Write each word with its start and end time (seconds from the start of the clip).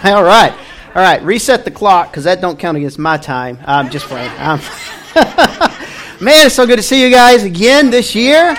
All 0.04 0.22
right. 0.22 0.52
All 0.94 1.02
right. 1.02 1.20
Reset 1.22 1.64
the 1.64 1.70
clock 1.70 2.10
because 2.10 2.24
that 2.24 2.40
don't 2.40 2.58
count 2.58 2.76
against 2.76 2.98
my 2.98 3.16
time. 3.16 3.58
I'm 3.64 3.90
just 3.90 4.06
playing. 4.06 4.30
Um, 4.38 4.60
man, 6.20 6.46
it's 6.46 6.54
so 6.54 6.66
good 6.66 6.76
to 6.76 6.82
see 6.82 7.02
you 7.02 7.10
guys 7.10 7.42
again 7.42 7.90
this 7.90 8.14
year. 8.14 8.56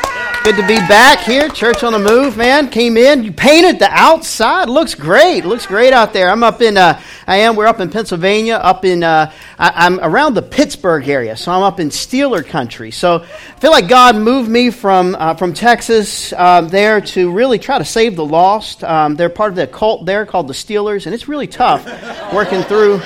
Good 0.50 0.62
to 0.62 0.68
be 0.68 0.78
back 0.88 1.20
here. 1.20 1.48
Church 1.48 1.84
on 1.84 1.94
the 1.94 2.00
Move, 2.00 2.36
man. 2.36 2.70
Came 2.70 2.98
in. 2.98 3.24
You 3.24 3.32
painted 3.32 3.78
the 3.78 3.88
outside. 3.92 4.68
Looks 4.68 4.96
great. 4.96 5.46
Looks 5.46 5.68
great 5.68 5.94
out 5.94 6.12
there. 6.12 6.28
I'm 6.28 6.44
up 6.44 6.60
in, 6.64 6.76
uh, 6.76 7.00
I 7.28 7.36
am, 7.38 7.56
we're 7.56 7.68
up 7.68 7.80
in 7.80 7.92
Pennsylvania, 7.92 8.56
up 8.56 8.84
in, 8.84 9.04
uh, 9.04 9.32
I, 9.60 9.86
am 9.86 10.00
around 10.00 10.34
the 10.34 10.42
Pittsburgh 10.42 11.08
area. 11.08 11.38
So 11.38 11.52
I'm 11.52 11.62
up 11.62 11.80
in 11.80 11.90
Steeler 11.90 12.44
country. 12.44 12.90
So 12.90 13.22
I 13.22 13.60
feel 13.60 13.70
like 13.70 13.88
God 13.88 14.16
moved 14.16 14.50
me 14.50 14.72
from, 14.72 15.14
uh, 15.14 15.36
from 15.36 15.54
Texas 15.54 16.34
uh, 16.34 16.62
there 16.62 17.00
to 17.00 17.32
really 17.32 17.60
try 17.60 17.78
to 17.78 17.86
save 17.86 18.16
the 18.16 18.26
lost. 18.26 18.84
Um, 18.84 19.16
they're 19.16 19.30
part 19.30 19.52
of 19.52 19.56
the 19.56 19.68
cult 19.68 20.08
there 20.08 20.26
called 20.26 20.48
the 20.48 20.56
Steelers, 20.56 21.06
and 21.06 21.14
it's 21.14 21.28
really 21.28 21.46
tough 21.46 21.86
working 22.34 22.64
through 22.64 23.02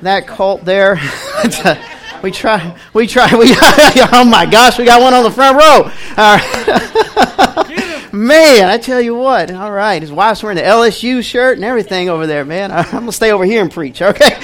that 0.00 0.26
cult 0.26 0.64
there. 0.64 0.98
We 2.22 2.30
try. 2.30 2.76
We 2.92 3.06
try. 3.06 3.34
We. 3.34 3.46
oh 4.12 4.26
my 4.28 4.46
gosh, 4.50 4.78
we 4.78 4.84
got 4.84 5.00
one 5.00 5.14
on 5.14 5.22
the 5.22 5.30
front 5.30 5.56
row. 5.56 5.90
All 6.16 6.36
right. 6.36 8.12
man, 8.12 8.68
I 8.68 8.78
tell 8.78 9.00
you 9.00 9.14
what. 9.14 9.52
All 9.52 9.70
right, 9.70 10.02
his 10.02 10.10
wife's 10.10 10.42
wearing 10.42 10.56
the 10.56 10.64
LSU 10.64 11.22
shirt 11.22 11.56
and 11.56 11.64
everything 11.64 12.08
over 12.08 12.26
there, 12.26 12.44
man. 12.44 12.72
I'm 12.72 12.84
gonna 12.90 13.12
stay 13.12 13.30
over 13.30 13.44
here 13.44 13.62
and 13.62 13.70
preach. 13.70 14.02
Okay. 14.02 14.36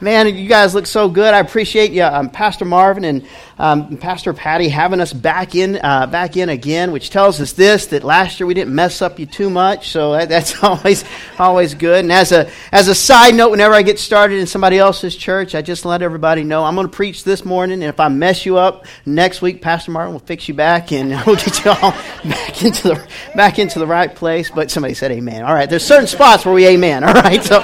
Man, 0.00 0.34
you 0.34 0.48
guys 0.48 0.74
look 0.74 0.86
so 0.86 1.08
good. 1.08 1.34
I 1.34 1.38
appreciate 1.38 1.92
you, 1.92 2.02
um, 2.02 2.30
Pastor 2.30 2.64
Marvin 2.64 3.04
and 3.04 3.26
um, 3.58 3.96
Pastor 3.98 4.32
Patty 4.32 4.68
having 4.68 5.00
us 5.00 5.12
back 5.12 5.54
in, 5.54 5.76
uh, 5.76 6.06
back 6.06 6.36
in 6.36 6.48
again, 6.48 6.92
which 6.92 7.10
tells 7.10 7.40
us 7.40 7.52
this: 7.52 7.86
that 7.86 8.04
last 8.04 8.40
year 8.40 8.46
we 8.46 8.54
didn't 8.54 8.74
mess 8.74 9.02
up 9.02 9.18
you 9.18 9.26
too 9.26 9.50
much, 9.50 9.90
so 9.90 10.12
that, 10.12 10.28
that's 10.28 10.62
always, 10.64 11.04
always 11.38 11.74
good. 11.74 12.00
And 12.00 12.12
as 12.12 12.32
a, 12.32 12.50
as 12.72 12.88
a 12.88 12.94
side 12.94 13.34
note, 13.34 13.50
whenever 13.50 13.74
I 13.74 13.82
get 13.82 13.98
started 13.98 14.38
in 14.38 14.46
somebody 14.46 14.78
else's 14.78 15.14
church, 15.14 15.54
I 15.54 15.62
just 15.62 15.84
let 15.84 16.02
everybody 16.02 16.44
know 16.44 16.64
I'm 16.64 16.74
going 16.74 16.86
to 16.86 16.92
preach 16.92 17.24
this 17.24 17.44
morning, 17.44 17.82
and 17.82 17.90
if 17.90 18.00
I 18.00 18.08
mess 18.08 18.46
you 18.46 18.56
up 18.58 18.86
next 19.04 19.42
week, 19.42 19.60
Pastor 19.60 19.90
Marvin 19.90 20.14
will 20.14 20.20
fix 20.20 20.48
you 20.48 20.54
back, 20.54 20.92
and 20.92 21.10
we'll 21.26 21.36
get 21.36 21.64
you 21.64 21.70
all 21.70 21.90
back 22.24 22.62
into 22.64 22.88
the, 22.88 23.08
back 23.34 23.58
into 23.58 23.78
the 23.78 23.86
right 23.86 24.14
place. 24.14 24.50
But 24.50 24.70
somebody 24.70 24.94
said 24.94 25.12
Amen. 25.12 25.42
All 25.42 25.54
right, 25.54 25.68
there's 25.68 25.84
certain 25.84 26.06
spots 26.06 26.44
where 26.44 26.54
we 26.54 26.66
Amen. 26.66 27.04
All 27.04 27.14
right, 27.14 27.42
so 27.42 27.60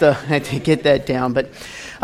to, 0.00 0.40
to 0.44 0.58
get 0.58 0.84
that 0.84 1.06
down, 1.06 1.32
but. 1.32 1.50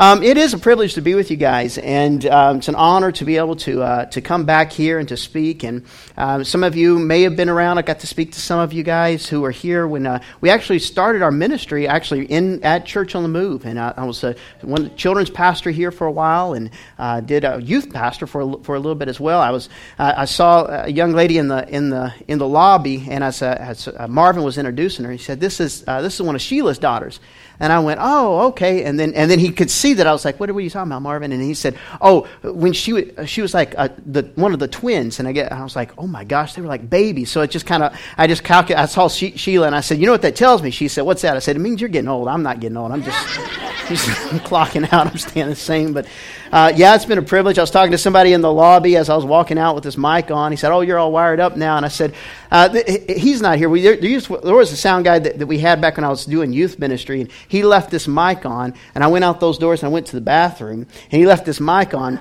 Um, 0.01 0.23
it 0.23 0.39
is 0.39 0.55
a 0.55 0.59
privilege 0.59 0.95
to 0.95 1.03
be 1.03 1.15
with 1.15 1.31
you 1.31 1.37
guys, 1.37 1.77
and 1.77 2.25
um, 2.25 2.57
it's 2.57 2.69
an 2.69 2.75
honor 2.75 3.13
to 3.13 3.25
be 3.27 3.37
able 3.37 3.57
to 3.57 3.83
uh, 3.83 4.07
to 4.07 4.23
come 4.23 4.47
back 4.47 4.73
here 4.73 4.99
and 4.99 5.07
to 5.09 5.17
speak. 5.19 5.63
And 5.63 5.85
uh, 6.17 6.43
some 6.43 6.65
of 6.65 6.75
you 6.75 6.99
may 6.99 7.21
have 7.23 7.37
been 7.37 7.51
around. 7.51 7.77
I 7.77 7.83
got 7.83 8.01
to 8.01 8.07
speak 8.07 8.33
to 8.33 8.41
some 8.41 8.61
of 8.61 8.73
you 8.73 8.83
guys 8.83 9.29
who 9.29 9.43
were 9.43 9.51
here 9.51 9.87
when 9.87 10.07
uh, 10.07 10.23
we 10.41 10.49
actually 10.49 10.79
started 10.79 11.21
our 11.21 11.31
ministry, 11.31 11.87
actually 11.87 12.25
in 12.25 12.63
at 12.63 12.87
Church 12.87 13.15
on 13.15 13.23
the 13.25 13.29
Move. 13.29 13.67
And 13.67 13.79
I, 13.79 13.93
I 13.95 14.05
was 14.05 14.25
a 14.25 14.37
one 14.63 14.97
children's 14.97 15.29
pastor 15.29 15.71
here 15.71 15.91
for 15.91 16.07
a 16.07 16.13
while, 16.13 16.55
and 16.55 16.71
uh, 16.99 17.21
did 17.21 17.45
a 17.45 17.61
youth 17.61 17.93
pastor 17.93 18.27
for 18.27 18.41
a, 18.41 18.63
for 18.63 18.77
a 18.77 18.79
little 18.79 18.95
bit 18.95 19.09
as 19.09 19.21
well. 19.21 19.41
I 19.41 19.51
was 19.51 19.69
uh, 19.99 20.15
I 20.17 20.25
saw 20.25 20.85
a 20.85 20.89
young 20.89 21.13
lady 21.13 21.37
in 21.37 21.49
the 21.49 21.69
in 21.69 21.91
the 21.91 22.15
in 22.27 22.39
the 22.39 22.49
lobby, 22.49 23.07
and 23.11 23.23
as, 23.23 23.43
as 23.43 23.87
Marvin 24.09 24.45
was 24.45 24.57
introducing 24.57 25.05
her, 25.05 25.13
he 25.13 25.19
said, 25.19 25.41
"This 25.41 25.61
is 25.61 25.83
this 25.83 26.15
is 26.15 26.23
one 26.23 26.37
of 26.37 26.41
Sheila's 26.41 26.79
daughters." 26.79 27.21
And 27.61 27.73
I 27.73 27.79
went, 27.79 28.01
oh, 28.03 28.49
okay. 28.49 28.85
And 28.85 28.99
then, 28.99 29.13
and 29.15 29.31
then 29.31 29.39
he 29.39 29.53
could 29.53 29.71
see 29.71 29.95
that 29.95 30.07
I 30.07 30.13
was 30.13 30.25
like, 30.25 30.41
what 30.41 30.49
are 30.49 30.59
you 30.59 30.71
talking 30.71 30.91
about, 30.91 31.03
Marvin? 31.03 31.31
And 31.31 31.43
he 31.43 31.53
said, 31.53 31.79
oh, 32.01 32.27
when 32.43 32.73
she, 32.73 32.95
was, 32.95 33.29
she 33.29 33.43
was 33.43 33.53
like 33.53 33.75
uh, 33.77 33.91
the, 34.05 34.23
one 34.35 34.55
of 34.55 34.59
the 34.59 34.67
twins. 34.67 35.19
And 35.19 35.29
I, 35.29 35.33
get, 35.33 35.53
I 35.53 35.63
was 35.63 35.77
like, 35.77 35.93
oh 35.99 36.07
my 36.07 36.25
gosh, 36.25 36.55
they 36.55 36.63
were 36.63 36.69
like 36.69 36.89
babies. 36.89 37.31
So 37.31 37.43
it 37.43 37.51
just 37.51 37.67
kind 37.67 37.83
of, 37.83 38.01
I 38.17 38.27
just 38.27 38.45
calculated, 38.45 38.83
I 38.83 38.87
saw 38.87 39.09
she, 39.09 39.37
Sheila 39.37 39.67
and 39.67 39.77
I 39.77 39.83
said, 39.83 39.99
you 39.99 40.07
know 40.07 40.13
what 40.13 40.23
that 40.23 40.37
tells 40.37 40.63
me? 40.63 40.71
She 40.71 40.89
said, 40.89 41.03
what's 41.03 41.21
that? 41.23 41.37
I 41.37 41.41
said, 41.41 41.55
it 41.55 41.61
means 41.61 41.83
you're 41.83 41.91
getting 41.91 42.09
old. 42.09 42.29
I'm 42.29 42.43
not 42.43 42.61
getting 42.61 42.79
old. 42.79 42.93
I'm 42.93 43.03
just, 43.03 43.27
just 43.89 44.09
clocking 44.45 44.91
out. 44.93 45.09
I'm 45.09 45.19
staying 45.19 45.49
the 45.49 45.55
same. 45.55 45.93
But 45.93 46.07
uh, 46.53 46.73
yeah, 46.75 46.97
it's 46.97 47.05
been 47.05 47.19
a 47.19 47.23
privilege. 47.23 47.59
I 47.59 47.63
was 47.63 47.71
talking 47.71 47.93
to 47.93 47.99
somebody 47.99 48.33
in 48.33 48.41
the 48.41 48.53
lobby 48.53 48.97
as 48.97 49.09
I 49.09 49.15
was 49.15 49.25
walking 49.25 49.57
out 49.57 49.77
with 49.77 49.85
this 49.85 49.97
mic 49.97 50.31
on. 50.33 50.51
He 50.51 50.57
said, 50.57 50.73
oh, 50.73 50.81
you're 50.81 50.99
all 50.99 51.13
wired 51.13 51.39
up 51.39 51.57
now. 51.57 51.77
And 51.77 51.87
I 51.87 51.89
said, 51.89 52.15
uh, 52.51 52.69
th- 52.69 53.21
he's 53.21 53.41
not 53.41 53.59
here. 53.59 53.69
We, 53.69 53.83
there, 53.83 53.97
there, 53.97 54.55
was 54.55 54.73
a 54.73 54.77
sound 54.77 55.05
guy 55.05 55.21
that, 55.21 55.39
that 55.39 55.47
we 55.47 55.59
had 55.59 55.81
back 55.81 55.97
when 55.97 56.05
I 56.05 56.09
was 56.09 56.25
doing 56.27 56.53
youth 56.53 56.79
ministry. 56.79 57.21
And 57.21 57.31
he 57.47 57.63
left 57.63 57.91
this 57.91 58.09
mic 58.09 58.45
on, 58.45 58.75
and 58.95 59.05
I 59.05 59.07
went 59.07 59.25
out 59.25 59.39
those 59.39 59.59
doors 59.59 59.83
and 59.83 59.91
I 59.91 59.93
went 59.93 60.07
to 60.09 60.17
the 60.17 60.21
bathroom, 60.21 60.87
and 61.11 61.21
he 61.21 61.27
left 61.27 61.47
this 61.47 61.61
mic 61.61 61.95
on. 61.95 62.19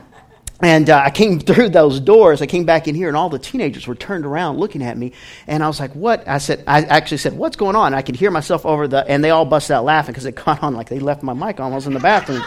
And 0.62 0.90
uh, 0.90 1.02
I 1.04 1.10
came 1.10 1.40
through 1.40 1.70
those 1.70 2.00
doors. 2.00 2.42
I 2.42 2.46
came 2.46 2.66
back 2.66 2.88
in 2.88 2.94
here, 2.94 3.08
and 3.08 3.16
all 3.18 3.30
the 3.30 3.40
teenagers 3.40 3.88
were 3.88 3.96
turned 3.96 4.26
around 4.26 4.60
looking 4.60 4.84
at 4.84 4.98
me. 4.98 5.14
And 5.48 5.64
I 5.64 5.68
was 5.68 5.80
like, 5.80 5.94
"What?" 5.94 6.28
I 6.28 6.40
said, 6.40 6.66
"I 6.68 6.84
actually 6.84 7.20
said, 7.20 7.38
what's 7.38 7.56
going 7.56 7.78
on?" 7.78 7.94
I 7.94 8.02
could 8.02 8.18
hear 8.18 8.30
myself 8.30 8.66
over 8.66 8.86
the, 8.86 9.08
and 9.08 9.24
they 9.24 9.30
all 9.30 9.46
busted 9.46 9.76
out 9.76 9.86
laughing 9.86 10.12
because 10.12 10.26
it 10.26 10.34
caught 10.36 10.62
on 10.62 10.74
like 10.74 10.90
they 10.90 11.00
left 11.00 11.24
my 11.24 11.34
mic 11.34 11.62
on. 11.62 11.68
While 11.68 11.74
I 11.74 11.76
was 11.76 11.88
in 11.88 11.94
the 11.94 12.02
bathroom. 12.02 12.44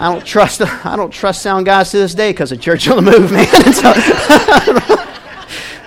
I 0.00 0.12
don't 0.12 0.24
trust. 0.24 0.62
I 0.62 0.94
don't 0.94 1.10
trust 1.10 1.42
sound 1.42 1.66
guys 1.66 1.90
to 1.90 1.96
this 1.96 2.14
day 2.14 2.30
because 2.30 2.52
of 2.52 2.60
Church 2.60 2.88
on 2.88 3.04
the 3.04 3.10
Move, 3.10 3.32
man. 3.32 3.46
so, 3.72 3.92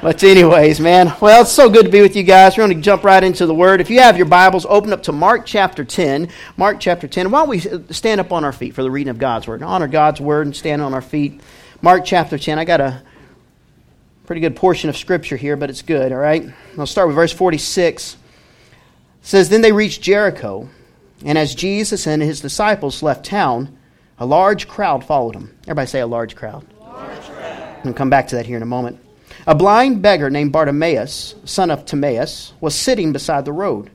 but, 0.01 0.21
anyways, 0.21 0.81
man, 0.81 1.13
well, 1.21 1.43
it's 1.43 1.51
so 1.51 1.69
good 1.69 1.85
to 1.85 1.91
be 1.91 2.01
with 2.01 2.17
you 2.17 2.23
guys. 2.23 2.57
We're 2.57 2.65
going 2.67 2.75
to 2.75 2.83
jump 2.83 3.05
right 3.05 3.23
into 3.23 3.45
the 3.45 3.53
Word. 3.55 3.79
If 3.79 3.89
you 3.89 4.01
have 4.01 4.17
your 4.17 4.25
Bibles, 4.25 4.65
open 4.65 4.91
up 4.91 5.03
to 5.03 5.13
Mark 5.13 5.45
chapter 5.45 5.85
10. 5.85 6.27
Mark 6.57 6.81
chapter 6.81 7.07
10. 7.07 7.31
Why 7.31 7.39
don't 7.39 7.49
we 7.49 7.93
stand 7.93 8.19
up 8.19 8.33
on 8.33 8.43
our 8.43 8.51
feet 8.51 8.75
for 8.75 8.83
the 8.83 8.91
reading 8.91 9.11
of 9.11 9.17
God's 9.17 9.47
Word? 9.47 9.63
Honor 9.63 9.87
God's 9.87 10.19
Word 10.19 10.45
and 10.45 10.53
stand 10.53 10.81
on 10.81 10.93
our 10.93 11.01
feet. 11.01 11.39
Mark 11.81 12.03
chapter 12.03 12.37
10. 12.37 12.59
I 12.59 12.65
got 12.65 12.81
a 12.81 13.01
pretty 14.25 14.41
good 14.41 14.57
portion 14.57 14.89
of 14.89 14.97
Scripture 14.97 15.37
here, 15.37 15.55
but 15.55 15.69
it's 15.69 15.83
good, 15.83 16.11
all 16.11 16.17
right? 16.17 16.51
I'll 16.77 16.85
start 16.85 17.07
with 17.07 17.15
verse 17.15 17.31
46. 17.31 18.13
It 18.13 18.19
says, 19.21 19.47
Then 19.47 19.61
they 19.61 19.71
reached 19.71 20.01
Jericho, 20.01 20.67
and 21.23 21.37
as 21.37 21.55
Jesus 21.55 22.07
and 22.07 22.21
his 22.21 22.41
disciples 22.41 23.01
left 23.01 23.25
town, 23.25 23.77
a 24.21 24.25
large 24.25 24.67
crowd 24.67 25.03
followed 25.03 25.35
him. 25.35 25.57
Everybody 25.63 25.87
say 25.87 25.99
a 25.99 26.05
large 26.05 26.35
crowd. 26.35 26.63
Large 26.79 27.21
crowd. 27.21 27.75
I'll 27.83 27.93
come 27.93 28.11
back 28.11 28.27
to 28.27 28.35
that 28.35 28.45
here 28.45 28.55
in 28.55 28.61
a 28.61 28.67
moment. 28.67 28.99
A 29.47 29.55
blind 29.55 30.03
beggar 30.03 30.29
named 30.29 30.51
Bartimaeus, 30.51 31.33
son 31.43 31.71
of 31.71 31.85
Timaeus, 31.85 32.53
was 32.61 32.75
sitting 32.75 33.13
beside 33.13 33.45
the 33.45 33.51
road. 33.51 33.89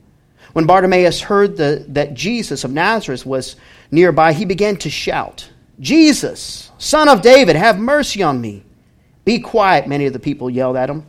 When 0.52 0.66
Bartimaeus 0.66 1.20
heard 1.20 1.56
the, 1.56 1.84
that 1.90 2.14
Jesus 2.14 2.64
of 2.64 2.72
Nazareth 2.72 3.24
was 3.24 3.54
nearby, 3.92 4.32
he 4.32 4.44
began 4.44 4.76
to 4.78 4.90
shout, 4.90 5.48
Jesus, 5.78 6.72
son 6.76 7.08
of 7.08 7.22
David, 7.22 7.54
have 7.54 7.78
mercy 7.78 8.20
on 8.24 8.40
me. 8.40 8.64
Be 9.24 9.38
quiet, 9.38 9.86
many 9.86 10.06
of 10.06 10.12
the 10.12 10.18
people 10.18 10.50
yelled 10.50 10.76
at 10.76 10.90
him. 10.90 11.06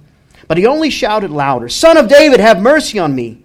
But 0.48 0.60
he 0.60 0.68
only 0.68 0.92
shouted 0.92 1.32
louder, 1.32 1.70
Son 1.70 1.98
of 1.98 2.08
David, 2.08 2.40
have 2.40 2.62
mercy 2.62 3.00
on 3.00 3.16
me. 3.16 3.44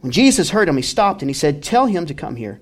When 0.00 0.12
Jesus 0.12 0.48
heard 0.48 0.66
him, 0.66 0.76
he 0.76 0.82
stopped 0.82 1.20
and 1.20 1.28
he 1.28 1.34
said, 1.34 1.62
Tell 1.62 1.84
him 1.84 2.06
to 2.06 2.14
come 2.14 2.36
here. 2.36 2.58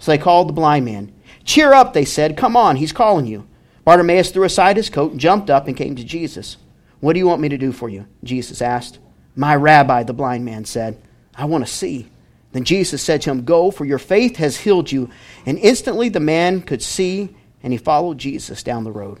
So 0.00 0.10
they 0.10 0.18
called 0.18 0.48
the 0.48 0.54
blind 0.54 0.84
man. 0.86 1.12
Cheer 1.44 1.72
up, 1.72 1.92
they 1.92 2.04
said. 2.04 2.36
Come 2.36 2.56
on, 2.56 2.76
he's 2.76 2.92
calling 2.92 3.26
you. 3.26 3.46
Bartimaeus 3.84 4.30
threw 4.30 4.44
aside 4.44 4.76
his 4.76 4.90
coat, 4.90 5.16
jumped 5.16 5.50
up, 5.50 5.66
and 5.66 5.76
came 5.76 5.96
to 5.96 6.04
Jesus. 6.04 6.56
What 7.00 7.14
do 7.14 7.18
you 7.18 7.26
want 7.26 7.40
me 7.40 7.48
to 7.48 7.58
do 7.58 7.72
for 7.72 7.88
you? 7.88 8.06
Jesus 8.22 8.60
asked. 8.60 8.98
My 9.34 9.56
rabbi, 9.56 10.02
the 10.02 10.12
blind 10.12 10.44
man 10.44 10.64
said, 10.64 11.00
I 11.34 11.46
want 11.46 11.66
to 11.66 11.72
see. 11.72 12.08
Then 12.52 12.64
Jesus 12.64 13.02
said 13.02 13.22
to 13.22 13.30
him, 13.30 13.44
Go, 13.44 13.70
for 13.70 13.84
your 13.84 13.98
faith 13.98 14.36
has 14.36 14.58
healed 14.58 14.90
you. 14.92 15.08
And 15.46 15.58
instantly 15.58 16.08
the 16.08 16.20
man 16.20 16.62
could 16.62 16.82
see, 16.82 17.34
and 17.62 17.72
he 17.72 17.78
followed 17.78 18.18
Jesus 18.18 18.62
down 18.62 18.84
the 18.84 18.92
road. 18.92 19.20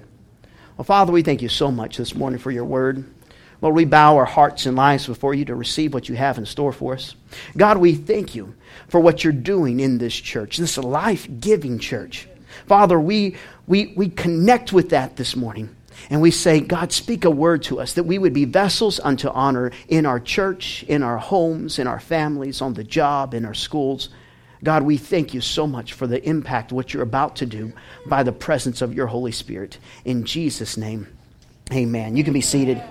Well, 0.76 0.84
Father, 0.84 1.12
we 1.12 1.22
thank 1.22 1.42
you 1.42 1.48
so 1.48 1.70
much 1.70 1.96
this 1.96 2.14
morning 2.14 2.38
for 2.38 2.50
your 2.50 2.64
word. 2.64 3.04
Lord, 3.60 3.74
we 3.74 3.84
bow 3.84 4.16
our 4.16 4.24
hearts 4.24 4.66
and 4.66 4.76
lives 4.76 5.06
before 5.06 5.34
you 5.34 5.44
to 5.46 5.54
receive 5.54 5.92
what 5.92 6.08
you 6.08 6.14
have 6.14 6.38
in 6.38 6.46
store 6.46 6.72
for 6.72 6.94
us. 6.94 7.14
God, 7.56 7.78
we 7.78 7.94
thank 7.94 8.34
you 8.34 8.54
for 8.88 9.00
what 9.00 9.22
you're 9.22 9.32
doing 9.32 9.80
in 9.80 9.98
this 9.98 10.14
church, 10.14 10.56
this 10.56 10.78
life 10.78 11.28
giving 11.40 11.78
church. 11.78 12.26
Father, 12.66 12.98
we, 12.98 13.36
we, 13.66 13.92
we 13.96 14.08
connect 14.08 14.72
with 14.72 14.90
that 14.90 15.16
this 15.16 15.36
morning. 15.36 15.76
And 16.08 16.22
we 16.22 16.30
say, 16.30 16.60
God, 16.60 16.92
speak 16.92 17.24
a 17.24 17.30
word 17.30 17.62
to 17.64 17.80
us 17.80 17.92
that 17.94 18.04
we 18.04 18.18
would 18.18 18.32
be 18.32 18.46
vessels 18.46 19.00
unto 19.00 19.28
honor 19.28 19.70
in 19.88 20.06
our 20.06 20.18
church, 20.18 20.82
in 20.84 21.02
our 21.02 21.18
homes, 21.18 21.78
in 21.78 21.86
our 21.86 22.00
families, 22.00 22.62
on 22.62 22.72
the 22.72 22.84
job, 22.84 23.34
in 23.34 23.44
our 23.44 23.54
schools. 23.54 24.08
God, 24.64 24.82
we 24.82 24.96
thank 24.96 25.34
you 25.34 25.40
so 25.40 25.66
much 25.66 25.92
for 25.92 26.06
the 26.06 26.22
impact, 26.26 26.72
what 26.72 26.92
you're 26.92 27.02
about 27.02 27.36
to 27.36 27.46
do 27.46 27.72
by 28.06 28.22
the 28.22 28.32
presence 28.32 28.82
of 28.82 28.94
your 28.94 29.06
Holy 29.06 29.32
Spirit. 29.32 29.78
In 30.04 30.24
Jesus' 30.24 30.76
name, 30.76 31.06
amen. 31.72 32.16
You 32.16 32.24
can 32.24 32.32
be 32.32 32.40
seated. 32.40 32.82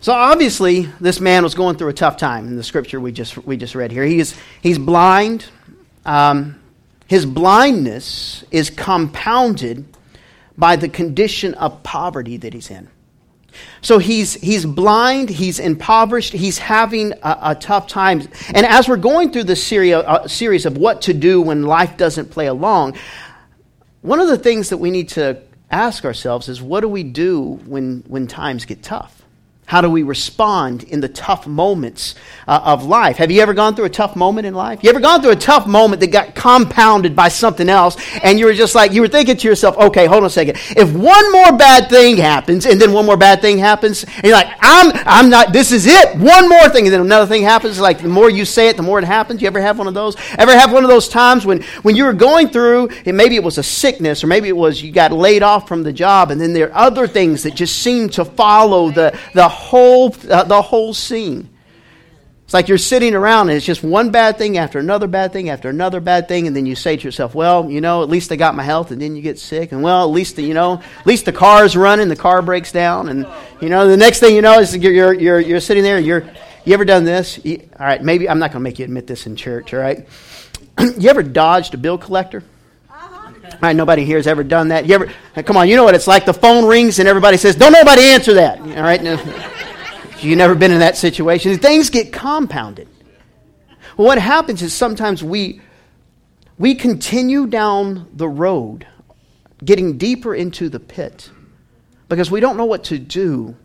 So 0.00 0.12
obviously, 0.12 0.82
this 1.00 1.20
man 1.20 1.42
was 1.42 1.54
going 1.54 1.76
through 1.76 1.88
a 1.88 1.94
tough 1.94 2.16
time 2.16 2.46
in 2.46 2.56
the 2.56 2.62
scripture 2.62 3.00
we 3.00 3.12
just, 3.12 3.38
we 3.38 3.56
just 3.56 3.74
read 3.74 3.90
here. 3.90 4.04
He 4.04 4.18
is, 4.18 4.36
he's 4.62 4.78
blind. 4.78 5.46
Um, 6.04 6.60
his 7.06 7.24
blindness 7.24 8.44
is 8.50 8.70
compounded 8.70 9.84
by 10.56 10.76
the 10.76 10.88
condition 10.88 11.54
of 11.54 11.82
poverty 11.82 12.36
that 12.38 12.52
he's 12.52 12.70
in. 12.70 12.88
So 13.80 13.98
he's, 13.98 14.34
he's 14.34 14.66
blind, 14.66 15.30
he's 15.30 15.58
impoverished, 15.58 16.32
he's 16.32 16.58
having 16.58 17.12
a, 17.22 17.38
a 17.42 17.54
tough 17.54 17.86
time. 17.86 18.22
And 18.52 18.66
as 18.66 18.88
we're 18.88 18.96
going 18.96 19.32
through 19.32 19.44
this 19.44 19.72
uh, 19.72 20.28
series 20.28 20.66
of 20.66 20.76
what 20.76 21.02
to 21.02 21.14
do 21.14 21.40
when 21.40 21.62
life 21.62 21.96
doesn't 21.96 22.30
play 22.30 22.46
along, 22.46 22.96
one 24.02 24.20
of 24.20 24.28
the 24.28 24.38
things 24.38 24.70
that 24.70 24.76
we 24.76 24.90
need 24.90 25.08
to 25.10 25.40
ask 25.70 26.04
ourselves 26.04 26.48
is 26.48 26.60
what 26.60 26.80
do 26.80 26.88
we 26.88 27.02
do 27.02 27.60
when, 27.66 28.04
when 28.06 28.26
times 28.26 28.64
get 28.66 28.82
tough? 28.82 29.22
How 29.66 29.80
do 29.80 29.90
we 29.90 30.04
respond 30.04 30.84
in 30.84 31.00
the 31.00 31.08
tough 31.08 31.44
moments 31.48 32.14
uh, 32.46 32.60
of 32.62 32.84
life? 32.84 33.16
Have 33.16 33.32
you 33.32 33.42
ever 33.42 33.52
gone 33.52 33.74
through 33.74 33.86
a 33.86 33.90
tough 33.90 34.14
moment 34.14 34.46
in 34.46 34.54
life? 34.54 34.78
You 34.84 34.90
ever 34.90 35.00
gone 35.00 35.20
through 35.22 35.32
a 35.32 35.36
tough 35.36 35.66
moment 35.66 35.98
that 36.00 36.12
got 36.12 36.36
compounded 36.36 37.16
by 37.16 37.26
something 37.26 37.68
else 37.68 37.96
and 38.22 38.38
you 38.38 38.46
were 38.46 38.54
just 38.54 38.76
like, 38.76 38.92
you 38.92 39.00
were 39.00 39.08
thinking 39.08 39.36
to 39.36 39.48
yourself, 39.48 39.76
okay, 39.76 40.06
hold 40.06 40.22
on 40.22 40.26
a 40.28 40.30
second. 40.30 40.56
If 40.76 40.92
one 40.92 41.32
more 41.32 41.58
bad 41.58 41.90
thing 41.90 42.16
happens 42.16 42.64
and 42.64 42.80
then 42.80 42.92
one 42.92 43.06
more 43.06 43.16
bad 43.16 43.40
thing 43.40 43.58
happens, 43.58 44.04
and 44.04 44.22
you're 44.22 44.36
like, 44.36 44.54
I'm, 44.60 44.92
I'm 45.04 45.30
not, 45.30 45.52
this 45.52 45.72
is 45.72 45.86
it. 45.86 46.16
One 46.16 46.48
more 46.48 46.68
thing 46.68 46.84
and 46.84 46.94
then 46.94 47.00
another 47.00 47.26
thing 47.26 47.42
happens. 47.42 47.80
Like 47.80 48.00
the 48.00 48.08
more 48.08 48.30
you 48.30 48.44
say 48.44 48.68
it, 48.68 48.76
the 48.76 48.84
more 48.84 49.00
it 49.00 49.04
happens. 49.04 49.42
You 49.42 49.48
ever 49.48 49.60
have 49.60 49.78
one 49.78 49.88
of 49.88 49.94
those? 49.94 50.14
Ever 50.38 50.52
have 50.52 50.72
one 50.72 50.84
of 50.84 50.88
those 50.88 51.08
times 51.08 51.44
when, 51.44 51.62
when 51.82 51.96
you 51.96 52.04
were 52.04 52.12
going 52.12 52.50
through, 52.50 52.88
and 53.04 53.16
maybe 53.16 53.34
it 53.34 53.42
was 53.42 53.58
a 53.58 53.64
sickness 53.64 54.22
or 54.22 54.28
maybe 54.28 54.46
it 54.46 54.56
was 54.56 54.80
you 54.80 54.92
got 54.92 55.10
laid 55.10 55.42
off 55.42 55.66
from 55.66 55.82
the 55.82 55.92
job 55.92 56.30
and 56.30 56.40
then 56.40 56.52
there 56.52 56.68
are 56.68 56.86
other 56.86 57.08
things 57.08 57.42
that 57.42 57.56
just 57.56 57.82
seem 57.82 58.08
to 58.10 58.24
follow 58.24 58.92
the, 58.92 59.18
the 59.34 59.55
whole, 59.56 60.14
uh, 60.30 60.44
the 60.44 60.62
whole 60.62 60.94
scene. 60.94 61.48
It's 62.46 62.54
like 62.54 62.68
you're 62.68 62.78
sitting 62.78 63.12
around 63.16 63.48
and 63.48 63.56
it's 63.56 63.66
just 63.66 63.82
one 63.82 64.12
bad 64.12 64.38
thing 64.38 64.56
after 64.56 64.78
another 64.78 65.08
bad 65.08 65.32
thing 65.32 65.48
after 65.48 65.68
another 65.68 65.98
bad 65.98 66.28
thing, 66.28 66.46
and 66.46 66.54
then 66.54 66.64
you 66.64 66.76
say 66.76 66.96
to 66.96 67.02
yourself, 67.02 67.34
"Well, 67.34 67.68
you 67.68 67.80
know, 67.80 68.04
at 68.04 68.08
least 68.08 68.30
I 68.30 68.36
got 68.36 68.54
my 68.54 68.62
health," 68.62 68.92
and 68.92 69.02
then 69.02 69.16
you 69.16 69.22
get 69.22 69.40
sick, 69.40 69.72
and 69.72 69.82
well, 69.82 70.04
at 70.04 70.12
least 70.12 70.36
the, 70.36 70.42
you 70.42 70.54
know, 70.54 70.74
at 70.74 71.06
least 71.08 71.24
the 71.24 71.32
car's 71.32 71.76
running, 71.76 72.06
the 72.06 72.14
car 72.14 72.42
breaks 72.42 72.70
down, 72.70 73.08
and 73.08 73.26
you 73.60 73.68
know, 73.68 73.88
the 73.88 73.96
next 73.96 74.20
thing 74.20 74.36
you 74.36 74.42
know 74.42 74.60
is 74.60 74.76
you're 74.76 75.12
you're 75.12 75.40
you're, 75.40 75.58
sitting 75.58 75.82
there. 75.82 75.98
You're 75.98 76.22
you 76.64 76.72
ever 76.72 76.84
done 76.84 77.02
this? 77.02 77.44
You, 77.44 77.68
all 77.80 77.84
right, 77.84 78.00
maybe 78.00 78.28
I'm 78.28 78.38
not 78.38 78.52
going 78.52 78.60
to 78.60 78.70
make 78.70 78.78
you 78.78 78.84
admit 78.84 79.08
this 79.08 79.26
in 79.26 79.34
church. 79.34 79.74
All 79.74 79.80
right, 79.80 80.06
you 80.78 81.10
ever 81.10 81.24
dodged 81.24 81.74
a 81.74 81.78
bill 81.78 81.98
collector? 81.98 82.44
Right, 83.60 83.74
nobody 83.74 84.04
here 84.04 84.16
has 84.18 84.26
ever 84.26 84.44
done 84.44 84.68
that. 84.68 84.86
You 84.86 84.94
ever? 84.94 85.12
Come 85.42 85.56
on, 85.56 85.68
you 85.68 85.76
know 85.76 85.84
what 85.84 85.94
it's 85.94 86.06
like. 86.06 86.24
The 86.24 86.34
phone 86.34 86.66
rings 86.66 86.98
and 86.98 87.08
everybody 87.08 87.36
says, 87.36 87.56
"Don't 87.56 87.72
nobody 87.72 88.02
answer 88.02 88.34
that." 88.34 88.58
All 88.60 88.82
right, 88.82 89.02
you've 90.20 90.38
never 90.38 90.54
been 90.54 90.72
in 90.72 90.80
that 90.80 90.96
situation. 90.96 91.56
Things 91.58 91.90
get 91.90 92.12
compounded. 92.12 92.88
What 93.96 94.18
happens 94.18 94.62
is 94.62 94.74
sometimes 94.74 95.22
we 95.22 95.60
we 96.58 96.74
continue 96.74 97.46
down 97.46 98.08
the 98.12 98.28
road, 98.28 98.86
getting 99.64 99.98
deeper 99.98 100.34
into 100.34 100.68
the 100.68 100.80
pit, 100.80 101.30
because 102.08 102.30
we 102.30 102.40
don't 102.40 102.56
know 102.56 102.64
what 102.64 102.84
to 102.84 102.98
do 102.98 103.56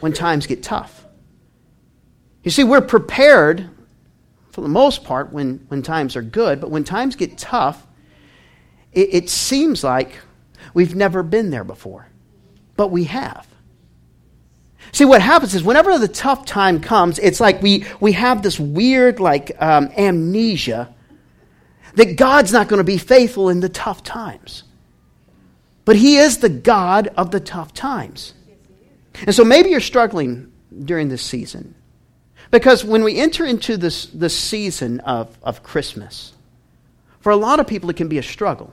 when 0.00 0.12
times 0.12 0.46
get 0.46 0.62
tough. 0.62 1.04
You 2.42 2.50
see, 2.50 2.62
we're 2.62 2.82
prepared 2.82 3.70
for 4.50 4.60
the 4.60 4.68
most 4.68 5.02
part 5.02 5.32
when, 5.32 5.64
when 5.68 5.82
times 5.82 6.14
are 6.14 6.22
good, 6.22 6.60
but 6.60 6.70
when 6.70 6.84
times 6.84 7.16
get 7.16 7.38
tough, 7.38 7.86
it, 8.94 9.14
it 9.14 9.30
seems 9.30 9.84
like 9.84 10.12
we've 10.72 10.94
never 10.94 11.22
been 11.22 11.50
there 11.50 11.64
before, 11.64 12.08
but 12.76 12.88
we 12.88 13.04
have. 13.04 13.46
See, 14.92 15.04
what 15.04 15.22
happens 15.22 15.54
is 15.54 15.62
whenever 15.62 15.98
the 15.98 16.08
tough 16.08 16.44
time 16.46 16.80
comes, 16.80 17.18
it's 17.18 17.40
like 17.40 17.62
we, 17.62 17.84
we 18.00 18.12
have 18.12 18.42
this 18.42 18.60
weird, 18.60 19.18
like, 19.18 19.50
um, 19.60 19.90
amnesia 19.96 20.94
that 21.94 22.16
God's 22.16 22.52
not 22.52 22.68
going 22.68 22.78
to 22.78 22.84
be 22.84 22.98
faithful 22.98 23.48
in 23.48 23.60
the 23.60 23.68
tough 23.68 24.02
times. 24.02 24.64
But 25.84 25.96
He 25.96 26.16
is 26.16 26.38
the 26.38 26.48
God 26.48 27.08
of 27.16 27.30
the 27.30 27.40
tough 27.40 27.74
times. 27.74 28.34
And 29.26 29.34
so 29.34 29.44
maybe 29.44 29.70
you're 29.70 29.80
struggling 29.80 30.52
during 30.84 31.08
this 31.08 31.22
season. 31.22 31.74
Because 32.50 32.84
when 32.84 33.02
we 33.04 33.16
enter 33.18 33.44
into 33.44 33.76
this, 33.76 34.06
this 34.06 34.38
season 34.38 35.00
of, 35.00 35.36
of 35.42 35.62
Christmas, 35.62 36.34
for 37.20 37.30
a 37.30 37.36
lot 37.36 37.58
of 37.58 37.66
people, 37.66 37.90
it 37.90 37.96
can 37.96 38.08
be 38.08 38.18
a 38.18 38.22
struggle. 38.22 38.72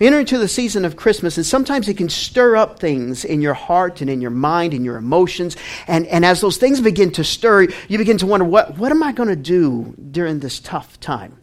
Enter 0.00 0.20
into 0.20 0.38
the 0.38 0.48
season 0.48 0.84
of 0.84 0.96
Christmas, 0.96 1.36
and 1.36 1.46
sometimes 1.46 1.88
it 1.88 1.96
can 1.96 2.08
stir 2.08 2.56
up 2.56 2.78
things 2.78 3.24
in 3.24 3.40
your 3.40 3.54
heart 3.54 4.00
and 4.00 4.10
in 4.10 4.20
your 4.20 4.30
mind 4.30 4.74
and 4.74 4.84
your 4.84 4.96
emotions. 4.96 5.56
And, 5.86 6.06
and 6.06 6.24
as 6.24 6.40
those 6.40 6.56
things 6.56 6.80
begin 6.80 7.12
to 7.12 7.24
stir, 7.24 7.68
you 7.88 7.98
begin 7.98 8.18
to 8.18 8.26
wonder, 8.26 8.44
what, 8.44 8.76
what 8.76 8.90
am 8.90 9.02
I 9.02 9.12
going 9.12 9.28
to 9.28 9.36
do 9.36 9.94
during 10.10 10.40
this 10.40 10.58
tough 10.60 10.98
time? 11.00 11.38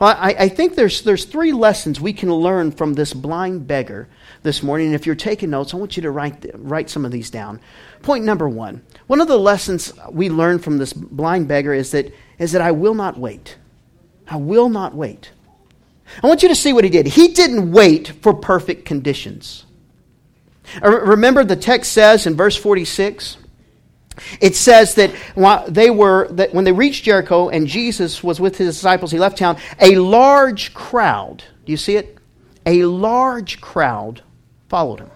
Well, 0.00 0.16
I, 0.18 0.34
I, 0.38 0.48
think 0.48 0.74
there's, 0.74 1.02
there's 1.02 1.24
three 1.24 1.52
lessons 1.52 2.00
we 2.00 2.12
can 2.12 2.32
learn 2.32 2.70
from 2.72 2.94
this 2.94 3.12
blind 3.12 3.66
beggar 3.66 4.08
this 4.42 4.62
morning. 4.62 4.88
And 4.88 4.94
if 4.94 5.06
you're 5.06 5.14
taking 5.14 5.50
notes, 5.50 5.74
I 5.74 5.76
want 5.76 5.96
you 5.96 6.02
to 6.02 6.10
write, 6.10 6.50
write 6.54 6.90
some 6.90 7.04
of 7.04 7.12
these 7.12 7.30
down. 7.30 7.60
Point 8.02 8.24
number 8.24 8.48
one 8.48 8.82
one 9.06 9.20
of 9.20 9.28
the 9.28 9.38
lessons 9.38 9.92
we 10.10 10.28
learn 10.28 10.58
from 10.58 10.78
this 10.78 10.92
blind 10.92 11.48
beggar 11.48 11.72
is 11.72 11.92
that, 11.92 12.12
is 12.38 12.52
that 12.52 12.62
I 12.62 12.72
will 12.72 12.94
not 12.94 13.18
wait. 13.18 13.56
I 14.28 14.36
will 14.36 14.68
not 14.68 14.94
wait. 14.94 15.30
I 16.22 16.26
want 16.26 16.42
you 16.42 16.48
to 16.48 16.54
see 16.54 16.72
what 16.72 16.84
he 16.84 16.90
did. 16.90 17.06
He 17.06 17.28
didn't 17.28 17.72
wait 17.72 18.08
for 18.22 18.32
perfect 18.34 18.84
conditions. 18.84 19.64
Uh, 20.82 21.00
remember, 21.00 21.44
the 21.44 21.56
text 21.56 21.92
says 21.92 22.26
in 22.26 22.36
verse 22.36 22.56
46 22.56 23.38
it 24.40 24.56
says 24.56 24.94
that 24.94 25.12
they 25.68 25.90
were 25.90 26.28
that 26.32 26.54
when 26.54 26.64
they 26.64 26.72
reached 26.72 27.04
Jericho 27.04 27.48
and 27.48 27.66
Jesus 27.66 28.22
was 28.22 28.40
with 28.40 28.56
his 28.56 28.74
disciples, 28.74 29.10
he 29.10 29.18
left 29.18 29.38
town. 29.38 29.58
A 29.80 29.96
large 29.96 30.74
crowd. 30.74 31.44
Do 31.64 31.72
you 31.72 31.76
see 31.76 31.96
it? 31.96 32.18
A 32.64 32.84
large 32.84 33.60
crowd 33.60 34.22
followed 34.68 35.00
him. 35.00 35.10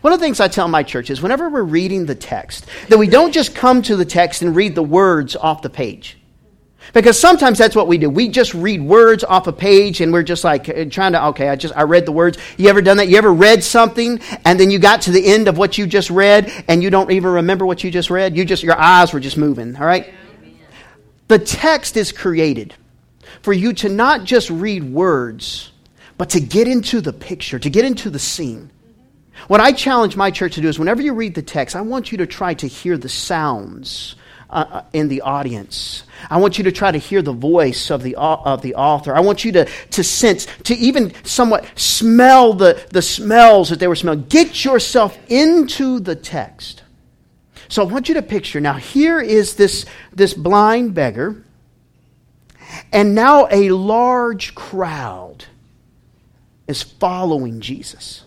One 0.00 0.12
of 0.12 0.18
the 0.18 0.24
things 0.24 0.40
I 0.40 0.48
tell 0.48 0.68
my 0.68 0.82
church 0.82 1.10
is 1.10 1.22
whenever 1.22 1.48
we're 1.48 1.62
reading 1.62 2.06
the 2.06 2.14
text, 2.14 2.66
that 2.88 2.98
we 2.98 3.06
don't 3.06 3.32
just 3.32 3.54
come 3.54 3.82
to 3.82 3.96
the 3.96 4.04
text 4.04 4.42
and 4.42 4.54
read 4.54 4.74
the 4.74 4.82
words 4.82 5.36
off 5.36 5.62
the 5.62 5.70
page. 5.70 6.18
Because 6.92 7.18
sometimes 7.18 7.58
that's 7.58 7.76
what 7.76 7.88
we 7.88 7.98
do. 7.98 8.08
We 8.08 8.28
just 8.28 8.54
read 8.54 8.80
words 8.80 9.24
off 9.24 9.46
a 9.46 9.52
page 9.52 10.00
and 10.00 10.12
we're 10.12 10.22
just 10.22 10.44
like 10.44 10.68
uh, 10.68 10.84
trying 10.86 11.12
to, 11.12 11.26
okay, 11.26 11.48
I 11.48 11.56
just, 11.56 11.76
I 11.76 11.82
read 11.82 12.06
the 12.06 12.12
words. 12.12 12.38
You 12.56 12.68
ever 12.68 12.80
done 12.80 12.96
that? 12.98 13.08
You 13.08 13.18
ever 13.18 13.32
read 13.32 13.62
something 13.64 14.20
and 14.44 14.58
then 14.58 14.70
you 14.70 14.78
got 14.78 15.02
to 15.02 15.10
the 15.10 15.24
end 15.26 15.48
of 15.48 15.58
what 15.58 15.78
you 15.78 15.86
just 15.86 16.10
read 16.10 16.50
and 16.68 16.82
you 16.82 16.90
don't 16.90 17.10
even 17.10 17.30
remember 17.30 17.66
what 17.66 17.84
you 17.84 17.90
just 17.90 18.10
read? 18.10 18.36
You 18.36 18.44
just, 18.44 18.62
your 18.62 18.78
eyes 18.78 19.12
were 19.12 19.20
just 19.20 19.36
moving, 19.36 19.76
all 19.76 19.86
right? 19.86 20.12
The 21.28 21.38
text 21.38 21.96
is 21.96 22.12
created 22.12 22.74
for 23.42 23.52
you 23.52 23.72
to 23.74 23.88
not 23.88 24.24
just 24.24 24.48
read 24.48 24.84
words, 24.84 25.72
but 26.16 26.30
to 26.30 26.40
get 26.40 26.68
into 26.68 27.00
the 27.00 27.12
picture, 27.12 27.58
to 27.58 27.70
get 27.70 27.84
into 27.84 28.10
the 28.10 28.18
scene. 28.18 28.70
What 29.48 29.60
I 29.60 29.72
challenge 29.72 30.16
my 30.16 30.30
church 30.30 30.54
to 30.54 30.60
do 30.60 30.68
is 30.68 30.78
whenever 30.78 31.02
you 31.02 31.12
read 31.12 31.34
the 31.34 31.42
text, 31.42 31.76
I 31.76 31.82
want 31.82 32.10
you 32.10 32.18
to 32.18 32.26
try 32.26 32.54
to 32.54 32.66
hear 32.66 32.96
the 32.96 33.08
sounds 33.08 34.16
uh, 34.48 34.64
uh, 34.70 34.84
in 34.92 35.08
the 35.08 35.22
audience. 35.22 36.04
I 36.30 36.38
want 36.38 36.58
you 36.58 36.64
to 36.64 36.72
try 36.72 36.92
to 36.92 36.98
hear 36.98 37.22
the 37.22 37.32
voice 37.32 37.90
of 37.90 38.02
the, 38.02 38.16
of 38.16 38.62
the 38.62 38.74
author. 38.76 39.14
I 39.14 39.20
want 39.20 39.44
you 39.44 39.52
to, 39.52 39.64
to 39.64 40.04
sense, 40.04 40.46
to 40.64 40.74
even 40.74 41.12
somewhat 41.24 41.66
smell 41.78 42.52
the, 42.52 42.84
the 42.90 43.02
smells 43.02 43.70
that 43.70 43.80
they 43.80 43.88
were 43.88 43.96
smelling. 43.96 44.26
Get 44.28 44.64
yourself 44.64 45.18
into 45.28 45.98
the 45.98 46.14
text. 46.14 46.82
So 47.68 47.82
I 47.82 47.86
want 47.86 48.08
you 48.08 48.14
to 48.14 48.22
picture 48.22 48.60
now, 48.60 48.74
here 48.74 49.20
is 49.20 49.56
this, 49.56 49.86
this 50.12 50.32
blind 50.32 50.94
beggar, 50.94 51.42
and 52.92 53.14
now 53.14 53.48
a 53.50 53.70
large 53.70 54.54
crowd 54.54 55.44
is 56.68 56.82
following 56.82 57.60
Jesus. 57.60 58.25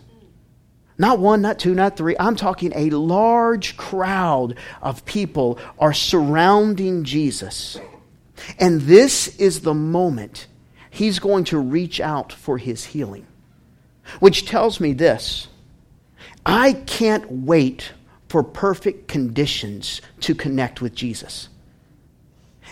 Not 1.00 1.18
one, 1.18 1.40
not 1.40 1.58
two, 1.58 1.74
not 1.74 1.96
three. 1.96 2.14
I'm 2.20 2.36
talking 2.36 2.72
a 2.74 2.90
large 2.90 3.78
crowd 3.78 4.58
of 4.82 5.06
people 5.06 5.58
are 5.78 5.94
surrounding 5.94 7.04
Jesus. 7.04 7.80
And 8.58 8.82
this 8.82 9.34
is 9.38 9.62
the 9.62 9.72
moment 9.72 10.46
he's 10.90 11.18
going 11.18 11.44
to 11.44 11.58
reach 11.58 12.02
out 12.02 12.34
for 12.34 12.58
his 12.58 12.84
healing. 12.84 13.26
Which 14.18 14.44
tells 14.44 14.78
me 14.78 14.92
this 14.92 15.48
I 16.44 16.74
can't 16.74 17.32
wait 17.32 17.92
for 18.28 18.42
perfect 18.42 19.08
conditions 19.08 20.02
to 20.20 20.34
connect 20.34 20.82
with 20.82 20.94
Jesus. 20.94 21.48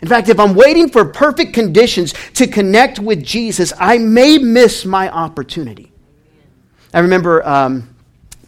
In 0.02 0.08
fact, 0.08 0.28
if 0.28 0.38
I'm 0.38 0.54
waiting 0.54 0.90
for 0.90 1.06
perfect 1.06 1.54
conditions 1.54 2.12
to 2.34 2.46
connect 2.46 2.98
with 2.98 3.24
Jesus, 3.24 3.72
I 3.78 3.96
may 3.96 4.36
miss 4.36 4.84
my 4.84 5.08
opportunity. 5.08 5.92
I 6.92 6.98
remember 6.98 7.46
um, 7.48 7.94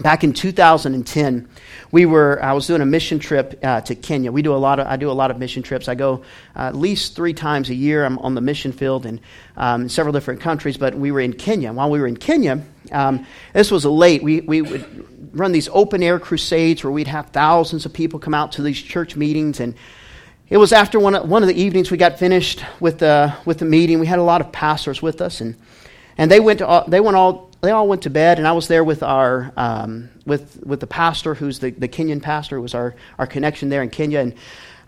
back 0.02 0.24
in 0.24 0.32
2010 0.32 1.48
we 1.92 2.06
were 2.06 2.42
i 2.42 2.52
was 2.52 2.66
doing 2.66 2.80
a 2.80 2.86
mission 2.86 3.18
trip 3.18 3.58
uh, 3.62 3.80
to 3.80 3.94
kenya. 3.94 4.32
We 4.32 4.42
do 4.42 4.54
a 4.54 4.56
lot 4.56 4.78
of 4.80 4.86
i 4.86 4.96
do 4.96 5.10
a 5.10 5.12
lot 5.12 5.30
of 5.30 5.38
mission 5.38 5.62
trips. 5.62 5.88
I 5.88 5.94
go 5.94 6.22
uh, 6.56 6.60
at 6.60 6.76
least 6.76 7.16
three 7.16 7.34
times 7.34 7.70
a 7.70 7.74
year. 7.74 8.04
I'm 8.04 8.18
on 8.18 8.34
the 8.34 8.40
mission 8.40 8.72
field 8.72 9.06
in 9.06 9.20
um, 9.56 9.88
several 9.88 10.12
different 10.12 10.40
countries 10.40 10.76
but 10.76 10.94
we 10.94 11.12
were 11.12 11.20
in 11.20 11.32
kenya. 11.32 11.72
While 11.72 11.90
we 11.90 12.00
were 12.00 12.06
in 12.06 12.16
kenya 12.16 12.62
um, 12.92 13.26
this 13.52 13.70
was 13.70 13.84
late 13.84 14.22
we, 14.22 14.40
we 14.40 14.62
would 14.62 15.06
run 15.32 15.52
these 15.52 15.68
open 15.72 16.02
air 16.02 16.18
crusades 16.18 16.82
where 16.82 16.90
we'd 16.90 17.08
have 17.08 17.26
thousands 17.30 17.86
of 17.86 17.92
people 17.92 18.18
come 18.18 18.34
out 18.34 18.52
to 18.52 18.62
these 18.62 18.80
church 18.80 19.16
meetings. 19.16 19.60
And 19.60 19.74
it 20.48 20.56
was 20.56 20.72
after 20.72 20.98
one 20.98 21.14
of, 21.14 21.28
one 21.28 21.42
of 21.42 21.48
the 21.48 21.60
evenings 21.60 21.90
we 21.90 21.96
got 21.96 22.18
finished 22.18 22.64
with 22.80 22.98
the, 22.98 23.34
with 23.44 23.58
the 23.58 23.64
meeting. 23.64 24.00
We 24.00 24.06
had 24.06 24.18
a 24.18 24.24
lot 24.24 24.40
of 24.40 24.52
pastors 24.52 25.00
with 25.00 25.20
us 25.20 25.40
and, 25.40 25.56
and 26.18 26.30
they 26.30 26.40
went 26.40 26.58
to 26.58 26.66
all, 26.66 26.84
they 26.88 27.00
went 27.00 27.16
all 27.16 27.49
they 27.60 27.70
all 27.70 27.86
went 27.88 28.02
to 28.02 28.10
bed, 28.10 28.38
and 28.38 28.46
I 28.46 28.52
was 28.52 28.68
there 28.68 28.84
with 28.84 29.02
our 29.02 29.52
um, 29.56 30.10
with 30.26 30.62
with 30.64 30.80
the 30.80 30.86
pastor, 30.86 31.34
who's 31.34 31.58
the, 31.58 31.70
the 31.70 31.88
Kenyan 31.88 32.22
pastor, 32.22 32.60
was 32.60 32.74
our 32.74 32.94
our 33.18 33.26
connection 33.26 33.68
there 33.68 33.82
in 33.82 33.90
Kenya, 33.90 34.20
and 34.20 34.32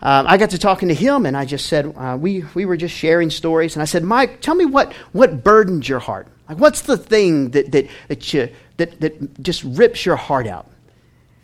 um, 0.01 0.25
I 0.27 0.37
got 0.37 0.51
to 0.51 0.57
talking 0.57 0.89
to 0.89 0.95
him, 0.95 1.25
and 1.25 1.37
I 1.37 1.45
just 1.45 1.67
said 1.67 1.93
uh, 1.95 2.17
we 2.19 2.43
we 2.53 2.65
were 2.65 2.77
just 2.77 2.95
sharing 2.95 3.29
stories, 3.29 3.75
and 3.75 3.81
I 3.81 3.85
said, 3.85 4.03
Mike, 4.03 4.41
tell 4.41 4.55
me 4.55 4.65
what 4.65 4.93
what 5.11 5.43
burdens 5.43 5.87
your 5.87 5.99
heart. 5.99 6.27
Like, 6.49 6.57
what's 6.57 6.81
the 6.81 6.97
thing 6.97 7.51
that 7.51 7.71
that 7.71 7.87
that 8.07 8.33
you 8.33 8.49
that 8.77 8.99
that 9.01 9.41
just 9.41 9.63
rips 9.63 10.05
your 10.05 10.15
heart 10.15 10.47
out? 10.47 10.67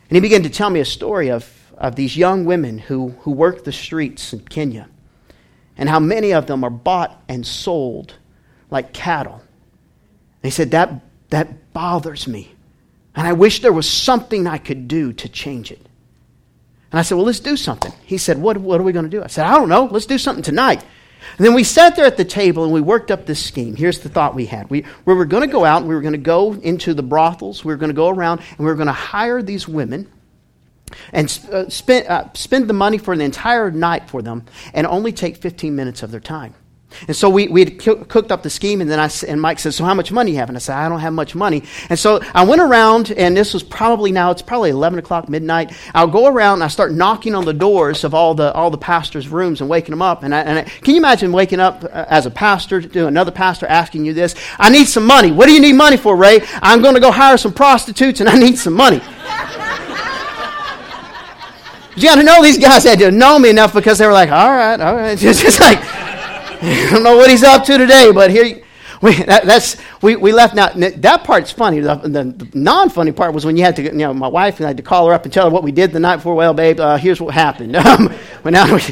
And 0.08 0.16
he 0.16 0.20
began 0.20 0.42
to 0.42 0.50
tell 0.50 0.70
me 0.70 0.80
a 0.80 0.84
story 0.84 1.30
of 1.30 1.60
of 1.80 1.96
these 1.96 2.16
young 2.16 2.44
women 2.44 2.78
who, 2.78 3.08
who 3.20 3.32
work 3.32 3.64
the 3.64 3.72
streets 3.72 4.34
in 4.34 4.40
Kenya 4.40 4.88
and 5.78 5.88
how 5.88 5.98
many 5.98 6.32
of 6.32 6.46
them 6.46 6.62
are 6.62 6.70
bought 6.70 7.22
and 7.26 7.44
sold 7.44 8.14
like 8.70 8.92
cattle. 8.92 9.42
He 10.42 10.50
said, 10.50 10.72
that, 10.72 10.92
that 11.30 11.72
bothers 11.72 12.28
me. 12.28 12.52
And 13.14 13.26
I 13.26 13.32
wish 13.32 13.62
there 13.62 13.72
was 13.72 13.88
something 13.88 14.46
I 14.46 14.58
could 14.58 14.88
do 14.88 15.12
to 15.14 15.28
change 15.28 15.70
it. 15.70 15.84
And 16.92 16.98
I 16.98 17.02
said, 17.02 17.16
Well, 17.16 17.26
let's 17.26 17.40
do 17.40 17.56
something. 17.56 17.92
He 18.04 18.18
said, 18.18 18.38
What, 18.38 18.58
what 18.58 18.80
are 18.80 18.84
we 18.84 18.92
going 18.92 19.04
to 19.04 19.10
do? 19.10 19.22
I 19.22 19.28
said, 19.28 19.46
I 19.46 19.54
don't 19.54 19.68
know. 19.68 19.84
Let's 19.84 20.06
do 20.06 20.18
something 20.18 20.42
tonight. 20.42 20.84
And 21.36 21.46
then 21.46 21.54
we 21.54 21.64
sat 21.64 21.96
there 21.96 22.06
at 22.06 22.16
the 22.16 22.24
table 22.24 22.64
and 22.64 22.72
we 22.72 22.80
worked 22.80 23.10
up 23.10 23.26
this 23.26 23.44
scheme. 23.44 23.76
Here's 23.76 24.00
the 24.00 24.08
thought 24.08 24.34
we 24.34 24.46
had. 24.46 24.70
We, 24.70 24.84
we 25.04 25.14
were 25.14 25.26
going 25.26 25.42
to 25.42 25.52
go 25.52 25.64
out 25.64 25.78
and 25.78 25.88
we 25.88 25.94
were 25.94 26.00
going 26.00 26.12
to 26.12 26.18
go 26.18 26.54
into 26.54 26.94
the 26.94 27.02
brothels. 27.02 27.64
We 27.64 27.72
were 27.72 27.76
going 27.76 27.90
to 27.90 27.94
go 27.94 28.08
around 28.08 28.40
and 28.40 28.58
we 28.58 28.64
were 28.66 28.74
going 28.74 28.86
to 28.86 28.92
hire 28.92 29.42
these 29.42 29.68
women 29.68 30.10
and 31.12 31.26
uh, 31.52 31.68
spend, 31.68 32.06
uh, 32.08 32.32
spend 32.32 32.68
the 32.68 32.74
money 32.74 32.98
for 32.98 33.16
the 33.16 33.24
entire 33.24 33.70
night 33.70 34.08
for 34.08 34.22
them 34.22 34.44
and 34.72 34.86
only 34.86 35.12
take 35.12 35.36
15 35.36 35.74
minutes 35.76 36.02
of 36.02 36.10
their 36.10 36.20
time. 36.20 36.54
And 37.06 37.16
so 37.16 37.30
we, 37.30 37.48
we 37.48 37.64
had 37.64 37.78
cooked 37.78 38.30
up 38.30 38.42
the 38.42 38.50
scheme, 38.50 38.80
and 38.80 38.90
then 38.90 38.98
I, 38.98 39.10
and 39.26 39.40
Mike 39.40 39.58
said, 39.58 39.74
so 39.74 39.84
how 39.84 39.94
much 39.94 40.12
money 40.12 40.32
you 40.32 40.38
have? 40.38 40.48
And 40.48 40.56
I 40.56 40.60
said, 40.60 40.76
I 40.76 40.88
don't 40.88 41.00
have 41.00 41.12
much 41.12 41.34
money. 41.34 41.62
And 41.88 41.98
so 41.98 42.20
I 42.34 42.44
went 42.44 42.60
around, 42.60 43.12
and 43.12 43.36
this 43.36 43.54
was 43.54 43.62
probably 43.62 44.12
now, 44.12 44.30
it's 44.30 44.42
probably 44.42 44.70
11 44.70 44.98
o'clock, 44.98 45.28
midnight. 45.28 45.72
I'll 45.94 46.08
go 46.08 46.26
around, 46.26 46.54
and 46.54 46.64
I 46.64 46.68
start 46.68 46.92
knocking 46.92 47.34
on 47.34 47.44
the 47.44 47.52
doors 47.54 48.04
of 48.04 48.14
all 48.14 48.34
the, 48.34 48.52
all 48.52 48.70
the 48.70 48.78
pastors' 48.78 49.28
rooms 49.28 49.60
and 49.60 49.70
waking 49.70 49.92
them 49.92 50.02
up. 50.02 50.22
And, 50.22 50.34
I, 50.34 50.40
and 50.40 50.58
I, 50.60 50.62
can 50.62 50.94
you 50.94 51.00
imagine 51.00 51.32
waking 51.32 51.60
up 51.60 51.84
uh, 51.84 52.06
as 52.08 52.26
a 52.26 52.30
pastor 52.30 52.82
to 52.82 53.06
another 53.06 53.30
pastor 53.30 53.66
asking 53.66 54.04
you 54.04 54.12
this? 54.12 54.34
I 54.58 54.70
need 54.70 54.86
some 54.86 55.06
money. 55.06 55.30
What 55.32 55.46
do 55.46 55.52
you 55.52 55.60
need 55.60 55.74
money 55.74 55.96
for, 55.96 56.16
Ray? 56.16 56.40
I'm 56.62 56.82
going 56.82 56.94
to 56.94 57.00
go 57.00 57.10
hire 57.10 57.36
some 57.36 57.52
prostitutes, 57.52 58.20
and 58.20 58.28
I 58.28 58.36
need 58.36 58.58
some 58.58 58.74
money. 58.74 58.96
you 61.96 62.02
got 62.02 62.16
to 62.16 62.22
know 62.22 62.42
these 62.42 62.58
guys 62.58 62.84
had 62.84 62.98
to 62.98 63.10
know 63.10 63.38
me 63.38 63.50
enough 63.50 63.72
because 63.72 63.98
they 63.98 64.06
were 64.06 64.12
like, 64.12 64.30
all 64.30 64.50
right, 64.50 64.80
all 64.80 64.94
right. 64.94 65.18
Just, 65.20 65.42
just 65.42 65.60
like, 65.60 65.78
I 66.62 66.90
don't 66.90 67.02
know 67.02 67.16
what 67.16 67.30
he's 67.30 67.42
up 67.42 67.64
to 67.64 67.78
today, 67.78 68.12
but 68.12 68.30
here 68.30 68.62
we, 69.02 69.14
that, 69.22 69.46
that's 69.46 69.78
we, 70.02 70.16
we 70.16 70.30
left 70.30 70.54
now. 70.54 70.68
That 70.68 71.24
part's 71.24 71.50
funny. 71.50 71.80
The, 71.80 71.94
the, 71.94 72.24
the, 72.24 72.50
non-funny 72.52 73.12
part 73.12 73.32
was 73.32 73.46
when 73.46 73.56
you 73.56 73.64
had 73.64 73.76
to, 73.76 73.82
you 73.82 73.92
know, 73.92 74.12
my 74.12 74.28
wife 74.28 74.58
and 74.58 74.66
I 74.66 74.68
had 74.68 74.76
to 74.76 74.82
call 74.82 75.06
her 75.06 75.14
up 75.14 75.24
and 75.24 75.32
tell 75.32 75.46
her 75.46 75.50
what 75.50 75.62
we 75.62 75.72
did 75.72 75.92
the 75.92 76.00
night 76.00 76.16
before. 76.16 76.34
Well, 76.34 76.52
babe, 76.52 76.78
uh, 76.80 76.98
here's 76.98 77.18
what 77.20 77.32
happened. 77.32 77.76
Um, 77.90 78.14
now 78.44 78.74
we, 78.74 78.82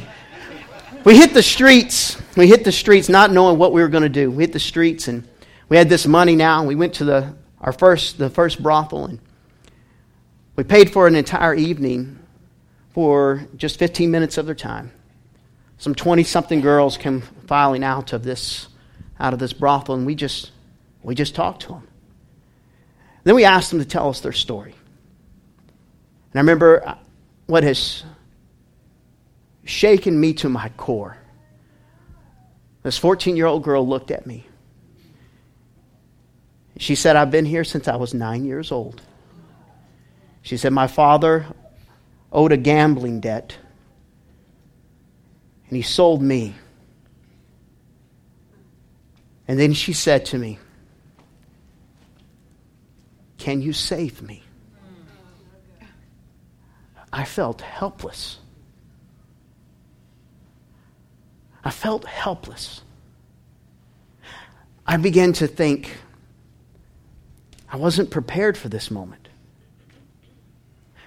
we 1.04 1.16
hit 1.16 1.34
the 1.34 1.42
streets. 1.42 2.16
We 2.36 2.48
hit 2.48 2.64
the 2.64 2.72
streets, 2.72 3.10
not 3.10 3.30
knowing 3.30 3.58
what 3.58 3.72
we 3.72 3.82
were 3.82 3.88
going 3.88 4.02
to 4.02 4.08
do. 4.08 4.30
We 4.30 4.44
hit 4.44 4.52
the 4.52 4.58
streets, 4.58 5.08
and 5.08 5.28
we 5.68 5.76
had 5.76 5.88
this 5.90 6.06
money 6.06 6.36
now. 6.36 6.64
We 6.64 6.74
went 6.74 6.94
to 6.94 7.04
the 7.04 7.34
our 7.60 7.72
first 7.72 8.18
the 8.18 8.30
first 8.30 8.62
brothel, 8.62 9.04
and 9.06 9.18
we 10.56 10.64
paid 10.64 10.90
for 10.90 11.06
an 11.06 11.14
entire 11.14 11.54
evening 11.54 12.18
for 12.94 13.46
just 13.56 13.78
15 13.78 14.10
minutes 14.10 14.38
of 14.38 14.46
their 14.46 14.54
time 14.54 14.92
some 15.78 15.94
20 15.94 16.24
something 16.24 16.60
girls 16.60 16.96
came 16.96 17.22
filing 17.46 17.84
out 17.84 18.12
of 18.12 18.24
this 18.24 18.68
out 19.18 19.32
of 19.32 19.38
this 19.38 19.52
brothel 19.52 19.94
and 19.94 20.04
we 20.04 20.14
just 20.14 20.50
we 21.02 21.14
just 21.14 21.34
talked 21.34 21.62
to 21.62 21.68
them 21.68 21.88
then 23.24 23.34
we 23.34 23.44
asked 23.44 23.70
them 23.70 23.78
to 23.78 23.84
tell 23.84 24.08
us 24.08 24.20
their 24.20 24.32
story. 24.32 24.74
And 26.32 26.36
i 26.36 26.40
remember 26.40 26.86
uh, 26.86 26.96
what 27.46 27.62
has 27.64 28.04
shaken 29.64 30.18
me 30.18 30.32
to 30.34 30.48
my 30.48 30.68
core 30.70 31.18
this 32.82 32.96
14 32.96 33.36
year 33.36 33.46
old 33.46 33.64
girl 33.64 33.86
looked 33.86 34.10
at 34.10 34.26
me. 34.26 34.46
She 36.78 36.94
said 36.94 37.16
i've 37.16 37.30
been 37.30 37.44
here 37.44 37.64
since 37.64 37.86
i 37.88 37.96
was 37.96 38.14
nine 38.14 38.44
years 38.44 38.72
old. 38.72 39.02
She 40.42 40.56
said 40.56 40.72
my 40.72 40.86
father 40.86 41.46
owed 42.32 42.52
a 42.52 42.56
gambling 42.56 43.20
debt 43.20 43.56
and 45.68 45.76
he 45.76 45.82
sold 45.82 46.22
me. 46.22 46.54
And 49.46 49.58
then 49.58 49.72
she 49.72 49.92
said 49.92 50.26
to 50.26 50.38
me, 50.38 50.58
Can 53.36 53.62
you 53.62 53.72
save 53.72 54.22
me? 54.22 54.42
I 57.12 57.24
felt 57.24 57.60
helpless. 57.60 58.38
I 61.64 61.70
felt 61.70 62.04
helpless. 62.04 62.82
I 64.86 64.96
began 64.96 65.32
to 65.34 65.46
think, 65.46 65.96
I 67.70 67.76
wasn't 67.76 68.10
prepared 68.10 68.56
for 68.56 68.68
this 68.68 68.90
moment. 68.90 69.27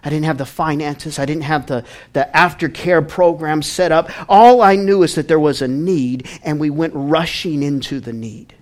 I 0.03 0.10
didn't 0.10 0.25
have 0.25 0.38
the 0.38 0.46
finances. 0.46 1.20
I 1.20 1.25
didn't 1.25 1.43
have 1.43 1.67
the, 1.67 1.86
the 2.13 2.27
aftercare 2.34 3.08
program 3.08 3.62
set 3.62 3.91
up. 3.91 4.10
All 4.29 4.62
I 4.62 4.75
knew 4.75 5.03
is 5.03 5.15
that 5.15 5.27
there 5.27 5.39
was 5.39 5.62
a 5.62 5.67
need, 5.67 6.27
and 6.43 6.60
we 6.60 6.70
went 6.70 6.93
rushing 6.96 7.62
into 7.62 8.00
the 8.00 8.13
need. 8.13 8.55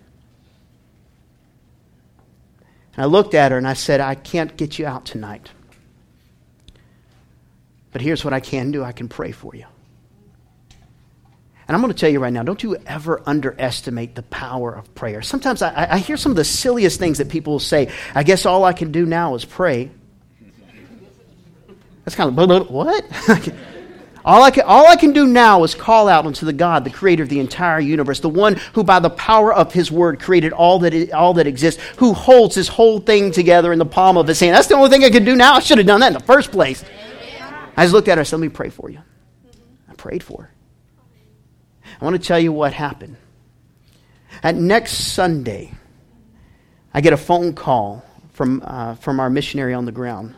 And 2.95 3.03
I 3.03 3.07
looked 3.07 3.33
at 3.33 3.51
her 3.51 3.57
and 3.57 3.67
I 3.67 3.73
said, 3.73 4.01
I 4.01 4.15
can't 4.15 4.57
get 4.57 4.77
you 4.77 4.85
out 4.85 5.05
tonight. 5.05 5.49
But 7.91 8.01
here's 8.01 8.25
what 8.25 8.33
I 8.33 8.41
can 8.41 8.71
do 8.71 8.83
I 8.83 8.91
can 8.91 9.07
pray 9.07 9.31
for 9.31 9.55
you. 9.55 9.65
And 11.69 11.75
I'm 11.75 11.81
going 11.81 11.93
to 11.93 11.99
tell 11.99 12.09
you 12.09 12.19
right 12.19 12.33
now 12.33 12.43
don't 12.43 12.61
you 12.61 12.75
ever 12.87 13.21
underestimate 13.25 14.15
the 14.15 14.23
power 14.23 14.73
of 14.73 14.93
prayer. 14.95 15.21
Sometimes 15.21 15.61
I, 15.61 15.87
I 15.91 15.97
hear 15.99 16.17
some 16.17 16.31
of 16.31 16.35
the 16.35 16.43
silliest 16.43 16.99
things 16.99 17.19
that 17.19 17.29
people 17.29 17.53
will 17.53 17.59
say. 17.59 17.91
I 18.13 18.23
guess 18.23 18.45
all 18.45 18.65
I 18.65 18.73
can 18.73 18.91
do 18.91 19.05
now 19.05 19.35
is 19.35 19.45
pray. 19.45 19.91
That's 22.09 22.15
kind 22.15 22.27
of 22.27 22.35
blah, 22.35 22.47
blah, 22.47 22.63
what? 22.63 23.05
all, 24.25 24.41
I 24.41 24.49
can, 24.49 24.63
all 24.65 24.87
I 24.87 24.95
can 24.95 25.13
do 25.13 25.27
now 25.27 25.63
is 25.63 25.75
call 25.75 26.07
out 26.07 26.25
unto 26.25 26.43
the 26.43 26.53
God, 26.53 26.83
the 26.83 26.89
creator 26.89 27.21
of 27.21 27.29
the 27.29 27.39
entire 27.39 27.79
universe, 27.79 28.19
the 28.19 28.29
one 28.29 28.55
who 28.73 28.83
by 28.83 28.99
the 28.99 29.11
power 29.11 29.53
of 29.53 29.71
his 29.71 29.91
word 29.91 30.19
created 30.19 30.51
all 30.51 30.79
that, 30.79 31.11
all 31.11 31.35
that 31.35 31.45
exists, 31.45 31.79
who 31.97 32.13
holds 32.13 32.55
this 32.55 32.67
whole 32.67 32.99
thing 32.99 33.29
together 33.29 33.71
in 33.71 33.77
the 33.77 33.85
palm 33.85 34.17
of 34.17 34.25
his 34.25 34.39
hand. 34.39 34.55
That's 34.55 34.65
the 34.65 34.73
only 34.73 34.89
thing 34.89 35.03
I 35.03 35.11
could 35.11 35.23
do 35.23 35.35
now. 35.35 35.53
I 35.53 35.59
should 35.59 35.77
have 35.77 35.85
done 35.85 35.99
that 35.99 36.07
in 36.07 36.13
the 36.13 36.19
first 36.21 36.51
place. 36.51 36.83
I 37.77 37.83
just 37.83 37.93
looked 37.93 38.07
at 38.07 38.17
her 38.17 38.21
and 38.21 38.27
said, 38.27 38.37
Let 38.37 38.41
me 38.41 38.49
pray 38.49 38.69
for 38.69 38.89
you. 38.89 39.03
I 39.87 39.93
prayed 39.93 40.23
for 40.23 40.41
her. 40.41 40.53
I 42.01 42.03
want 42.03 42.19
to 42.19 42.27
tell 42.27 42.39
you 42.39 42.51
what 42.51 42.73
happened. 42.73 43.17
At 44.41 44.55
next 44.55 44.93
Sunday, 44.93 45.73
I 46.91 47.01
get 47.01 47.13
a 47.13 47.17
phone 47.17 47.53
call 47.53 48.03
from, 48.31 48.63
uh, 48.65 48.95
from 48.95 49.19
our 49.19 49.29
missionary 49.29 49.75
on 49.75 49.85
the 49.85 49.91
ground. 49.91 50.33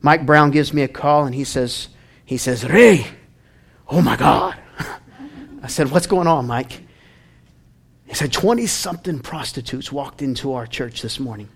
Mike 0.00 0.24
Brown 0.24 0.50
gives 0.50 0.72
me 0.72 0.82
a 0.82 0.88
call 0.88 1.24
and 1.24 1.34
he 1.34 1.44
says, 1.44 1.88
he 2.24 2.36
says, 2.36 2.64
Ray, 2.64 3.06
oh 3.88 4.00
my 4.00 4.16
God. 4.16 4.56
I 5.62 5.66
said, 5.66 5.90
what's 5.90 6.06
going 6.06 6.26
on, 6.26 6.46
Mike? 6.46 6.82
He 8.06 8.14
said, 8.14 8.32
20 8.32 8.66
something 8.66 9.18
prostitutes 9.20 9.92
walked 9.92 10.22
into 10.22 10.54
our 10.54 10.66
church 10.66 11.02
this 11.02 11.18
morning. 11.18 11.48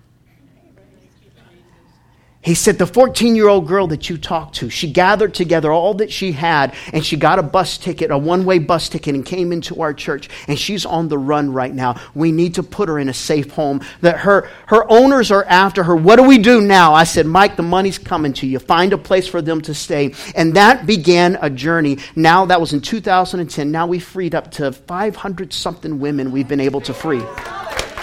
He 2.43 2.55
said, 2.55 2.77
The 2.77 2.85
14 2.85 3.35
year 3.35 3.47
old 3.47 3.67
girl 3.67 3.87
that 3.87 4.09
you 4.09 4.17
talked 4.17 4.55
to, 4.55 4.69
she 4.69 4.91
gathered 4.91 5.33
together 5.33 5.71
all 5.71 5.93
that 5.95 6.11
she 6.11 6.33
had 6.33 6.75
and 6.91 7.05
she 7.05 7.15
got 7.15 7.39
a 7.39 7.43
bus 7.43 7.77
ticket, 7.77 8.11
a 8.11 8.17
one 8.17 8.43
way 8.43 8.59
bus 8.59 8.89
ticket, 8.89 9.15
and 9.15 9.25
came 9.25 9.51
into 9.53 9.81
our 9.81 9.93
church. 9.93 10.29
And 10.47 10.59
she's 10.59 10.85
on 10.85 11.07
the 11.07 11.17
run 11.17 11.51
right 11.53 11.73
now. 11.73 11.99
We 12.13 12.31
need 12.31 12.55
to 12.55 12.63
put 12.63 12.89
her 12.89 12.99
in 12.99 13.07
a 13.07 13.13
safe 13.13 13.51
home. 13.51 13.81
That 14.01 14.19
her, 14.19 14.49
her 14.67 14.85
owners 14.91 15.31
are 15.31 15.45
after 15.45 15.83
her. 15.83 15.95
What 15.95 16.17
do 16.17 16.23
we 16.23 16.37
do 16.37 16.59
now? 16.59 16.93
I 16.93 17.05
said, 17.05 17.25
Mike, 17.25 17.55
the 17.55 17.63
money's 17.63 17.97
coming 17.97 18.33
to 18.33 18.47
you. 18.47 18.59
Find 18.59 18.91
a 18.91 18.97
place 18.97 19.27
for 19.27 19.41
them 19.41 19.61
to 19.61 19.73
stay. 19.73 20.13
And 20.35 20.55
that 20.55 20.85
began 20.85 21.37
a 21.41 21.49
journey. 21.49 21.99
Now, 22.15 22.45
that 22.45 22.59
was 22.59 22.73
in 22.73 22.81
2010. 22.81 23.71
Now 23.71 23.87
we 23.87 23.99
freed 23.99 24.35
up 24.35 24.51
to 24.51 24.73
500 24.73 25.53
something 25.53 25.99
women 25.99 26.31
we've 26.31 26.47
been 26.47 26.59
able 26.59 26.81
to 26.81 26.93
free. 26.93 27.23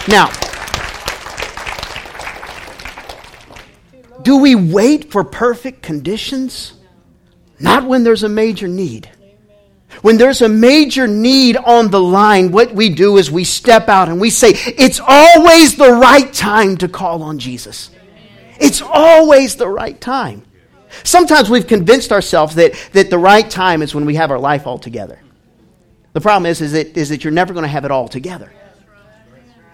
Now, 0.07 0.31
Do 4.23 4.37
we 4.37 4.55
wait 4.55 5.11
for 5.11 5.23
perfect 5.23 5.81
conditions? 5.81 6.73
Not 7.59 7.85
when 7.85 8.03
there's 8.03 8.23
a 8.23 8.29
major 8.29 8.67
need. 8.67 9.09
When 10.01 10.17
there's 10.17 10.41
a 10.41 10.49
major 10.49 11.05
need 11.07 11.57
on 11.57 11.91
the 11.91 11.99
line, 11.99 12.51
what 12.51 12.73
we 12.73 12.89
do 12.89 13.17
is 13.17 13.29
we 13.29 13.43
step 13.43 13.89
out 13.89 14.09
and 14.09 14.19
we 14.21 14.29
say, 14.29 14.53
It's 14.55 14.99
always 15.05 15.75
the 15.75 15.91
right 15.91 16.31
time 16.33 16.77
to 16.77 16.87
call 16.87 17.21
on 17.23 17.39
Jesus. 17.39 17.91
It's 18.59 18.81
always 18.81 19.55
the 19.55 19.67
right 19.67 19.99
time. 19.99 20.43
Sometimes 21.03 21.49
we've 21.49 21.67
convinced 21.67 22.11
ourselves 22.11 22.55
that, 22.55 22.73
that 22.93 23.09
the 23.09 23.17
right 23.17 23.49
time 23.49 23.81
is 23.81 23.95
when 23.95 24.05
we 24.05 24.15
have 24.15 24.31
our 24.31 24.39
life 24.39 24.67
all 24.67 24.77
together. 24.77 25.19
The 26.13 26.21
problem 26.21 26.45
is, 26.45 26.61
is, 26.61 26.73
that, 26.73 26.97
is 26.97 27.09
that 27.09 27.23
you're 27.23 27.31
never 27.31 27.53
going 27.53 27.63
to 27.63 27.69
have 27.69 27.85
it 27.85 27.91
all 27.91 28.07
together. 28.07 28.51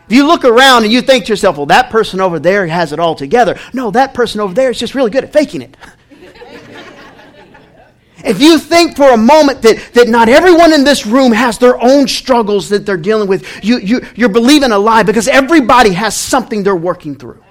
If 0.07 0.13
you 0.13 0.25
look 0.25 0.45
around 0.45 0.85
and 0.85 0.93
you 0.93 1.01
think 1.01 1.25
to 1.25 1.33
yourself, 1.33 1.57
well, 1.57 1.65
that 1.65 1.89
person 1.89 2.21
over 2.21 2.39
there 2.39 2.65
has 2.65 2.93
it 2.93 2.99
all 2.99 3.13
together. 3.13 3.59
No, 3.73 3.91
that 3.91 4.13
person 4.13 4.39
over 4.39 4.53
there 4.53 4.69
is 4.69 4.79
just 4.79 4.95
really 4.95 5.11
good 5.11 5.25
at 5.25 5.33
faking 5.33 5.61
it. 5.61 5.75
if 8.23 8.39
you 8.39 8.57
think 8.57 8.95
for 8.95 9.09
a 9.09 9.17
moment 9.17 9.61
that, 9.63 9.89
that 9.95 10.07
not 10.07 10.29
everyone 10.29 10.71
in 10.71 10.85
this 10.85 11.05
room 11.05 11.33
has 11.33 11.57
their 11.57 11.77
own 11.83 12.07
struggles 12.07 12.69
that 12.69 12.85
they're 12.85 12.95
dealing 12.95 13.27
with, 13.27 13.65
you, 13.65 13.79
you, 13.79 13.99
you're 14.15 14.29
believing 14.29 14.71
a 14.71 14.79
lie 14.79 15.03
because 15.03 15.27
everybody 15.27 15.91
has 15.91 16.15
something 16.15 16.63
they're 16.63 16.73
working 16.73 17.15
through. 17.15 17.43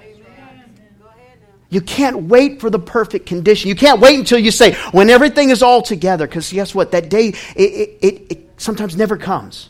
You 1.69 1.83
can't 1.83 2.23
wait 2.23 2.61
for 2.63 2.71
the 2.71 2.79
perfect 2.79 3.27
condition. 3.27 3.69
You 3.69 3.75
can't 3.75 4.01
wait 4.01 4.19
until 4.19 4.39
you 4.39 4.51
say, 4.51 4.75
when 4.93 5.11
everything 5.11 5.51
is 5.51 5.63
all 5.63 5.83
together, 5.83 6.27
because 6.27 6.51
guess 6.51 6.75
what? 6.75 6.93
That 6.93 7.11
day, 7.11 7.29
it, 7.29 7.61
it, 7.61 7.99
it, 8.01 8.33
it 8.33 8.51
sometimes 8.57 8.97
never 8.97 9.19
comes. 9.19 9.69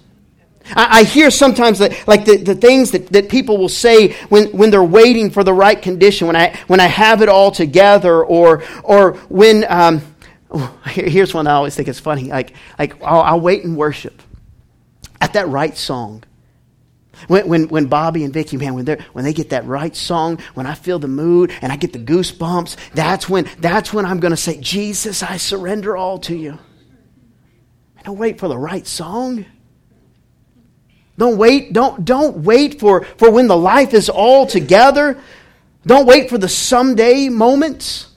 I, 0.71 1.01
I, 1.01 1.03
hear 1.05 1.31
sometimes 1.31 1.79
that, 1.79 2.07
like 2.09 2.25
the, 2.25 2.37
the 2.37 2.55
things 2.55 2.91
that, 2.91 3.09
that 3.09 3.29
people 3.29 3.59
will 3.59 3.69
say 3.69 4.15
when, 4.29 4.47
when 4.49 4.71
they're 4.71 4.83
waiting 4.83 5.31
for 5.31 5.45
the 5.45 5.53
right 5.53 5.81
condition, 5.81 6.27
when 6.27 6.37
I, 6.37 6.59
when 6.67 6.81
I 6.81 6.87
have 6.87 7.23
it 7.23 7.29
all 7.29 7.51
together, 7.51 8.25
or, 8.25 8.65
or 8.83 9.15
when, 9.29 9.65
um, 9.69 10.03
here's 10.87 11.35
one 11.35 11.47
I 11.47 11.53
always 11.53 11.75
think 11.75 11.89
is 11.89 12.01
funny. 12.01 12.25
Like, 12.25 12.55
like 12.79 13.03
I'll, 13.03 13.23
I'll 13.23 13.41
wait 13.41 13.65
and 13.65 13.77
worship 13.77 14.23
at 15.21 15.35
that 15.35 15.49
right 15.49 15.77
song. 15.77 16.25
When, 17.29 17.49
when, 17.49 17.69
when 17.69 17.87
Bobby 17.87 18.25
and 18.25 18.33
Vicky, 18.33 18.57
man, 18.57 18.75
when, 18.75 18.85
they 18.85 18.99
when 19.13 19.25
they 19.25 19.33
get 19.33 19.51
that 19.51 19.65
right 19.65 19.97
song, 19.97 20.39
when 20.55 20.67
I 20.67 20.75
feel 20.75 20.99
the 20.99 21.09
mood 21.09 21.51
and 21.63 21.73
I 21.73 21.77
get 21.77 21.93
the 21.93 21.99
goosebumps, 21.99 22.77
that's 22.93 23.29
when, 23.29 23.49
that's 23.59 23.93
when 23.93 24.05
I'm 24.05 24.21
going 24.21 24.33
to 24.33 24.37
say, 24.37 24.61
Jesus, 24.61 25.23
I 25.23 25.39
surrender 25.39 25.97
all 25.97 26.19
to 26.21 26.37
you. 26.37 26.59
I 27.99 28.03
don't 28.03 28.19
wait 28.19 28.39
for 28.39 28.49
the 28.49 28.59
right 28.59 28.87
song. 28.87 29.47
Don't 31.19 31.39
wait, 31.39 31.73
don't, 31.73 32.05
don't 32.05 32.39
wait 32.39 32.79
for, 32.79 33.05
for 33.17 33.31
when 33.31 33.47
the 33.47 33.57
life 33.57 33.95
is 33.95 34.09
all 34.09 34.47
together. 34.47 35.19
Don't 35.87 36.07
wait 36.07 36.29
for 36.29 36.39
the 36.39 36.49
someday 36.49 37.29
moments. 37.29 38.09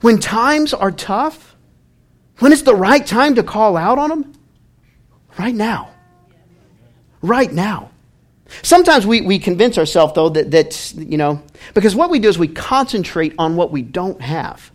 When 0.00 0.18
times 0.18 0.72
are 0.72 0.90
tough, 0.90 1.56
when 2.38 2.52
it's 2.52 2.62
the 2.62 2.74
right 2.74 3.04
time 3.04 3.34
to 3.34 3.42
call 3.42 3.76
out 3.76 3.98
on 3.98 4.08
them, 4.10 4.32
right 5.38 5.54
now 5.54 5.90
right 7.22 7.52
now. 7.52 7.90
Sometimes 8.62 9.06
we, 9.06 9.20
we 9.20 9.38
convince 9.38 9.78
ourselves, 9.78 10.14
though, 10.14 10.28
that, 10.30 10.50
that, 10.50 10.94
you 10.96 11.16
know, 11.16 11.42
because 11.74 11.94
what 11.94 12.10
we 12.10 12.18
do 12.18 12.28
is 12.28 12.38
we 12.38 12.48
concentrate 12.48 13.34
on 13.38 13.56
what 13.56 13.70
we 13.70 13.82
don't 13.82 14.20
have. 14.20 14.70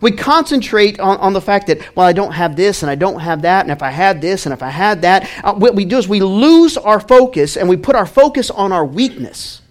We 0.00 0.12
concentrate 0.12 1.00
on, 1.00 1.16
on 1.18 1.32
the 1.32 1.40
fact 1.40 1.66
that, 1.68 1.96
well, 1.96 2.06
I 2.06 2.12
don't 2.12 2.32
have 2.32 2.56
this 2.56 2.82
and 2.82 2.90
I 2.90 2.94
don't 2.94 3.20
have 3.20 3.42
that, 3.42 3.64
and 3.64 3.72
if 3.72 3.82
I 3.82 3.90
had 3.90 4.20
this 4.20 4.46
and 4.46 4.52
if 4.52 4.62
I 4.62 4.68
had 4.68 5.02
that, 5.02 5.28
uh, 5.42 5.54
what 5.54 5.74
we 5.74 5.84
do 5.84 5.98
is 5.98 6.08
we 6.08 6.20
lose 6.20 6.76
our 6.76 7.00
focus 7.00 7.56
and 7.56 7.68
we 7.68 7.76
put 7.76 7.96
our 7.96 8.06
focus 8.06 8.50
on 8.50 8.72
our 8.72 8.84
weakness. 8.84 9.62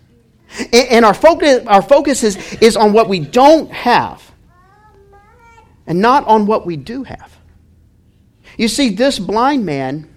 And, 0.60 0.88
and 0.90 1.06
our 1.06 1.14
focus, 1.14 1.66
our 1.68 1.82
focus 1.82 2.24
is, 2.24 2.36
is 2.62 2.76
on 2.76 2.94
what 2.94 3.10
we 3.10 3.20
don't 3.20 3.72
have 3.72 4.24
and 5.86 6.02
not 6.02 6.26
on 6.26 6.46
what 6.46 6.66
we 6.66 6.76
do 6.76 7.04
have. 7.04 7.38
You 8.58 8.68
see, 8.68 8.90
this 8.90 9.20
blind 9.20 9.66
man 9.66 10.10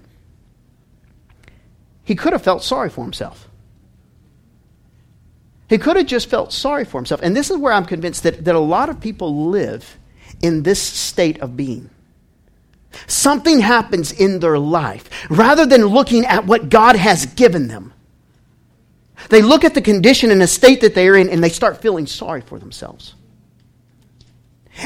he 2.11 2.16
could 2.16 2.33
have 2.33 2.42
felt 2.42 2.64
sorry 2.64 2.90
for 2.90 3.04
himself. 3.04 3.50
He 5.70 5.78
could 5.78 5.94
have 5.94 6.06
just 6.06 6.28
felt 6.28 6.52
sorry 6.52 6.84
for 6.84 6.98
himself. 6.98 7.20
And 7.22 7.34
this 7.34 7.48
is 7.48 7.56
where 7.56 7.72
I'm 7.72 7.84
convinced 7.84 8.24
that, 8.24 8.44
that 8.44 8.56
a 8.56 8.60
lot 8.60 8.88
of 8.88 9.00
people 9.00 9.50
live 9.50 9.98
in 10.42 10.64
this 10.64 10.82
state 10.82 11.40
of 11.40 11.56
being. 11.56 11.88
Something 13.06 13.60
happens 13.60 14.10
in 14.10 14.40
their 14.40 14.58
life. 14.58 15.08
Rather 15.30 15.64
than 15.64 15.86
looking 15.86 16.26
at 16.26 16.44
what 16.44 16.70
God 16.70 16.96
has 16.96 17.24
given 17.24 17.68
them, 17.68 17.92
they 19.28 19.42
look 19.42 19.62
at 19.62 19.74
the 19.74 19.80
condition 19.80 20.32
and 20.32 20.40
the 20.40 20.48
state 20.48 20.80
that 20.80 20.96
they're 20.96 21.14
in 21.14 21.30
and 21.30 21.42
they 21.42 21.50
start 21.50 21.80
feeling 21.80 22.08
sorry 22.08 22.40
for 22.40 22.58
themselves. 22.58 23.14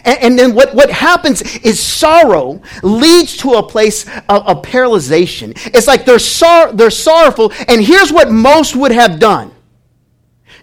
And, 0.04 0.18
and, 0.20 0.38
then 0.38 0.54
what, 0.54 0.74
what 0.74 0.90
happens 0.90 1.40
is 1.64 1.80
sorrow 1.80 2.60
leads 2.82 3.38
to 3.38 3.52
a 3.52 3.62
place 3.62 4.06
of, 4.28 4.46
of 4.46 4.62
paralyzation. 4.62 5.52
It's 5.72 5.86
like 5.86 6.04
they're, 6.04 6.18
sor- 6.18 6.72
they're 6.72 6.90
sorrowful, 6.90 7.52
and 7.68 7.82
here's 7.82 8.12
what 8.12 8.30
most 8.30 8.76
would 8.76 8.92
have 8.92 9.18
done 9.18 9.53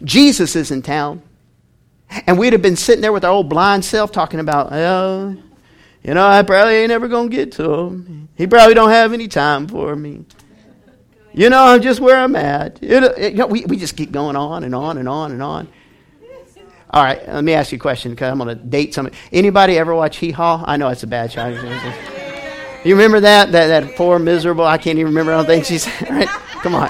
Jesus 0.04 0.56
is 0.56 0.72
in 0.72 0.82
town. 0.82 1.22
And 2.28 2.38
we'd 2.38 2.54
have 2.54 2.62
been 2.62 2.76
sitting 2.76 3.02
there 3.02 3.14
with 3.14 3.24
our 3.24 3.32
old 3.32 3.48
blind 3.50 3.86
self 3.86 4.12
talking 4.12 4.40
about, 4.40 4.74
oh, 4.74 5.38
you 6.04 6.14
know, 6.14 6.28
I 6.28 6.44
probably 6.44 6.76
ain't 6.76 6.92
ever 6.92 7.08
going 7.08 7.30
to 7.30 7.36
get 7.36 7.54
to 7.54 7.72
him. 7.72 8.30
He 8.36 8.48
probably 8.48 8.74
don't 8.74 8.90
have 8.90 9.14
any 9.14 9.28
time 9.28 9.68
for 9.68 9.96
me. 9.96 10.26
You 11.34 11.50
know, 11.50 11.64
I'm 11.64 11.82
just 11.82 12.00
where 12.02 12.18
I'm 12.18 12.36
at. 12.36 12.84
It, 12.84 13.04
it, 13.04 13.34
you 13.34 13.40
know, 13.40 13.48
we, 13.48 13.64
we 13.66 13.78
just 13.78 13.96
keep 13.96 14.12
going 14.12 14.36
on 14.36 14.64
and 14.64 14.76
on 14.76 14.98
and 14.98 15.08
on 15.08 15.32
and 15.32 15.42
on. 15.42 15.68
All 16.90 17.02
right, 17.02 17.26
let 17.26 17.44
me 17.46 17.54
ask 17.54 17.72
you 17.72 17.78
a 17.78 17.80
question 17.80 18.12
because 18.12 18.30
I'm 18.30 18.38
going 18.38 18.50
to 18.50 18.62
date 18.62 18.94
somebody. 18.94 19.16
Anybody 19.32 19.78
ever 19.78 19.96
watch 19.96 20.18
Hee 20.18 20.32
Haw? 20.32 20.66
I 20.68 20.76
know 20.76 20.90
it's 20.90 21.04
a 21.04 21.08
bad 21.08 21.32
show. 21.32 21.48
You 22.84 22.96
remember 22.96 23.22
that? 23.22 23.54
That, 23.54 23.68
that 23.68 23.96
poor, 23.96 24.20
miserable, 24.20 24.66
I 24.66 24.78
can't 24.78 25.00
even 25.00 25.12
remember 25.12 25.32
all 25.32 25.44
the 25.44 25.48
things 25.48 25.68
she's. 25.68 25.88
Right? 26.10 26.28
Come 26.28 26.76
on. 26.76 26.90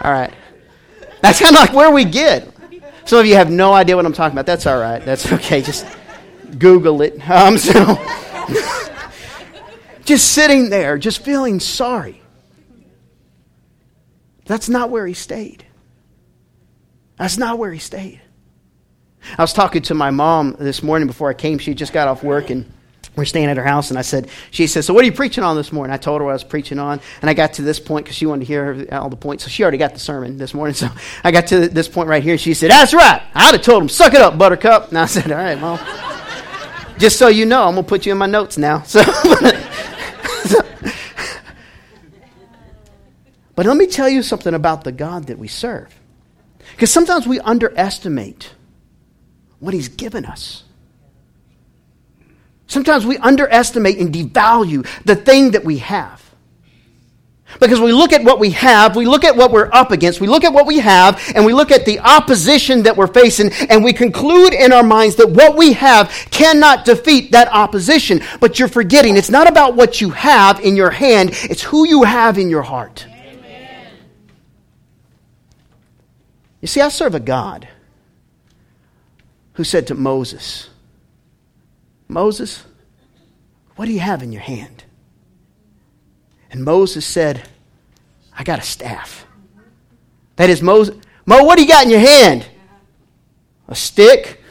All 0.00 0.10
right. 0.10 0.32
That's 1.20 1.40
kind 1.40 1.54
of 1.54 1.60
like 1.60 1.72
where 1.72 1.90
we 1.90 2.04
get. 2.04 2.48
Some 3.04 3.20
of 3.20 3.26
you 3.26 3.34
have 3.34 3.50
no 3.50 3.72
idea 3.72 3.96
what 3.96 4.06
I'm 4.06 4.12
talking 4.12 4.34
about. 4.34 4.46
That's 4.46 4.66
all 4.66 4.78
right. 4.78 5.04
That's 5.04 5.30
okay. 5.32 5.62
Just 5.62 5.86
Google 6.58 7.02
it. 7.02 7.18
Um, 7.28 7.58
so, 7.58 7.74
just 10.04 10.32
sitting 10.32 10.70
there, 10.70 10.96
just 10.96 11.24
feeling 11.24 11.60
sorry. 11.60 12.22
That's 14.44 14.68
not 14.68 14.90
where 14.90 15.06
he 15.06 15.14
stayed. 15.14 15.64
That's 17.16 17.36
not 17.36 17.58
where 17.58 17.72
he 17.72 17.78
stayed. 17.78 18.20
I 19.36 19.42
was 19.42 19.52
talking 19.52 19.82
to 19.82 19.94
my 19.94 20.10
mom 20.10 20.56
this 20.58 20.82
morning 20.82 21.06
before 21.06 21.28
I 21.28 21.34
came. 21.34 21.58
She 21.58 21.74
just 21.74 21.92
got 21.92 22.08
off 22.08 22.22
work 22.22 22.50
and 22.50 22.72
we're 23.18 23.24
staying 23.24 23.46
at 23.46 23.56
her 23.56 23.64
house, 23.64 23.90
and 23.90 23.98
I 23.98 24.02
said, 24.02 24.28
she 24.50 24.66
said, 24.66 24.84
so 24.84 24.94
what 24.94 25.02
are 25.02 25.06
you 25.06 25.12
preaching 25.12 25.44
on 25.44 25.56
this 25.56 25.72
morning? 25.72 25.92
I 25.92 25.98
told 25.98 26.20
her 26.20 26.24
what 26.24 26.30
I 26.30 26.34
was 26.34 26.44
preaching 26.44 26.78
on, 26.78 27.00
and 27.20 27.28
I 27.28 27.34
got 27.34 27.54
to 27.54 27.62
this 27.62 27.80
point 27.80 28.04
because 28.04 28.16
she 28.16 28.26
wanted 28.26 28.40
to 28.40 28.46
hear 28.46 28.86
all 28.92 29.10
the 29.10 29.16
points. 29.16 29.44
So 29.44 29.50
she 29.50 29.62
already 29.62 29.78
got 29.78 29.92
the 29.92 29.98
sermon 29.98 30.38
this 30.38 30.54
morning. 30.54 30.74
So 30.74 30.88
I 31.24 31.30
got 31.30 31.48
to 31.48 31.68
this 31.68 31.88
point 31.88 32.08
right 32.08 32.22
here, 32.22 32.32
and 32.32 32.40
she 32.40 32.54
said, 32.54 32.70
that's 32.70 32.94
right. 32.94 33.22
I'd 33.34 33.54
have 33.54 33.62
told 33.62 33.82
him, 33.82 33.88
suck 33.88 34.14
it 34.14 34.20
up, 34.20 34.38
buttercup. 34.38 34.88
And 34.88 34.98
I 34.98 35.06
said, 35.06 35.30
all 35.30 35.38
right, 35.38 35.60
mom. 35.60 35.78
Just 36.98 37.18
so 37.18 37.28
you 37.28 37.46
know, 37.46 37.64
I'm 37.64 37.74
going 37.74 37.84
to 37.84 37.88
put 37.88 38.06
you 38.06 38.12
in 38.12 38.18
my 38.18 38.26
notes 38.26 38.58
now. 38.58 38.84
So, 38.88 39.02
so, 39.02 40.60
but 43.54 43.66
let 43.66 43.76
me 43.76 43.86
tell 43.86 44.08
you 44.08 44.22
something 44.22 44.54
about 44.54 44.84
the 44.84 44.92
God 44.92 45.26
that 45.26 45.38
we 45.38 45.48
serve. 45.48 45.94
Because 46.72 46.90
sometimes 46.90 47.26
we 47.26 47.38
underestimate 47.40 48.52
what 49.58 49.74
He's 49.74 49.88
given 49.88 50.24
us. 50.24 50.64
Sometimes 52.68 53.04
we 53.04 53.16
underestimate 53.16 53.98
and 53.98 54.14
devalue 54.14 54.86
the 55.04 55.16
thing 55.16 55.52
that 55.52 55.64
we 55.64 55.78
have. 55.78 56.22
Because 57.60 57.80
we 57.80 57.92
look 57.92 58.12
at 58.12 58.22
what 58.22 58.38
we 58.38 58.50
have, 58.50 58.94
we 58.94 59.06
look 59.06 59.24
at 59.24 59.34
what 59.34 59.50
we're 59.50 59.70
up 59.72 59.90
against, 59.90 60.20
we 60.20 60.26
look 60.26 60.44
at 60.44 60.52
what 60.52 60.66
we 60.66 60.78
have, 60.80 61.18
and 61.34 61.46
we 61.46 61.54
look 61.54 61.70
at 61.70 61.86
the 61.86 61.98
opposition 62.00 62.82
that 62.82 62.94
we're 62.94 63.06
facing, 63.06 63.50
and 63.70 63.82
we 63.82 63.94
conclude 63.94 64.52
in 64.52 64.70
our 64.70 64.82
minds 64.82 65.16
that 65.16 65.30
what 65.30 65.56
we 65.56 65.72
have 65.72 66.10
cannot 66.30 66.84
defeat 66.84 67.32
that 67.32 67.48
opposition. 67.48 68.20
But 68.38 68.58
you're 68.58 68.68
forgetting 68.68 69.16
it's 69.16 69.30
not 69.30 69.48
about 69.48 69.76
what 69.76 69.98
you 70.00 70.10
have 70.10 70.60
in 70.60 70.76
your 70.76 70.90
hand, 70.90 71.30
it's 71.32 71.62
who 71.62 71.88
you 71.88 72.02
have 72.02 72.36
in 72.36 72.50
your 72.50 72.62
heart. 72.62 73.06
Amen. 73.08 73.92
You 76.60 76.68
see, 76.68 76.82
I 76.82 76.90
serve 76.90 77.14
a 77.14 77.20
God 77.20 77.66
who 79.54 79.64
said 79.64 79.86
to 79.86 79.94
Moses, 79.94 80.68
Moses, 82.08 82.64
what 83.76 83.84
do 83.84 83.92
you 83.92 84.00
have 84.00 84.22
in 84.22 84.32
your 84.32 84.42
hand? 84.42 84.84
And 86.50 86.64
Moses 86.64 87.04
said, 87.04 87.46
I 88.36 88.42
got 88.42 88.58
a 88.58 88.62
staff. 88.62 89.26
That 90.36 90.48
is 90.48 90.62
Moses. 90.62 90.96
Mo, 91.26 91.44
what 91.44 91.56
do 91.56 91.62
you 91.62 91.68
got 91.68 91.84
in 91.84 91.90
your 91.90 92.00
hand? 92.00 92.46
A 93.68 93.74
stick? 93.74 94.42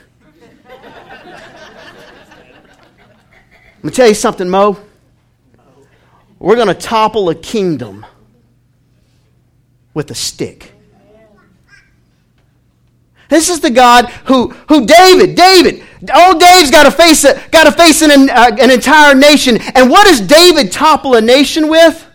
I'm 3.77 3.81
going 3.81 3.91
to 3.91 3.95
tell 3.95 4.07
you 4.07 4.13
something, 4.13 4.47
Mo. 4.49 4.77
We're 6.39 6.55
going 6.55 6.67
to 6.67 6.75
topple 6.75 7.29
a 7.29 7.35
kingdom 7.35 8.05
with 9.93 10.11
a 10.11 10.15
stick. 10.15 10.73
This 13.29 13.49
is 13.49 13.59
the 13.59 13.69
God 13.69 14.05
who, 14.25 14.49
who 14.69 14.85
David, 14.85 15.35
David, 15.35 15.83
old 16.15 16.39
Dave's 16.39 16.71
got 16.71 16.83
to 16.83 16.91
face, 16.91 17.25
a, 17.25 17.41
got 17.51 17.65
to 17.65 17.71
face 17.71 18.01
an, 18.01 18.29
uh, 18.29 18.55
an 18.59 18.71
entire 18.71 19.15
nation. 19.15 19.57
And 19.75 19.89
what 19.89 20.07
does 20.07 20.21
David 20.21 20.71
topple 20.71 21.15
a 21.15 21.21
nation 21.21 21.67
with? 21.67 22.05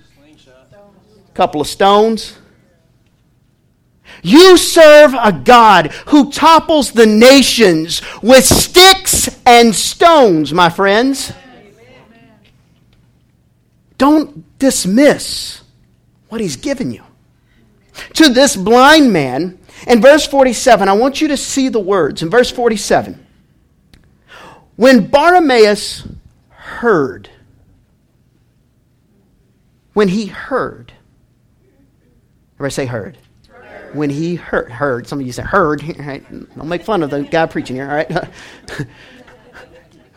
A 1.29 1.35
couple 1.35 1.61
of 1.61 1.66
stones. 1.66 2.38
You 4.22 4.57
serve 4.57 5.14
a 5.14 5.33
God 5.33 5.92
who 6.07 6.31
topples 6.31 6.92
the 6.92 7.07
nations 7.07 8.03
with 8.22 8.44
sticks 8.44 9.29
and 9.44 9.75
stones, 9.75 10.53
my 10.53 10.70
friends. 10.70 11.33
Don't 13.98 14.59
dismiss 14.59 15.62
what 16.29 16.40
he's 16.40 16.57
given 16.57 16.92
you. 16.92 17.03
To 18.14 18.29
this 18.29 18.57
blind 18.57 19.12
man, 19.12 19.59
in 19.87 20.01
verse 20.01 20.27
47, 20.27 20.88
I 20.88 20.92
want 20.92 21.21
you 21.21 21.29
to 21.29 21.37
see 21.37 21.68
the 21.68 21.81
words. 21.81 22.23
In 22.23 22.31
verse 22.31 22.51
47, 22.51 23.27
when 24.77 25.09
Bartimaeus 25.09 26.07
heard, 26.51 27.29
when 29.92 30.09
he 30.09 30.27
heard, 30.27 30.92
everybody 32.55 32.73
say 32.73 32.87
heard. 32.87 33.18
heard. 33.49 33.95
when 33.95 34.11
he 34.11 34.37
heard, 34.37 34.71
heard 34.71 35.07
some 35.07 35.21
of 35.21 35.27
you 35.27 35.33
say 35.33 35.42
heard, 35.42 35.83
right? 35.99 36.25
Don't 36.31 36.68
make 36.68 36.83
fun 36.83 37.03
of 37.03 37.11
the 37.11 37.23
guy 37.23 37.47
preaching 37.47 37.77
here, 37.77 37.88
all 37.88 37.95
right? 37.95 38.11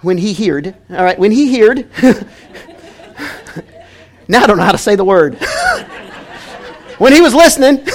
when 0.02 0.18
he 0.18 0.34
heard, 0.34 0.76
all 0.90 1.04
right, 1.04 1.20
when 1.20 1.32
he 1.32 1.60
heard, 1.60 1.90
now 4.28 4.44
I 4.44 4.48
don't 4.48 4.58
know 4.58 4.64
how 4.64 4.72
to 4.72 4.78
say 4.78 4.96
the 4.96 5.06
word. 5.06 5.36
when 6.98 7.12
he 7.12 7.22
was 7.22 7.34
listening, 7.34 7.86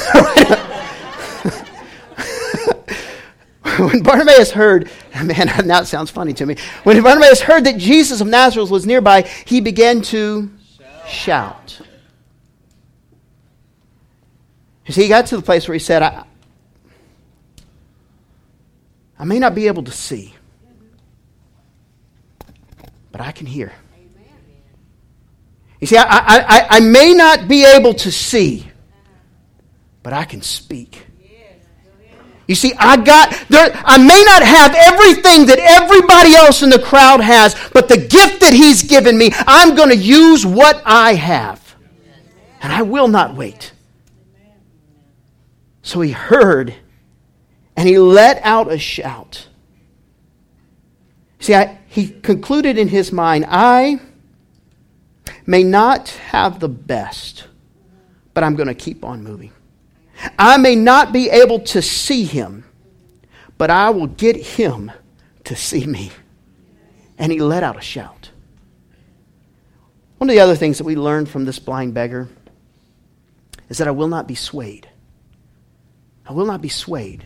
when 3.86 4.02
Bartimaeus 4.02 4.50
heard, 4.50 4.90
man, 5.24 5.48
it 5.48 5.86
sounds 5.86 6.10
funny 6.10 6.34
to 6.34 6.46
me. 6.46 6.56
When 6.84 7.02
Bartimaeus 7.02 7.40
heard 7.40 7.64
that 7.64 7.78
Jesus 7.78 8.20
of 8.20 8.26
Nazareth 8.26 8.70
was 8.70 8.84
nearby, 8.86 9.22
he 9.46 9.60
began 9.60 10.02
to 10.02 10.50
shout. 11.06 11.08
shout. 11.08 11.86
See, 14.88 15.02
he 15.02 15.08
got 15.08 15.26
to 15.26 15.36
the 15.36 15.42
place 15.42 15.68
where 15.68 15.74
he 15.74 15.78
said, 15.78 16.02
I, 16.02 16.24
I 19.18 19.24
may 19.24 19.38
not 19.38 19.54
be 19.54 19.68
able 19.68 19.84
to 19.84 19.92
see, 19.92 20.34
but 23.12 23.20
I 23.20 23.30
can 23.30 23.46
hear. 23.46 23.72
You 25.80 25.86
see, 25.86 25.96
I, 25.96 26.04
I, 26.04 26.66
I 26.68 26.80
may 26.80 27.14
not 27.14 27.48
be 27.48 27.64
able 27.64 27.94
to 27.94 28.10
see, 28.10 28.66
but 30.02 30.12
I 30.12 30.24
can 30.24 30.42
speak. 30.42 31.06
You 32.50 32.56
see, 32.56 32.72
I 32.80 32.96
got 32.96 33.30
there. 33.48 33.70
I 33.84 33.96
may 33.96 34.24
not 34.26 34.42
have 34.42 34.74
everything 34.74 35.46
that 35.46 35.60
everybody 35.60 36.34
else 36.34 36.64
in 36.64 36.68
the 36.68 36.80
crowd 36.80 37.20
has, 37.20 37.54
but 37.72 37.88
the 37.88 37.96
gift 37.96 38.40
that 38.40 38.52
He's 38.52 38.82
given 38.82 39.16
me, 39.16 39.30
I'm 39.46 39.76
going 39.76 39.90
to 39.90 39.96
use 39.96 40.44
what 40.44 40.82
I 40.84 41.14
have, 41.14 41.76
and 42.60 42.72
I 42.72 42.82
will 42.82 43.06
not 43.06 43.36
wait. 43.36 43.70
So 45.82 46.00
he 46.00 46.10
heard, 46.10 46.74
and 47.76 47.88
he 47.88 48.00
let 48.00 48.40
out 48.42 48.72
a 48.72 48.78
shout. 48.78 49.46
See, 51.38 51.54
I, 51.54 51.78
he 51.86 52.08
concluded 52.08 52.78
in 52.78 52.88
his 52.88 53.12
mind, 53.12 53.46
I 53.48 54.00
may 55.46 55.62
not 55.62 56.08
have 56.08 56.58
the 56.58 56.68
best, 56.68 57.46
but 58.34 58.42
I'm 58.42 58.56
going 58.56 58.66
to 58.66 58.74
keep 58.74 59.04
on 59.04 59.22
moving. 59.22 59.52
I 60.38 60.56
may 60.56 60.74
not 60.74 61.12
be 61.12 61.30
able 61.30 61.60
to 61.60 61.82
see 61.82 62.24
him, 62.24 62.64
but 63.58 63.70
I 63.70 63.90
will 63.90 64.06
get 64.06 64.36
him 64.36 64.90
to 65.44 65.56
see 65.56 65.86
me. 65.86 66.10
And 67.18 67.30
he 67.30 67.38
let 67.40 67.62
out 67.62 67.76
a 67.76 67.80
shout. 67.80 68.30
One 70.18 70.28
of 70.28 70.34
the 70.34 70.40
other 70.40 70.56
things 70.56 70.78
that 70.78 70.84
we 70.84 70.96
learned 70.96 71.28
from 71.28 71.44
this 71.44 71.58
blind 71.58 71.94
beggar 71.94 72.28
is 73.68 73.78
that 73.78 73.88
I 73.88 73.92
will 73.92 74.08
not 74.08 74.26
be 74.26 74.34
swayed. 74.34 74.88
I 76.26 76.32
will 76.32 76.46
not 76.46 76.60
be 76.60 76.68
swayed. 76.68 77.24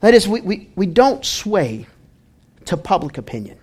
That 0.00 0.14
is, 0.14 0.28
we, 0.28 0.40
we, 0.40 0.70
we 0.74 0.86
don't 0.86 1.24
sway 1.24 1.86
to 2.66 2.76
public 2.76 3.18
opinion. 3.18 3.58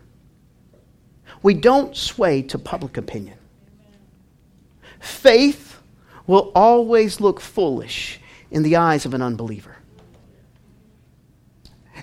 We 1.41 1.53
don't 1.53 1.95
sway 1.95 2.41
to 2.43 2.57
public 2.57 2.97
opinion. 2.97 3.37
Faith 4.99 5.68
will 6.29 6.51
always 6.53 7.19
look 7.19 7.39
foolish 7.39 8.19
in 8.51 8.61
the 8.61 8.75
eyes 8.75 9.03
of 9.03 9.15
an 9.15 9.21
unbeliever. 9.21 9.75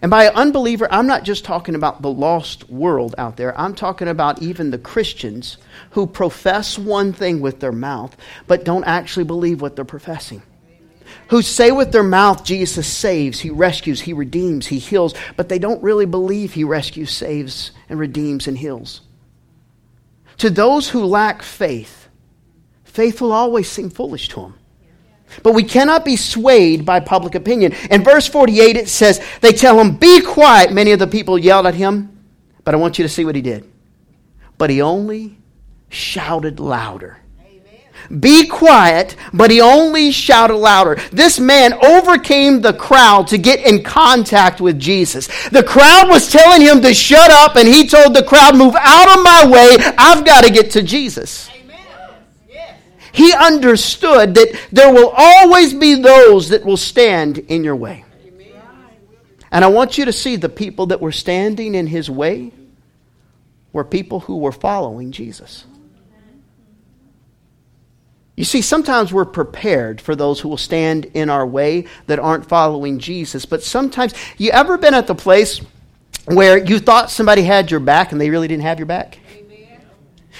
And 0.03 0.11
by 0.11 0.27
unbeliever, 0.27 0.89
I'm 0.91 1.07
not 1.07 1.23
just 1.23 1.45
talking 1.45 1.77
about 1.77 2.03
the 2.03 2.11
lost 2.11 2.69
world 2.69 3.15
out 3.19 3.37
there. 3.37 3.57
I'm 3.59 3.73
talking 3.73 4.09
about 4.09 4.43
even 4.43 4.73
the 4.73 4.79
Christians 4.79 5.59
who 5.91 6.09
profess 6.09 6.77
one 6.77 7.13
thing 7.13 7.41
with 7.41 7.61
their 7.61 7.71
mouth, 7.71 8.17
but 8.49 8.65
don't 8.65 8.83
actually 8.83 9.25
believe 9.25 9.63
what 9.63 9.77
they're 9.77 9.85
professing. 9.85 10.43
Who 11.29 11.41
say 11.41 11.71
with 11.71 11.93
their 11.93 12.03
mouth, 12.03 12.43
Jesus 12.43 12.93
saves, 12.93 13.39
He 13.39 13.51
rescues, 13.51 14.01
He 14.01 14.13
redeems, 14.13 14.67
He 14.67 14.81
heals, 14.81 15.15
but 15.37 15.49
they 15.49 15.61
don't 15.61 15.83
really 15.85 16.05
believe 16.05 16.53
He 16.53 16.65
rescues, 16.65 17.13
saves, 17.13 17.71
and 17.89 18.01
redeems 18.01 18.49
and 18.49 18.59
heals. 18.59 19.03
To 20.39 20.51
those 20.51 20.89
who 20.89 21.05
lack 21.05 21.43
faith, 21.45 22.06
faith 22.97 23.21
will 23.21 23.33
always 23.33 23.71
seem 23.71 23.91
foolish 23.91 24.29
to 24.31 24.41
him. 24.41 24.55
But 25.43 25.53
we 25.53 25.65
cannot 25.65 26.05
be 26.05 26.17
swayed 26.17 26.87
by 26.87 27.01
public 27.01 27.35
opinion. 27.35 27.75
In 27.91 28.03
verse 28.03 28.27
48, 28.27 28.77
it 28.77 28.89
says, 28.89 29.21
They 29.43 29.53
tell 29.53 29.79
him, 29.79 29.97
Be 29.97 30.23
quiet. 30.23 30.73
Many 30.73 30.93
of 30.93 30.99
the 30.99 31.07
people 31.07 31.39
yelled 31.39 31.67
at 31.67 31.75
him, 31.75 32.25
but 32.65 32.75
I 32.75 32.79
want 32.79 32.99
you 32.99 33.05
to 33.05 33.09
see 33.09 33.25
what 33.25 33.35
he 33.35 33.43
did. 33.43 33.71
But 34.57 34.71
he 34.71 34.81
only 34.81 35.37
shouted 35.91 36.59
louder. 36.59 37.19
Be 38.21 38.47
quiet, 38.47 39.17
but 39.35 39.51
he 39.51 39.61
only 39.61 40.13
shouted 40.13 40.57
louder. 40.57 40.97
This 41.11 41.41
man 41.41 41.73
overcame 41.85 42.61
the 42.61 42.73
crowd 42.73 43.27
to 43.29 43.39
get 43.39 43.67
in 43.67 43.83
contact 43.83 44.61
with 44.61 44.79
Jesus. 44.79 45.27
The 45.49 45.65
crowd 45.65 46.09
was 46.09 46.31
telling 46.31 46.63
him 46.63 46.81
to 46.83 46.95
shut 46.95 47.31
up, 47.31 47.57
and 47.57 47.67
he 47.67 47.89
told 47.89 48.15
the 48.15 48.23
crowd, 48.23 48.57
Move 48.57 48.77
out 48.79 49.17
of 49.17 49.25
my 49.25 49.47
way. 49.51 49.77
I've 49.99 50.25
got 50.25 50.45
to 50.45 50.53
get 50.53 50.71
to 50.73 50.83
Jesus. 50.83 51.51
He 53.17 53.33
understood 53.33 54.35
that 54.35 54.69
there 54.71 54.93
will 54.93 55.09
always 55.17 55.73
be 55.73 55.95
those 55.95 56.51
that 56.51 56.67
will 56.67 56.77
stand 56.77 57.39
in 57.39 57.65
your 57.65 57.75
way. 57.75 58.05
And 59.51 59.65
I 59.65 59.69
want 59.69 59.97
you 59.97 60.05
to 60.05 60.13
see 60.13 60.37
the 60.37 60.51
people 60.51 60.87
that 60.87 61.01
were 61.01 61.13
standing 61.13 61.75
in 61.75 61.87
his 61.87 62.11
way 62.11 62.53
were 63.73 63.85
people 63.85 64.21
who 64.21 64.37
were 64.37 64.53
following 64.53 65.13
Jesus. 65.13 65.65
You 68.37 68.45
see, 68.45 68.61
sometimes 68.61 69.15
we're 69.15 69.25
prepared 69.25 69.99
for 69.99 70.15
those 70.15 70.39
who 70.39 70.51
will 70.51 70.59
stand 70.59 71.07
in 71.15 71.31
our 71.31 71.47
way 71.47 71.87
that 72.09 72.19
aren't 72.19 72.47
following 72.47 72.99
Jesus. 72.99 73.47
But 73.47 73.63
sometimes, 73.63 74.13
you 74.37 74.51
ever 74.51 74.77
been 74.77 74.93
at 74.93 75.07
the 75.07 75.15
place 75.15 75.63
where 76.27 76.59
you 76.59 76.79
thought 76.81 77.11
somebody 77.11 77.45
had 77.45 77.71
your 77.71 77.81
back 77.81 78.13
and 78.13 78.21
they 78.21 78.29
really 78.29 78.47
didn't 78.47 78.65
have 78.65 78.79
your 78.79 78.85
back? 78.85 79.21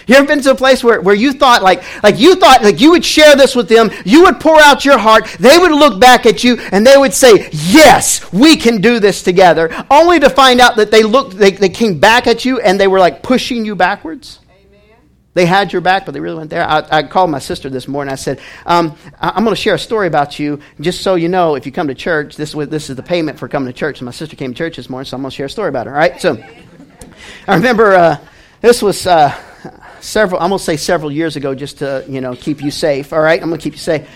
You 0.07 0.17
ever 0.17 0.27
been 0.27 0.41
to 0.43 0.53
a 0.53 0.55
place 0.55 0.85
where, 0.85 1.01
where 1.01 1.15
you 1.15 1.33
thought 1.33 1.63
like, 1.63 1.83
like 2.03 2.19
you 2.19 2.37
thought 2.37 2.63
like 2.63 2.81
you 2.81 2.91
would 2.91 3.05
share 3.05 3.37
this 3.37 3.55
with 3.55 3.69
them, 3.69 3.91
you 4.05 4.23
would 4.25 4.41
pour 4.41 4.61
out 4.61 4.85
your 4.85 4.99
heart, 4.99 5.27
they 5.41 5.59
would 5.59 5.73
look 5.73 6.01
back 6.01 6.27
at 6.27 6.45
you 6.45 6.59
and 6.73 6.87
they 6.87 6.97
would 6.97 7.15
say, 7.15 7.49
Yes, 7.53 8.33
we 8.33 8.57
can 8.57 8.81
do 8.81 9.01
this 9.01 9.23
together. 9.23 9.71
Only 9.91 10.21
to 10.21 10.31
find 10.31 10.61
out 10.61 10.77
that 10.77 10.91
they 10.91 11.03
looked 11.03 11.37
they, 11.37 11.51
they 11.51 11.69
came 11.69 11.99
back 11.99 12.27
at 12.27 12.45
you 12.45 12.61
and 12.61 12.79
they 12.79 12.89
were 12.89 12.99
like 12.99 13.23
pushing 13.23 13.65
you 13.65 13.75
backwards. 13.75 14.41
They 15.37 15.45
had 15.45 15.71
your 15.71 15.83
back, 15.83 16.07
but 16.07 16.13
they 16.13 16.21
really 16.21 16.39
went 16.39 16.49
there. 16.49 16.67
I, 16.67 16.83
I 16.91 17.03
called 17.03 17.31
my 17.31 17.41
sister 17.41 17.69
this 17.69 17.87
morning. 17.87 18.11
I 18.11 18.17
said, 18.17 18.41
um, 18.65 18.97
I'm 19.21 19.45
going 19.45 19.55
to 19.55 19.61
share 19.61 19.75
a 19.75 19.79
story 19.79 20.07
about 20.07 20.39
you, 20.39 20.61
just 20.81 21.03
so 21.03 21.15
you 21.15 21.29
know, 21.29 21.57
if 21.57 21.67
you 21.67 21.73
come 21.73 21.89
to 21.89 21.95
church, 21.95 22.37
this, 22.37 22.53
this 22.53 22.89
is 22.89 22.97
the 22.97 23.03
payment 23.03 23.39
for 23.39 23.47
coming 23.47 23.71
to 23.71 23.79
church. 23.79 24.01
And 24.01 24.07
my 24.07 24.13
sister 24.13 24.35
came 24.35 24.55
to 24.55 24.57
church 24.57 24.77
this 24.77 24.89
morning, 24.89 25.05
so 25.05 25.15
I'm 25.15 25.21
going 25.21 25.31
to 25.31 25.37
share 25.37 25.45
a 25.45 25.51
story 25.51 25.69
about 25.69 25.89
her. 25.89 25.93
All 25.93 25.99
right? 25.99 26.19
So 26.19 26.43
I 27.47 27.55
remember 27.55 27.95
uh, 27.95 28.17
this 28.63 28.81
was 28.81 29.07
uh, 29.07 29.31
several, 30.07 30.41
I'm 30.41 30.51
going 30.51 30.59
to 30.59 30.65
say 30.65 30.77
several 30.77 31.11
years 31.11 31.37
ago 31.37 31.55
just 31.55 31.79
to, 31.79 32.05
you 32.09 32.21
know, 32.21 32.35
keep 32.35 32.63
you 32.63 32.71
safe. 32.71 33.13
All 33.13 33.21
right? 33.21 33.41
I'm 33.43 33.49
going 33.49 33.59
to 33.59 33.65
keep 33.65 33.75
you 33.75 33.79
safe. 33.79 34.09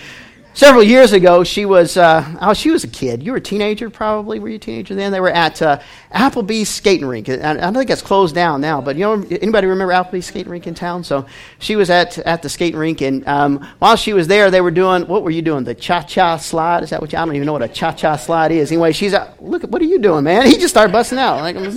Several 0.52 0.82
years 0.82 1.12
ago, 1.12 1.44
she 1.44 1.64
was, 1.64 1.96
uh, 1.96 2.36
oh, 2.40 2.54
she 2.54 2.72
was 2.72 2.82
a 2.82 2.88
kid. 2.88 3.22
You 3.22 3.30
were 3.30 3.38
a 3.38 3.40
teenager, 3.40 3.88
probably. 3.88 4.40
Were 4.40 4.48
you 4.48 4.56
a 4.56 4.58
teenager 4.58 4.96
then? 4.96 5.12
They 5.12 5.20
were 5.20 5.30
at 5.30 5.62
uh, 5.62 5.78
Applebee's 6.12 6.68
skating 6.68 7.06
rink. 7.06 7.28
I, 7.28 7.54
don't 7.54 7.72
think 7.72 7.88
it's 7.88 8.02
closed 8.02 8.34
down 8.34 8.60
now, 8.60 8.80
but 8.80 8.96
you 8.96 9.02
know, 9.02 9.24
anybody 9.30 9.68
remember 9.68 9.94
Applebee's 9.94 10.26
skating 10.26 10.50
rink 10.50 10.66
in 10.66 10.74
town? 10.74 11.04
So 11.04 11.26
she 11.60 11.76
was 11.76 11.88
at, 11.88 12.18
at 12.18 12.42
the 12.42 12.48
skating 12.48 12.80
rink, 12.80 13.00
and 13.00 13.26
um, 13.28 13.64
while 13.78 13.94
she 13.94 14.12
was 14.12 14.26
there, 14.26 14.50
they 14.50 14.60
were 14.60 14.72
doing, 14.72 15.06
what 15.06 15.22
were 15.22 15.30
you 15.30 15.40
doing? 15.40 15.62
The 15.62 15.74
cha-cha 15.74 16.38
slide? 16.38 16.82
Is 16.82 16.90
that 16.90 17.00
what 17.00 17.12
you, 17.12 17.18
I 17.18 17.24
don't 17.24 17.36
even 17.36 17.46
know 17.46 17.52
what 17.52 17.62
a 17.62 17.68
cha-cha 17.68 18.16
slide 18.16 18.50
is. 18.50 18.72
Anyway, 18.72 18.90
she's 18.90 19.12
like, 19.12 19.40
look, 19.40 19.62
what 19.62 19.80
are 19.80 19.86
you 19.86 20.00
doing, 20.00 20.24
man? 20.24 20.46
He 20.50 20.56
just 20.56 20.74
started 20.74 20.92
busting 20.92 21.18
out. 21.18 21.42
Like, 21.42 21.56
just, 21.56 21.76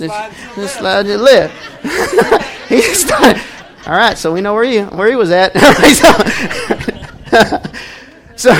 just 0.56 0.78
slide 0.78 1.06
your 1.06 1.18
lip. 1.18 1.50
he 2.68 2.80
just 2.80 3.06
started, 3.06 3.40
all 3.86 3.92
right, 3.92 4.16
so 4.16 4.32
we 4.32 4.40
know 4.40 4.54
where 4.54 4.64
he 4.64 4.80
where 4.80 5.10
he 5.10 5.16
was 5.16 5.30
at. 5.30 5.52
so, 8.36 8.50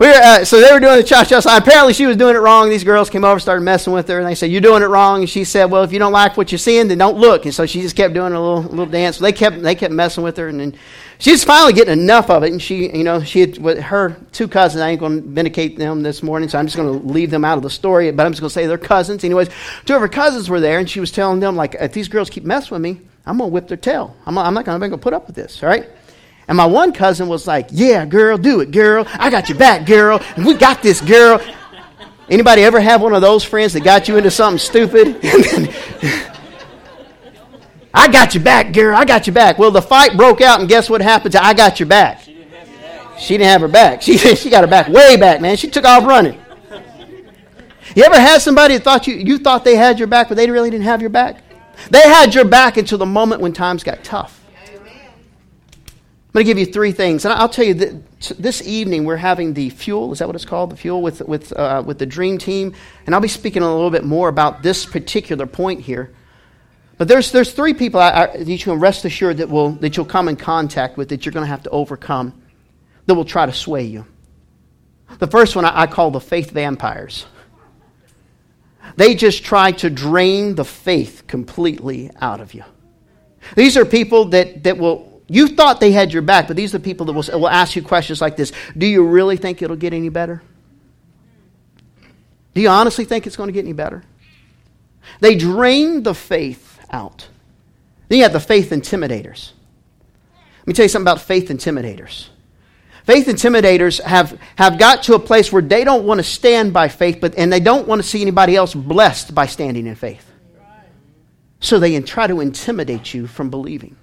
we 0.00 0.06
were, 0.06 0.14
uh, 0.14 0.44
so 0.46 0.58
they 0.58 0.72
were 0.72 0.80
doing 0.80 0.96
the 0.96 1.02
cha 1.02 1.24
cha 1.24 1.40
slide. 1.40 1.58
Apparently, 1.58 1.92
she 1.92 2.06
was 2.06 2.16
doing 2.16 2.34
it 2.34 2.38
wrong. 2.38 2.70
These 2.70 2.84
girls 2.84 3.10
came 3.10 3.26
over, 3.26 3.38
started 3.38 3.60
messing 3.60 3.92
with 3.92 4.08
her, 4.08 4.18
and 4.18 4.26
they 4.26 4.34
said, 4.34 4.50
"You're 4.50 4.62
doing 4.62 4.82
it 4.82 4.86
wrong." 4.86 5.20
And 5.20 5.28
she 5.28 5.44
said, 5.44 5.66
"Well, 5.66 5.84
if 5.84 5.92
you 5.92 5.98
don't 5.98 6.12
like 6.12 6.38
what 6.38 6.50
you're 6.50 6.58
seeing, 6.58 6.88
then 6.88 6.96
don't 6.96 7.18
look." 7.18 7.44
And 7.44 7.54
so 7.54 7.66
she 7.66 7.82
just 7.82 7.94
kept 7.94 8.14
doing 8.14 8.32
a 8.32 8.40
little 8.40 8.62
little 8.62 8.86
dance. 8.86 9.18
They 9.18 9.32
kept 9.32 9.60
they 9.60 9.74
kept 9.74 9.92
messing 9.92 10.24
with 10.24 10.38
her, 10.38 10.48
and 10.48 10.58
then 10.58 10.74
she 11.18 11.32
was 11.32 11.44
finally 11.44 11.74
getting 11.74 11.92
enough 11.92 12.30
of 12.30 12.42
it. 12.42 12.52
And 12.52 12.62
she, 12.62 12.88
you 12.96 13.04
know, 13.04 13.22
she 13.22 13.40
had 13.40 13.58
with 13.58 13.80
her 13.80 14.16
two 14.32 14.48
cousins. 14.48 14.80
I 14.80 14.88
ain't 14.88 15.00
going 15.00 15.22
to 15.22 15.28
vindicate 15.28 15.76
them 15.76 16.02
this 16.02 16.22
morning, 16.22 16.48
so 16.48 16.58
I'm 16.58 16.66
just 16.66 16.78
going 16.78 17.00
to 17.00 17.06
leave 17.06 17.30
them 17.30 17.44
out 17.44 17.58
of 17.58 17.62
the 17.62 17.68
story. 17.68 18.10
But 18.12 18.24
I'm 18.24 18.32
just 18.32 18.40
going 18.40 18.48
to 18.48 18.54
say 18.54 18.66
they're 18.66 18.78
cousins. 18.78 19.24
Anyways, 19.24 19.50
two 19.84 19.94
of 19.94 20.00
her 20.00 20.08
cousins 20.08 20.48
were 20.48 20.60
there, 20.60 20.78
and 20.78 20.88
she 20.88 21.00
was 21.00 21.12
telling 21.12 21.40
them 21.40 21.56
like, 21.56 21.76
"If 21.78 21.92
these 21.92 22.08
girls 22.08 22.30
keep 22.30 22.44
messing 22.44 22.70
with 22.70 22.80
me." 22.80 23.02
I'm 23.26 23.38
going 23.38 23.50
to 23.50 23.52
whip 23.52 23.68
their 23.68 23.76
tail. 23.76 24.16
I'm, 24.26 24.36
I'm 24.38 24.54
not 24.54 24.64
going 24.64 24.90
to 24.90 24.98
put 24.98 25.12
up 25.12 25.26
with 25.26 25.36
this, 25.36 25.62
all 25.62 25.68
right? 25.68 25.88
And 26.48 26.56
my 26.56 26.66
one 26.66 26.92
cousin 26.92 27.28
was 27.28 27.46
like, 27.46 27.68
Yeah, 27.70 28.04
girl, 28.06 28.36
do 28.36 28.60
it, 28.60 28.72
girl. 28.72 29.06
I 29.08 29.30
got 29.30 29.48
your 29.48 29.56
back, 29.56 29.86
girl. 29.86 30.20
And 30.36 30.44
we 30.44 30.54
got 30.54 30.82
this, 30.82 31.00
girl. 31.00 31.40
Anybody 32.28 32.64
ever 32.64 32.80
have 32.80 33.02
one 33.02 33.14
of 33.14 33.22
those 33.22 33.44
friends 33.44 33.72
that 33.74 33.84
got 33.84 34.08
you 34.08 34.16
into 34.16 34.30
something 34.30 34.58
stupid? 34.58 35.18
I 37.92 38.08
got 38.08 38.34
your 38.34 38.42
back, 38.44 38.72
girl. 38.72 38.96
I 38.96 39.04
got 39.04 39.26
your 39.26 39.34
back. 39.34 39.58
Well, 39.58 39.70
the 39.70 39.82
fight 39.82 40.16
broke 40.16 40.40
out, 40.40 40.60
and 40.60 40.68
guess 40.68 40.88
what 40.88 41.02
happened 41.02 41.32
to 41.32 41.44
I 41.44 41.54
got 41.54 41.80
your 41.80 41.88
back? 41.88 42.22
She 43.18 43.34
didn't 43.36 43.48
have 43.48 43.60
her 43.60 43.68
back. 43.68 44.02
She, 44.10 44.16
she 44.16 44.50
got 44.50 44.62
her 44.62 44.70
back 44.70 44.88
way 44.88 45.16
back, 45.16 45.40
man. 45.40 45.56
She 45.56 45.68
took 45.68 45.84
off 45.84 46.04
running. 46.04 46.40
You 47.94 48.04
ever 48.04 48.18
had 48.18 48.40
somebody 48.40 48.74
that 48.76 48.84
thought 48.84 49.06
you, 49.06 49.14
you 49.14 49.38
thought 49.38 49.64
they 49.64 49.74
had 49.76 49.98
your 49.98 50.08
back, 50.08 50.28
but 50.28 50.36
they 50.36 50.48
really 50.50 50.70
didn't 50.70 50.84
have 50.84 51.00
your 51.00 51.10
back? 51.10 51.42
They 51.88 52.02
had 52.02 52.34
your 52.34 52.44
back 52.44 52.76
until 52.76 52.98
the 52.98 53.06
moment 53.06 53.40
when 53.40 53.52
times 53.52 53.82
got 53.84 54.04
tough. 54.04 54.40
I'm 56.30 56.34
going 56.34 56.46
to 56.46 56.50
give 56.50 56.58
you 56.58 56.72
three 56.72 56.92
things. 56.92 57.24
And 57.24 57.34
I'll 57.34 57.48
tell 57.48 57.64
you 57.64 57.74
that 57.74 58.34
this 58.38 58.62
evening 58.62 59.04
we're 59.04 59.16
having 59.16 59.52
the 59.52 59.68
fuel. 59.70 60.12
Is 60.12 60.20
that 60.20 60.28
what 60.28 60.36
it's 60.36 60.44
called? 60.44 60.70
The 60.70 60.76
fuel 60.76 61.02
with, 61.02 61.22
with, 61.22 61.52
uh, 61.52 61.82
with 61.84 61.98
the 61.98 62.06
dream 62.06 62.38
team. 62.38 62.72
And 63.04 63.14
I'll 63.14 63.20
be 63.20 63.26
speaking 63.26 63.62
a 63.62 63.74
little 63.74 63.90
bit 63.90 64.04
more 64.04 64.28
about 64.28 64.62
this 64.62 64.86
particular 64.86 65.46
point 65.46 65.80
here. 65.80 66.14
But 66.98 67.08
there's, 67.08 67.32
there's 67.32 67.52
three 67.52 67.74
people 67.74 67.98
I, 67.98 68.10
I, 68.10 68.26
that 68.36 68.46
you 68.46 68.58
can 68.58 68.78
rest 68.78 69.04
assured 69.04 69.38
that, 69.38 69.48
will, 69.48 69.72
that 69.72 69.96
you'll 69.96 70.06
come 70.06 70.28
in 70.28 70.36
contact 70.36 70.96
with 70.96 71.08
that 71.08 71.26
you're 71.26 71.32
going 71.32 71.44
to 71.44 71.50
have 71.50 71.64
to 71.64 71.70
overcome 71.70 72.40
that 73.06 73.14
will 73.14 73.24
try 73.24 73.44
to 73.46 73.52
sway 73.52 73.82
you. 73.82 74.06
The 75.18 75.26
first 75.26 75.56
one 75.56 75.64
I, 75.64 75.80
I 75.80 75.86
call 75.88 76.12
the 76.12 76.20
faith 76.20 76.52
vampires. 76.52 77.26
They 78.96 79.14
just 79.14 79.44
try 79.44 79.72
to 79.72 79.90
drain 79.90 80.54
the 80.54 80.64
faith 80.64 81.24
completely 81.26 82.10
out 82.20 82.40
of 82.40 82.54
you. 82.54 82.64
These 83.56 83.76
are 83.76 83.84
people 83.84 84.26
that, 84.26 84.64
that 84.64 84.78
will, 84.78 85.22
you 85.26 85.48
thought 85.48 85.80
they 85.80 85.92
had 85.92 86.12
your 86.12 86.22
back, 86.22 86.46
but 86.46 86.56
these 86.56 86.74
are 86.74 86.78
the 86.78 86.84
people 86.84 87.06
that 87.06 87.12
will, 87.12 87.40
will 87.40 87.48
ask 87.48 87.76
you 87.76 87.82
questions 87.82 88.20
like 88.20 88.36
this 88.36 88.52
Do 88.76 88.86
you 88.86 89.06
really 89.06 89.36
think 89.36 89.62
it'll 89.62 89.76
get 89.76 89.92
any 89.92 90.08
better? 90.08 90.42
Do 92.54 92.60
you 92.60 92.68
honestly 92.68 93.04
think 93.04 93.26
it's 93.26 93.36
going 93.36 93.48
to 93.48 93.52
get 93.52 93.64
any 93.64 93.72
better? 93.72 94.02
They 95.20 95.36
drain 95.36 96.02
the 96.02 96.14
faith 96.14 96.78
out. 96.90 97.28
Then 98.08 98.18
you 98.18 98.24
have 98.24 98.32
the 98.32 98.40
faith 98.40 98.70
intimidators. 98.70 99.52
Let 100.58 100.66
me 100.66 100.74
tell 100.74 100.84
you 100.84 100.88
something 100.88 101.04
about 101.04 101.20
faith 101.20 101.48
intimidators. 101.48 102.28
Faith 103.04 103.26
intimidators 103.26 104.00
have, 104.02 104.38
have 104.56 104.78
got 104.78 105.02
to 105.04 105.14
a 105.14 105.18
place 105.18 105.52
where 105.52 105.62
they 105.62 105.84
don't 105.84 106.04
want 106.04 106.18
to 106.18 106.24
stand 106.24 106.72
by 106.72 106.88
faith, 106.88 107.18
but, 107.20 107.34
and 107.36 107.52
they 107.52 107.60
don't 107.60 107.88
want 107.88 108.02
to 108.02 108.06
see 108.06 108.20
anybody 108.20 108.56
else 108.56 108.74
blessed 108.74 109.34
by 109.34 109.46
standing 109.46 109.86
in 109.86 109.94
faith. 109.94 110.30
So 111.60 111.78
they 111.78 111.98
try 112.00 112.26
to 112.26 112.40
intimidate 112.40 113.12
you 113.12 113.26
from 113.26 113.50
believing. 113.50 113.96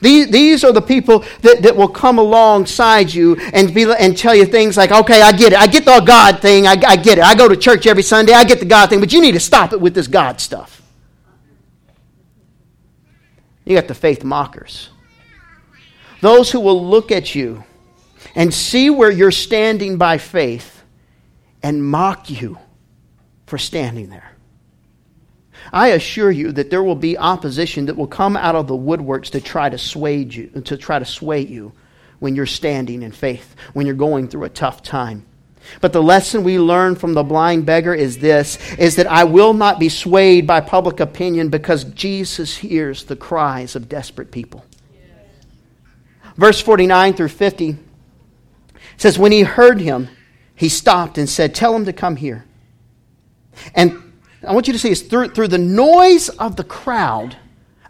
These, 0.00 0.30
these 0.30 0.64
are 0.64 0.72
the 0.72 0.82
people 0.82 1.24
that, 1.42 1.62
that 1.62 1.76
will 1.76 1.88
come 1.88 2.18
alongside 2.18 3.12
you 3.12 3.36
and, 3.36 3.72
be, 3.72 3.90
and 3.90 4.16
tell 4.16 4.34
you 4.34 4.44
things 4.44 4.76
like, 4.76 4.92
okay, 4.92 5.22
I 5.22 5.32
get 5.32 5.52
it. 5.52 5.58
I 5.58 5.66
get 5.66 5.84
the 5.84 6.00
God 6.00 6.40
thing. 6.40 6.66
I, 6.66 6.76
I 6.86 6.96
get 6.96 7.18
it. 7.18 7.24
I 7.24 7.34
go 7.34 7.48
to 7.48 7.56
church 7.56 7.86
every 7.86 8.02
Sunday. 8.02 8.32
I 8.32 8.44
get 8.44 8.60
the 8.60 8.66
God 8.66 8.90
thing. 8.90 9.00
But 9.00 9.12
you 9.12 9.20
need 9.20 9.32
to 9.32 9.40
stop 9.40 9.72
it 9.72 9.80
with 9.80 9.94
this 9.94 10.06
God 10.06 10.40
stuff. 10.40 10.82
You 13.64 13.76
got 13.76 13.88
the 13.88 13.94
faith 13.94 14.24
mockers. 14.24 14.90
Those 16.20 16.50
who 16.50 16.60
will 16.60 16.86
look 16.86 17.12
at 17.12 17.34
you 17.34 17.64
and 18.34 18.52
see 18.52 18.90
where 18.90 19.10
you're 19.10 19.30
standing 19.30 19.98
by 19.98 20.18
faith 20.18 20.82
and 21.62 21.84
mock 21.84 22.30
you 22.30 22.58
for 23.46 23.58
standing 23.58 24.10
there. 24.10 24.32
I 25.72 25.88
assure 25.88 26.30
you 26.30 26.52
that 26.52 26.70
there 26.70 26.82
will 26.82 26.94
be 26.94 27.18
opposition 27.18 27.86
that 27.86 27.96
will 27.96 28.06
come 28.06 28.36
out 28.36 28.54
of 28.54 28.68
the 28.68 28.76
woodworks 28.76 29.30
to 29.30 29.40
try 29.40 29.68
to 29.68 29.78
sway 29.78 30.18
you, 30.18 30.48
to 30.64 30.76
try 30.76 30.98
to 30.98 31.04
sway 31.04 31.40
you 31.40 31.72
when 32.20 32.34
you're 32.34 32.46
standing 32.46 33.02
in 33.02 33.12
faith, 33.12 33.54
when 33.74 33.86
you're 33.86 33.94
going 33.94 34.28
through 34.28 34.44
a 34.44 34.48
tough 34.48 34.82
time. 34.82 35.24
But 35.80 35.92
the 35.92 36.02
lesson 36.02 36.44
we 36.44 36.58
learn 36.58 36.96
from 36.96 37.14
the 37.14 37.22
blind 37.22 37.66
beggar 37.66 37.94
is 37.94 38.18
this 38.18 38.58
is 38.78 38.96
that 38.96 39.06
I 39.06 39.24
will 39.24 39.52
not 39.52 39.78
be 39.78 39.88
swayed 39.88 40.46
by 40.46 40.60
public 40.60 41.00
opinion 41.00 41.50
because 41.50 41.84
Jesus 41.84 42.56
hears 42.56 43.04
the 43.04 43.16
cries 43.16 43.76
of 43.76 43.88
desperate 43.88 44.30
people. 44.30 44.64
Verse 46.36 46.60
49 46.60 47.14
through 47.14 47.28
50 47.28 47.76
says, 48.98 49.18
When 49.18 49.32
he 49.32 49.42
heard 49.42 49.80
him, 49.80 50.08
he 50.54 50.68
stopped 50.68 51.16
and 51.16 51.28
said, 51.28 51.54
Tell 51.54 51.74
him 51.74 51.86
to 51.86 51.92
come 51.92 52.16
here. 52.16 52.44
And 53.74 54.12
I 54.46 54.52
want 54.52 54.66
you 54.66 54.72
to 54.74 54.78
see 54.78 54.90
this 54.90 55.02
through, 55.02 55.30
through 55.30 55.48
the 55.48 55.58
noise 55.58 56.28
of 56.28 56.56
the 56.56 56.64
crowd. 56.64 57.36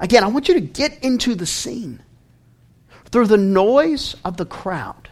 Again, 0.01 0.23
I 0.23 0.29
want 0.29 0.49
you 0.49 0.55
to 0.55 0.61
get 0.61 1.03
into 1.03 1.35
the 1.35 1.47
scene. 1.47 2.01
Through 3.07 3.27
the 3.27 3.37
noise 3.37 4.15
of 4.25 4.37
the 4.37 4.47
crowd. 4.47 5.09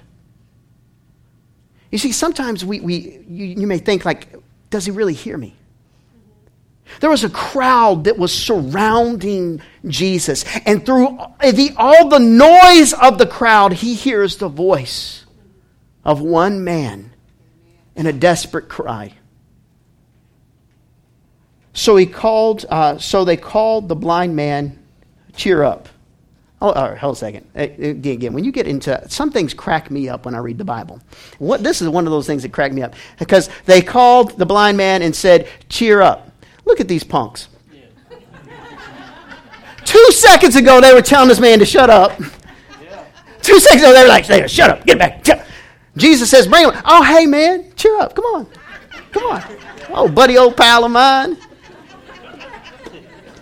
You 1.91 1.99
see, 1.99 2.13
sometimes 2.13 2.65
we, 2.65 2.81
we 2.81 3.25
you, 3.29 3.45
you 3.47 3.67
may 3.67 3.79
think, 3.79 4.05
like, 4.05 4.35
does 4.71 4.85
he 4.85 4.91
really 4.91 5.15
hear 5.15 5.37
me? 5.37 5.57
There 7.01 7.11
was 7.11 7.25
a 7.25 7.31
crowd 7.31 8.05
that 8.05 8.17
was 8.17 8.33
surrounding 8.33 9.61
Jesus. 9.87 10.45
And 10.67 10.85
through 10.87 11.19
the, 11.41 11.75
all 11.77 12.09
the 12.09 12.19
noise 12.19 12.93
of 12.93 13.19
the 13.19 13.27
crowd, 13.27 13.73
he 13.73 13.95
hears 13.95 14.37
the 14.37 14.49
voice 14.49 15.26
of 16.07 16.21
one 16.21 16.62
man 16.62 17.11
in 17.97 18.07
a 18.07 18.12
desperate 18.12 18.69
cry. 18.69 19.12
So 21.75 21.97
he 21.97 22.07
called. 22.07 22.64
Uh, 22.71 22.97
so 22.97 23.25
they 23.25 23.37
called 23.37 23.88
the 23.88 23.97
blind 23.97 24.35
man. 24.35 24.79
Cheer 25.35 25.62
up. 25.64 25.88
Oh, 26.62 26.73
right, 26.73 26.97
hold 26.97 27.16
a 27.16 27.19
second. 27.19 27.47
Again, 27.55 28.33
when 28.33 28.45
you 28.45 28.51
get 28.51 28.66
into 28.66 28.99
some 29.11 29.31
things, 29.31 29.53
crack 29.53 29.90
me 29.90 30.09
up 30.09 30.25
when 30.25 30.35
I 30.35 30.38
read 30.38 30.57
the 30.57 30.64
Bible. 30.64 31.03
What 31.38 31.62
this 31.62 31.83
is 31.83 31.88
one 31.90 32.07
of 32.07 32.12
those 32.12 32.27
things 32.27 32.42
that 32.45 32.53
crack 32.53 32.73
me 32.73 32.81
up 32.83 32.95
because 33.19 33.51
they 33.66 33.83
called 33.83 34.38
the 34.38 34.47
blind 34.47 34.79
man 34.79 35.03
and 35.03 35.14
said, 35.14 35.49
"Cheer 35.69 36.01
up." 36.01 36.31
Look 36.64 36.81
at 36.81 36.88
these 36.88 37.05
punks. 37.05 37.49
Two 39.85 40.12
seconds 40.12 40.57
ago, 40.57 40.81
they 40.81 40.95
were 40.95 41.03
telling 41.03 41.29
this 41.29 41.40
man 41.40 41.59
to 41.59 41.66
shut 41.66 41.90
up. 41.90 42.16
Two 43.42 43.61
seconds 43.61 43.83
ago, 43.83 43.92
they 43.92 44.03
were 44.03 44.09
like, 44.09 44.25
"Shut 44.49 44.71
up, 44.71 44.87
get 44.87 44.99
back." 44.99 45.23
Jesus 45.97 46.31
says, 46.31 46.47
bring 46.47 46.65
him. 46.65 46.73
Oh, 46.85 47.03
hey, 47.03 47.27
man, 47.27 47.73
cheer 47.75 47.97
up. 47.99 48.15
Come 48.15 48.25
on. 48.27 48.47
Come 49.13 49.25
on. 49.25 49.43
Oh, 49.91 50.09
buddy, 50.09 50.37
old 50.37 50.57
pal 50.57 50.85
of 50.85 50.91
mine. 50.91 51.39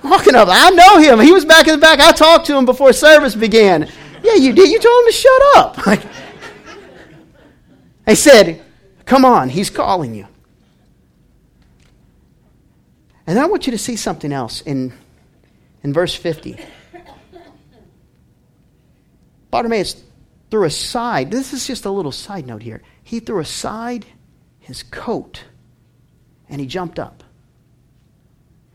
Walking 0.03 0.35
up. 0.35 0.49
I 0.51 0.71
know 0.71 0.99
him. 0.99 1.19
He 1.21 1.33
was 1.33 1.45
back 1.45 1.67
in 1.67 1.75
the 1.75 1.81
back. 1.81 1.99
I 1.99 2.12
talked 2.12 2.47
to 2.47 2.57
him 2.57 2.67
before 2.67 2.93
service 2.93 3.35
began. 3.35 3.90
Yeah, 4.23 4.35
you 4.35 4.53
did. 4.53 4.71
You 4.71 4.79
told 4.79 5.05
him 5.05 5.07
to 5.07 5.12
shut 5.12 5.43
up. 5.57 6.09
They 8.05 8.14
said, 8.14 8.62
come 9.07 9.25
on, 9.25 9.49
he's 9.49 9.71
calling 9.71 10.14
you. 10.14 10.27
And 13.27 13.38
I 13.38 13.47
want 13.47 13.67
you 13.67 13.71
to 13.71 13.79
see 13.79 13.97
something 13.97 14.33
else 14.33 14.61
in, 14.61 14.93
in 15.83 15.93
verse 15.93 16.14
50. 16.14 16.59
Bartimaeus 19.51 20.03
threw 20.50 20.64
aside, 20.64 21.30
this 21.30 21.52
is 21.52 21.66
just 21.66 21.85
a 21.85 21.90
little 21.90 22.12
side 22.12 22.46
note 22.46 22.62
here. 22.62 22.83
He 23.02 23.20
threw 23.20 23.40
aside 23.40 24.07
his 24.59 24.83
coat 24.83 25.44
and 26.48 26.61
he 26.61 26.66
jumped 26.66 26.98
up. 26.98 27.22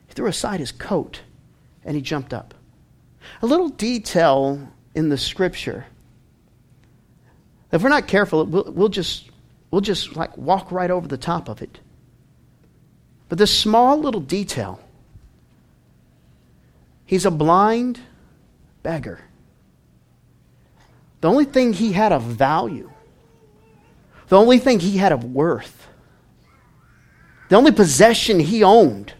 He 0.07 0.13
threw 0.13 0.27
aside 0.27 0.59
his 0.59 0.71
coat 0.71 1.21
and 1.83 1.95
he 1.95 2.01
jumped 2.01 2.33
up. 2.33 2.53
A 3.41 3.45
little 3.45 3.69
detail 3.69 4.69
in 4.95 5.09
the 5.09 5.17
scripture. 5.17 5.85
If 7.71 7.83
we're 7.83 7.89
not 7.89 8.07
careful, 8.07 8.45
we'll, 8.45 8.71
we'll 8.71 8.89
just 8.89 9.29
we'll 9.71 9.81
just 9.81 10.15
like 10.15 10.35
walk 10.37 10.71
right 10.71 10.89
over 10.89 11.07
the 11.07 11.17
top 11.17 11.49
of 11.49 11.61
it. 11.61 11.79
But 13.29 13.37
this 13.37 13.57
small 13.57 13.99
little 13.99 14.21
detail. 14.21 14.79
He's 17.05 17.25
a 17.25 17.31
blind 17.31 17.99
beggar. 18.83 19.21
The 21.21 21.29
only 21.29 21.45
thing 21.45 21.73
he 21.73 21.91
had 21.91 22.11
of 22.11 22.23
value, 22.23 22.91
the 24.29 24.37
only 24.37 24.57
thing 24.57 24.79
he 24.79 24.97
had 24.97 25.11
of 25.11 25.23
worth, 25.23 25.87
the 27.49 27.55
only 27.55 27.71
possession 27.71 28.39
he 28.39 28.63
owned 28.63 29.13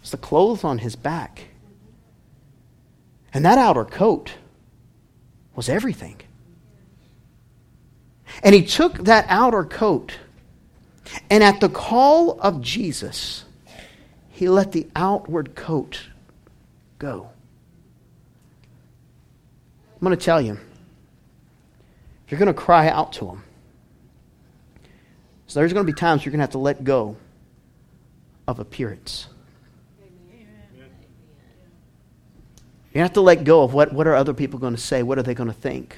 was 0.00 0.10
the 0.10 0.16
clothes 0.16 0.64
on 0.64 0.78
his 0.78 0.96
back. 0.96 1.48
And 3.32 3.44
that 3.44 3.58
outer 3.58 3.84
coat 3.84 4.32
was 5.54 5.68
everything. 5.68 6.16
And 8.42 8.54
he 8.54 8.64
took 8.64 9.04
that 9.04 9.26
outer 9.28 9.64
coat, 9.64 10.18
and 11.28 11.42
at 11.42 11.60
the 11.60 11.68
call 11.68 12.40
of 12.40 12.60
Jesus, 12.60 13.44
he 14.28 14.48
let 14.48 14.72
the 14.72 14.88
outward 14.94 15.54
coat 15.54 16.08
go. 16.98 17.30
I'm 20.00 20.06
going 20.06 20.16
to 20.16 20.24
tell 20.24 20.40
you, 20.40 20.54
if 20.54 22.30
you're 22.30 22.38
going 22.38 22.46
to 22.46 22.54
cry 22.54 22.88
out 22.88 23.12
to 23.14 23.26
Him. 23.26 23.42
So 25.46 25.60
there's 25.60 25.74
going 25.74 25.84
to 25.84 25.92
be 25.92 25.96
times 25.96 26.24
you're 26.24 26.30
going 26.30 26.38
to 26.38 26.44
have 26.44 26.50
to 26.50 26.58
let 26.58 26.84
go 26.84 27.16
of 28.48 28.60
appearance. 28.60 29.26
You 32.94 33.02
have 33.02 33.12
to 33.12 33.20
let 33.20 33.44
go 33.44 33.62
of 33.62 33.74
what, 33.74 33.92
what 33.92 34.06
are 34.06 34.14
other 34.14 34.32
people 34.32 34.58
going 34.58 34.74
to 34.74 34.80
say? 34.80 35.02
What 35.02 35.18
are 35.18 35.22
they 35.22 35.34
going 35.34 35.48
to 35.48 35.54
think? 35.54 35.96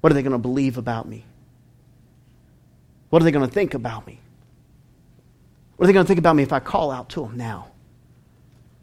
What 0.00 0.12
are 0.12 0.14
they 0.14 0.22
going 0.22 0.32
to 0.32 0.38
believe 0.38 0.78
about 0.78 1.08
me? 1.08 1.24
What 3.10 3.20
are 3.20 3.24
they 3.24 3.32
going 3.32 3.46
to 3.46 3.52
think 3.52 3.74
about 3.74 4.06
me? 4.06 4.20
What 5.76 5.84
are 5.84 5.86
they 5.88 5.92
going 5.92 6.04
to 6.04 6.08
think 6.08 6.18
about 6.18 6.36
me 6.36 6.42
if 6.42 6.52
I 6.52 6.60
call 6.60 6.90
out 6.90 7.08
to 7.10 7.22
them 7.22 7.36
now? 7.36 7.68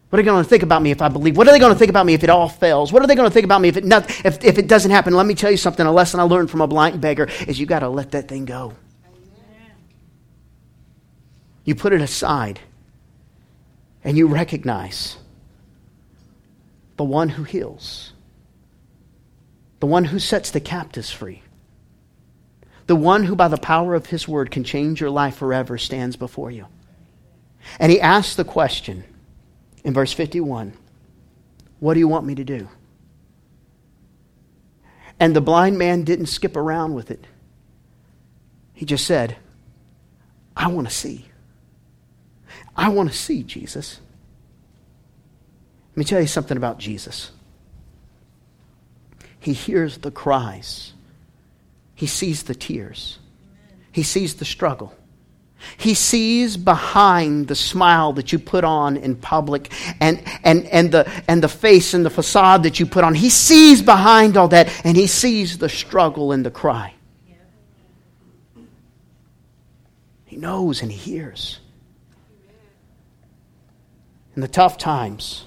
What 0.10 0.20
are 0.20 0.22
they 0.22 0.26
going 0.26 0.44
to 0.44 0.50
think 0.50 0.64
about 0.64 0.82
me 0.82 0.92
if 0.92 1.02
I 1.02 1.10
believe? 1.10 1.36
What 1.36 1.48
are 1.48 1.52
they 1.52 1.60
going 1.60 1.74
to 1.74 1.78
think 1.78 1.90
about 1.90 2.06
me 2.06 2.14
if 2.14 2.24
it 2.24 2.30
all 2.30 2.48
fails? 2.48 2.94
What 2.94 3.04
are 3.04 3.08
they 3.08 3.16
going 3.16 3.30
to 3.30 3.34
think 3.34 3.44
about 3.44 3.60
me 3.60 3.68
if 3.68 3.76
it, 3.76 3.84
not, 3.84 4.10
if, 4.26 4.44
if 4.44 4.58
it 4.58 4.68
doesn't 4.68 4.92
happen? 4.92 5.14
Let 5.14 5.26
me 5.26 5.36
tell 5.36 5.52
you 5.52 5.58
something. 5.58 5.86
A 5.86 5.92
lesson 5.92 6.22
I 6.22 6.24
learned 6.24 6.50
from 6.50 6.62
a 6.62 6.68
blind 6.68 7.02
beggar 7.02 7.30
is 7.46 7.60
you 7.60 7.66
got 7.66 7.80
to 7.80 7.90
let 7.90 8.12
that 8.12 8.30
thing 8.30 8.46
go. 8.46 8.74
You 11.66 11.76
put 11.76 11.92
it 11.92 12.00
aside 12.00 12.62
and 14.02 14.18
you 14.18 14.28
recognize 14.28 15.18
the 16.96 17.04
one 17.04 17.28
who 17.28 17.44
heals, 17.44 18.14
the 19.82 19.88
one 19.88 20.06
who 20.06 20.20
sets 20.20 20.52
the 20.52 20.62
captives 20.62 21.12
free, 21.12 21.44
the 22.86 22.96
one 22.96 23.26
who, 23.26 23.36
by 23.36 23.50
the 23.50 23.58
power 23.58 23.94
of 23.96 24.06
his 24.06 24.26
word, 24.26 24.50
can 24.50 24.64
change 24.64 25.02
your 25.02 25.10
life 25.10 25.36
forever, 25.36 25.78
stands 25.78 26.16
before 26.16 26.50
you. 26.50 26.68
And 27.78 27.92
he 27.92 28.00
asks 28.00 28.36
the 28.36 28.46
question 28.46 29.04
in 29.88 29.94
verse 29.94 30.12
51 30.12 30.74
What 31.80 31.94
do 31.96 32.00
you 32.02 32.10
want 32.10 32.26
me 32.26 32.36
to 32.36 32.44
do? 32.44 32.68
And 35.20 35.36
the 35.36 35.42
blind 35.42 35.80
man 35.80 36.04
didn't 36.04 36.28
skip 36.28 36.56
around 36.56 36.94
with 36.94 37.10
it. 37.10 37.26
He 38.74 38.86
just 38.86 39.08
said, 39.08 39.38
I 40.56 40.68
want 40.68 40.88
to 40.88 40.94
see. 40.94 41.26
I 42.76 42.90
want 42.90 43.10
to 43.10 43.18
see 43.18 43.42
Jesus. 43.42 44.00
Let 45.92 45.98
me 45.98 46.04
tell 46.04 46.22
you 46.22 46.28
something 46.28 46.58
about 46.58 46.78
Jesus. 46.78 47.32
He 49.40 49.54
hears 49.54 50.00
the 50.00 50.12
cries, 50.12 50.94
he 51.96 52.08
sees 52.08 52.44
the 52.44 52.56
tears, 52.56 53.20
he 53.92 54.04
sees 54.04 54.36
the 54.36 54.46
struggle. 54.46 54.94
He 55.78 55.94
sees 55.94 56.58
behind 56.58 57.48
the 57.48 57.56
smile 57.56 58.14
that 58.14 58.32
you 58.32 58.40
put 58.40 58.64
on 58.64 58.98
in 58.98 59.16
public 59.16 59.72
and, 60.00 60.22
and, 60.44 60.66
and, 60.68 60.92
the, 60.92 61.12
and 61.28 61.44
the 61.44 61.50
face 61.50 61.94
and 61.94 62.06
the 62.06 62.10
facade 62.10 62.64
that 62.64 62.80
you 62.80 62.86
put 62.86 63.04
on. 63.04 63.16
He 63.16 63.30
sees 63.30 63.82
behind 63.82 64.38
all 64.38 64.48
that 64.50 64.70
and 64.86 64.96
he 64.96 65.08
sees 65.08 65.58
the 65.58 65.70
struggle 65.70 66.32
and 66.32 66.46
the 66.46 66.52
cry. 66.52 66.94
He 70.26 70.38
knows 70.38 70.82
and 70.82 70.92
he 70.92 70.98
hears. 70.98 71.60
In 74.36 74.42
the 74.42 74.48
tough 74.48 74.78
times, 74.78 75.46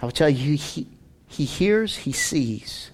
I 0.00 0.06
will 0.06 0.12
tell 0.12 0.30
you, 0.30 0.56
he, 0.56 0.86
he 1.26 1.44
hears, 1.44 1.96
he 1.96 2.12
sees. 2.12 2.90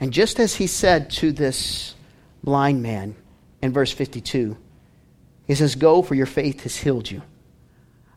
And 0.00 0.12
just 0.12 0.40
as 0.40 0.56
he 0.56 0.66
said 0.66 1.10
to 1.10 1.30
this 1.30 1.94
blind 2.42 2.82
man 2.82 3.14
in 3.62 3.72
verse 3.72 3.92
52, 3.92 4.56
he 5.46 5.54
says, 5.54 5.74
Go, 5.74 6.02
for 6.02 6.14
your 6.14 6.26
faith 6.26 6.62
has 6.62 6.76
healed 6.76 7.10
you. 7.10 7.22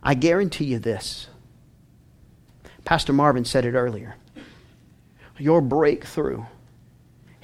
I 0.03 0.13
guarantee 0.13 0.65
you 0.65 0.79
this. 0.79 1.27
Pastor 2.83 3.13
Marvin 3.13 3.45
said 3.45 3.65
it 3.65 3.73
earlier. 3.73 4.15
Your 5.37 5.61
breakthrough 5.61 6.43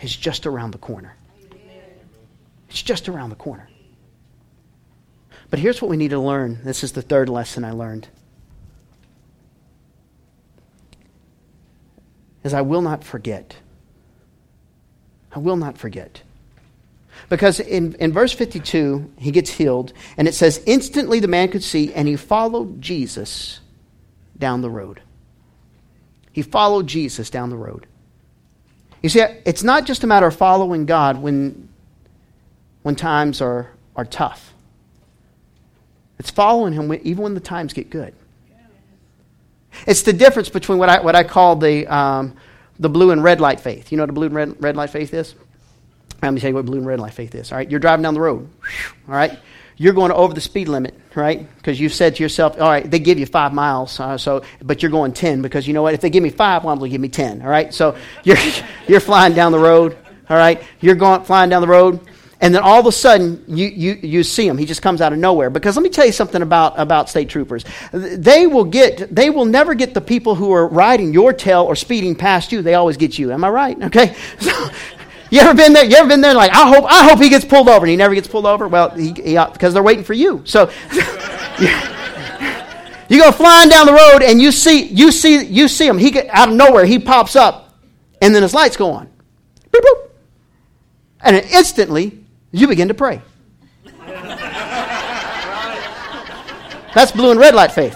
is 0.01 0.15
just 0.15 0.45
around 0.45 0.71
the 0.71 0.77
corner. 0.77 1.15
It's 2.69 2.81
just 2.81 3.07
around 3.07 3.29
the 3.29 3.35
corner. 3.35 3.69
But 5.49 5.59
here's 5.59 5.81
what 5.81 5.89
we 5.89 5.97
need 5.97 6.09
to 6.09 6.19
learn. 6.19 6.59
This 6.63 6.83
is 6.83 6.91
the 6.91 7.01
third 7.01 7.29
lesson 7.29 7.63
I 7.63 7.71
learned. 7.71 8.09
is 12.47 12.53
I 12.53 12.61
will 12.61 12.81
not 12.81 13.03
forget. 13.03 13.57
I 15.31 15.39
will 15.39 15.57
not 15.57 15.77
forget. 15.77 16.23
Because 17.29 17.59
in, 17.59 17.93
in 17.95 18.13
verse 18.13 18.31
52, 18.31 19.13
he 19.17 19.31
gets 19.31 19.49
healed, 19.49 19.91
and 20.15 20.27
it 20.27 20.33
says, 20.33 20.61
Instantly 20.65 21.19
the 21.19 21.27
man 21.27 21.49
could 21.49 21.63
see, 21.63 21.93
and 21.93 22.07
he 22.07 22.15
followed 22.15 22.81
Jesus 22.81 23.59
down 24.37 24.61
the 24.61 24.69
road. 24.69 25.01
He 26.31 26.41
followed 26.41 26.87
Jesus 26.87 27.29
down 27.29 27.49
the 27.49 27.57
road. 27.57 27.85
You 29.01 29.09
see, 29.09 29.21
it's 29.45 29.63
not 29.63 29.85
just 29.85 30.03
a 30.03 30.07
matter 30.07 30.27
of 30.27 30.35
following 30.35 30.85
God 30.85 31.21
when, 31.21 31.67
when 32.83 32.95
times 32.95 33.41
are, 33.41 33.71
are 33.95 34.05
tough, 34.05 34.53
it's 36.19 36.31
following 36.31 36.73
him 36.73 36.91
even 37.03 37.23
when 37.23 37.33
the 37.33 37.39
times 37.39 37.73
get 37.73 37.89
good. 37.89 38.13
It's 39.85 40.01
the 40.01 40.13
difference 40.13 40.49
between 40.49 40.79
what 40.79 40.89
I, 40.89 41.01
what 41.01 41.15
I 41.15 41.23
call 41.23 41.55
the, 41.57 41.85
um, 41.87 42.35
the 42.79 42.89
blue 42.89 43.11
and 43.11 43.23
red 43.23 43.39
light 43.39 43.59
faith. 43.59 43.91
You 43.91 43.97
know 43.97 44.03
what 44.03 44.09
a 44.09 44.13
blue 44.13 44.25
and 44.27 44.35
red, 44.35 44.63
red 44.63 44.75
light 44.75 44.89
faith 44.89 45.13
is? 45.13 45.35
Let 46.21 46.33
me 46.33 46.39
tell 46.39 46.49
you 46.49 46.55
what 46.55 46.65
blue 46.65 46.77
and 46.77 46.87
red 46.87 46.99
light 46.99 47.13
faith 47.13 47.35
is. 47.35 47.51
All 47.51 47.57
right, 47.57 47.69
you're 47.69 47.79
driving 47.79 48.03
down 48.03 48.13
the 48.13 48.21
road. 48.21 48.49
All 49.07 49.15
right, 49.15 49.37
you're 49.77 49.93
going 49.93 50.11
over 50.11 50.33
the 50.33 50.41
speed 50.41 50.67
limit, 50.67 50.95
right? 51.15 51.47
Because 51.57 51.79
you've 51.79 51.93
said 51.93 52.15
to 52.15 52.23
yourself, 52.23 52.59
all 52.59 52.69
right, 52.69 52.89
they 52.89 52.99
give 52.99 53.19
you 53.19 53.25
five 53.25 53.53
miles, 53.53 53.99
uh, 53.99 54.17
so 54.17 54.43
but 54.61 54.81
you're 54.81 54.91
going 54.91 55.13
ten 55.13 55.41
because 55.41 55.67
you 55.67 55.73
know 55.73 55.83
what? 55.83 55.93
If 55.93 56.01
they 56.01 56.09
give 56.09 56.23
me 56.23 56.29
five, 56.29 56.63
well, 56.63 56.75
they'll 56.75 56.89
give 56.89 57.01
me 57.01 57.09
ten. 57.09 57.41
All 57.41 57.49
right, 57.49 57.73
so 57.73 57.95
you're 58.23 58.37
you're 58.87 58.99
flying 58.99 59.33
down 59.33 59.51
the 59.51 59.59
road. 59.59 59.97
All 60.29 60.37
right, 60.37 60.61
you're 60.81 60.95
going 60.95 61.23
flying 61.23 61.49
down 61.49 61.61
the 61.61 61.67
road 61.67 62.01
and 62.39 62.53
then 62.53 62.61
all 62.61 62.79
of 62.79 62.85
a 62.85 62.91
sudden 62.91 63.43
you, 63.47 63.67
you, 63.67 63.93
you 64.01 64.23
see 64.23 64.47
him 64.47 64.57
he 64.57 64.65
just 64.65 64.81
comes 64.81 65.01
out 65.01 65.13
of 65.13 65.19
nowhere 65.19 65.49
because 65.49 65.75
let 65.75 65.83
me 65.83 65.89
tell 65.89 66.05
you 66.05 66.11
something 66.11 66.41
about, 66.41 66.79
about 66.79 67.09
state 67.09 67.29
troopers 67.29 67.65
they 67.91 68.47
will 68.47 68.63
get 68.63 69.13
they 69.13 69.29
will 69.29 69.45
never 69.45 69.73
get 69.73 69.93
the 69.93 70.01
people 70.01 70.35
who 70.35 70.51
are 70.51 70.67
riding 70.67 71.13
your 71.13 71.33
tail 71.33 71.63
or 71.63 71.75
speeding 71.75 72.15
past 72.15 72.51
you 72.51 72.61
they 72.61 72.75
always 72.75 72.97
get 72.97 73.17
you 73.17 73.31
am 73.31 73.43
i 73.43 73.49
right 73.49 73.81
okay 73.81 74.15
so, 74.39 74.69
you 75.29 75.39
ever 75.39 75.53
been 75.53 75.73
there 75.73 75.85
you 75.85 75.95
ever 75.95 76.07
been 76.07 76.21
there 76.21 76.33
like 76.33 76.51
i 76.51 76.67
hope 76.67 76.85
i 76.87 77.07
hope 77.07 77.19
he 77.19 77.29
gets 77.29 77.45
pulled 77.45 77.67
over 77.67 77.85
and 77.85 77.89
he 77.89 77.95
never 77.95 78.15
gets 78.15 78.27
pulled 78.27 78.45
over 78.45 78.67
well 78.67 78.89
he, 78.91 79.11
because 79.11 79.63
uh, 79.63 79.69
they're 79.69 79.83
waiting 79.83 80.03
for 80.03 80.13
you 80.13 80.41
so 80.45 80.65
you 83.09 83.19
go 83.19 83.31
flying 83.31 83.69
down 83.69 83.85
the 83.85 83.93
road 83.93 84.23
and 84.23 84.41
you 84.41 84.51
see 84.51 84.87
you 84.87 85.11
see 85.11 85.45
you 85.45 85.67
see 85.67 85.87
him 85.87 85.97
he 85.97 86.11
get 86.11 86.27
out 86.29 86.49
of 86.49 86.55
nowhere 86.55 86.85
he 86.85 86.99
pops 86.99 87.35
up 87.35 87.77
and 88.21 88.33
then 88.33 88.41
his 88.41 88.53
lights 88.53 88.77
go 88.77 88.91
on 88.91 89.07
boop, 89.71 89.81
boop. 89.81 90.09
and 91.21 91.35
instantly 91.35 92.23
you 92.51 92.67
begin 92.67 92.87
to 92.87 92.93
pray. 92.93 93.21
That's 96.95 97.11
blue 97.11 97.31
and 97.31 97.39
red 97.39 97.53
light 97.53 97.71
faith. 97.71 97.95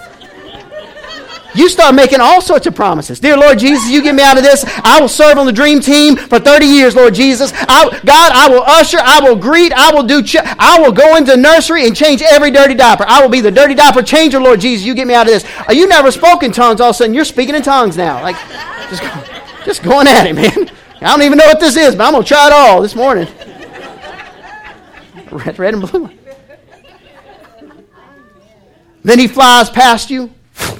You 1.54 1.68
start 1.68 1.94
making 1.94 2.20
all 2.20 2.40
sorts 2.40 2.66
of 2.66 2.74
promises. 2.74 3.20
Dear 3.20 3.36
Lord 3.36 3.58
Jesus, 3.58 3.90
you 3.90 4.02
get 4.02 4.14
me 4.14 4.22
out 4.22 4.38
of 4.38 4.42
this. 4.42 4.64
I 4.82 5.00
will 5.00 5.08
serve 5.08 5.36
on 5.36 5.46
the 5.46 5.52
dream 5.52 5.80
team 5.80 6.16
for 6.16 6.38
30 6.38 6.66
years, 6.66 6.96
Lord 6.96 7.14
Jesus. 7.14 7.52
I, 7.54 7.90
God, 8.04 8.32
I 8.34 8.48
will 8.48 8.62
usher, 8.62 8.98
I 9.00 9.20
will 9.20 9.36
greet, 9.36 9.72
I 9.72 9.92
will 9.92 10.02
do, 10.02 10.22
ch- 10.22 10.36
I 10.40 10.80
will 10.80 10.92
go 10.92 11.16
into 11.16 11.36
nursery 11.36 11.86
and 11.86 11.94
change 11.94 12.22
every 12.22 12.50
dirty 12.50 12.74
diaper. 12.74 13.04
I 13.06 13.20
will 13.20 13.28
be 13.28 13.40
the 13.40 13.50
dirty 13.50 13.74
diaper 13.74 14.02
changer, 14.02 14.40
Lord 14.40 14.60
Jesus. 14.60 14.86
You 14.86 14.94
get 14.94 15.06
me 15.06 15.14
out 15.14 15.26
of 15.26 15.32
this. 15.32 15.44
Uh, 15.68 15.72
you 15.72 15.86
never 15.86 16.10
spoke 16.10 16.42
in 16.42 16.52
tongues, 16.52 16.80
all 16.80 16.90
of 16.90 16.94
a 16.94 16.98
sudden 16.98 17.14
you're 17.14 17.24
speaking 17.24 17.54
in 17.54 17.62
tongues 17.62 17.96
now. 17.96 18.22
Like, 18.22 18.36
just, 18.88 19.02
just 19.64 19.82
going 19.82 20.06
at 20.06 20.26
it, 20.26 20.34
man. 20.34 20.70
I 21.02 21.16
don't 21.16 21.22
even 21.22 21.36
know 21.36 21.46
what 21.46 21.60
this 21.60 21.76
is, 21.76 21.94
but 21.94 22.04
I'm 22.04 22.12
going 22.12 22.22
to 22.22 22.28
try 22.28 22.46
it 22.46 22.52
all 22.52 22.80
this 22.80 22.94
morning. 22.94 23.28
Red, 25.30 25.58
red 25.58 25.74
and 25.74 25.82
blue. 25.82 26.10
Then 29.04 29.18
he 29.18 29.26
flies 29.26 29.68
past 29.68 30.10
you 30.10 30.32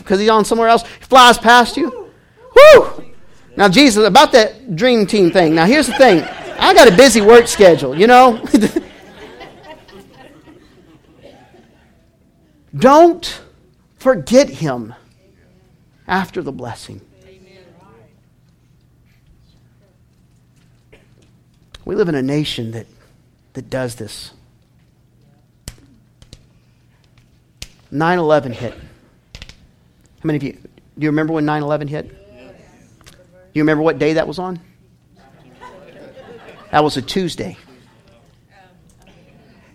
because 0.02 0.20
he's 0.20 0.28
on 0.28 0.44
somewhere 0.44 0.68
else. 0.68 0.82
He 0.82 1.04
flies 1.04 1.38
past 1.38 1.76
you. 1.76 2.10
Whoo! 2.54 3.04
Now, 3.56 3.68
Jesus, 3.68 4.06
about 4.06 4.32
that 4.32 4.76
dream 4.76 5.06
team 5.06 5.30
thing. 5.30 5.54
Now, 5.54 5.66
here's 5.66 5.86
the 5.86 5.94
thing 5.94 6.22
I 6.58 6.74
got 6.74 6.88
a 6.88 6.96
busy 6.96 7.20
work 7.20 7.46
schedule, 7.48 7.98
you 7.98 8.06
know? 8.06 8.44
Don't 12.76 13.42
forget 13.96 14.48
him 14.48 14.94
after 16.06 16.40
the 16.42 16.52
blessing. 16.52 17.00
We 21.84 21.96
live 21.96 22.08
in 22.08 22.14
a 22.14 22.22
nation 22.22 22.70
that, 22.70 22.86
that 23.54 23.68
does 23.68 23.96
this. 23.96 24.32
9 27.90 28.18
11 28.18 28.52
hit. 28.52 28.74
How 30.22 30.28
many 30.28 30.36
of 30.36 30.42
you, 30.44 30.52
do 30.52 30.58
you 30.98 31.08
remember 31.08 31.32
when 31.32 31.44
9 31.44 31.62
11 31.64 31.88
hit? 31.88 32.08
Do 32.08 33.14
you 33.54 33.62
remember 33.62 33.82
what 33.82 33.98
day 33.98 34.12
that 34.12 34.28
was 34.28 34.38
on? 34.38 34.60
That 36.70 36.84
was 36.84 36.96
a 36.96 37.02
Tuesday. 37.02 37.56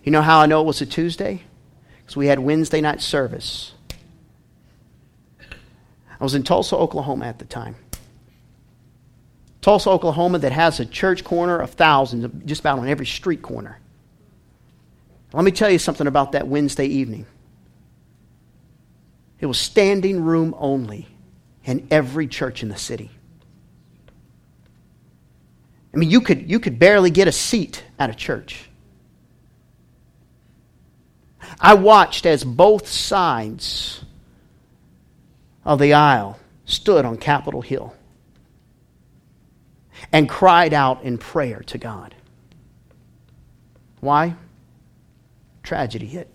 You 0.04 0.10
know 0.10 0.22
how 0.22 0.40
I 0.40 0.46
know 0.46 0.62
it 0.62 0.64
was 0.64 0.80
a 0.80 0.86
Tuesday? 0.86 1.42
Because 2.00 2.16
we 2.16 2.28
had 2.28 2.38
Wednesday 2.38 2.80
night 2.80 3.02
service. 3.02 3.74
I 5.38 6.24
was 6.24 6.34
in 6.34 6.44
Tulsa, 6.44 6.76
Oklahoma 6.76 7.26
at 7.26 7.38
the 7.38 7.44
time. 7.44 7.76
Tulsa, 9.60 9.90
Oklahoma, 9.90 10.38
that 10.38 10.52
has 10.52 10.80
a 10.80 10.86
church 10.86 11.24
corner 11.24 11.58
of 11.58 11.72
thousands, 11.72 12.26
just 12.46 12.62
about 12.62 12.78
on 12.78 12.88
every 12.88 13.04
street 13.04 13.42
corner. 13.42 13.78
Let 15.34 15.44
me 15.44 15.50
tell 15.50 15.68
you 15.68 15.78
something 15.78 16.06
about 16.06 16.32
that 16.32 16.48
Wednesday 16.48 16.86
evening. 16.86 17.26
It 19.40 19.46
was 19.46 19.58
standing 19.58 20.24
room 20.24 20.54
only 20.58 21.06
in 21.64 21.86
every 21.90 22.26
church 22.26 22.62
in 22.62 22.68
the 22.68 22.76
city. 22.76 23.10
I 25.92 25.96
mean, 25.96 26.10
you 26.10 26.20
could, 26.20 26.50
you 26.50 26.60
could 26.60 26.78
barely 26.78 27.10
get 27.10 27.28
a 27.28 27.32
seat 27.32 27.82
at 27.98 28.10
a 28.10 28.14
church. 28.14 28.68
I 31.60 31.74
watched 31.74 32.26
as 32.26 32.44
both 32.44 32.86
sides 32.86 34.04
of 35.64 35.78
the 35.78 35.94
aisle 35.94 36.38
stood 36.64 37.04
on 37.04 37.16
Capitol 37.16 37.62
Hill 37.62 37.94
and 40.12 40.28
cried 40.28 40.72
out 40.72 41.02
in 41.02 41.18
prayer 41.18 41.60
to 41.66 41.78
God. 41.78 42.14
Why? 44.00 44.36
Tragedy 45.62 46.06
hit. 46.06 46.32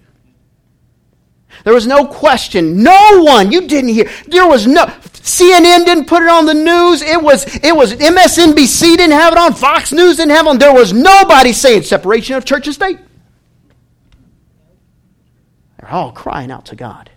There 1.64 1.74
was 1.74 1.88
no 1.88 2.06
question. 2.06 2.84
No 2.84 3.24
one. 3.24 3.52
You 3.52 3.68
didn't 3.68 3.90
hear. 3.90 4.10
There 4.28 4.48
was 4.48 4.68
no. 4.68 4.86
CNN 4.86 5.86
didn't 5.86 6.06
put 6.06 6.22
it 6.22 6.30
on 6.30 6.46
the 6.46 6.54
news. 6.54 7.02
It 7.02 7.22
was. 7.22 7.46
It 7.64 7.76
was 7.76 7.94
MSNBC 7.94 8.98
didn't 8.98 9.12
have 9.12 9.34
it 9.34 9.40
on. 9.40 9.54
Fox 9.54 9.92
News 9.92 10.18
didn't 10.18 10.32
have 10.32 10.46
it 10.46 10.50
on. 10.50 10.58
There 10.58 10.74
was 10.74 10.92
nobody 10.92 11.54
saying 11.54 11.84
separation 11.84 12.36
of 12.36 12.44
church 12.44 12.68
and 12.68 12.74
state. 12.74 13.00
They're 15.80 15.92
all 15.92 16.12
crying 16.12 16.52
out 16.52 16.66
to 16.68 16.76
God. 16.76 17.10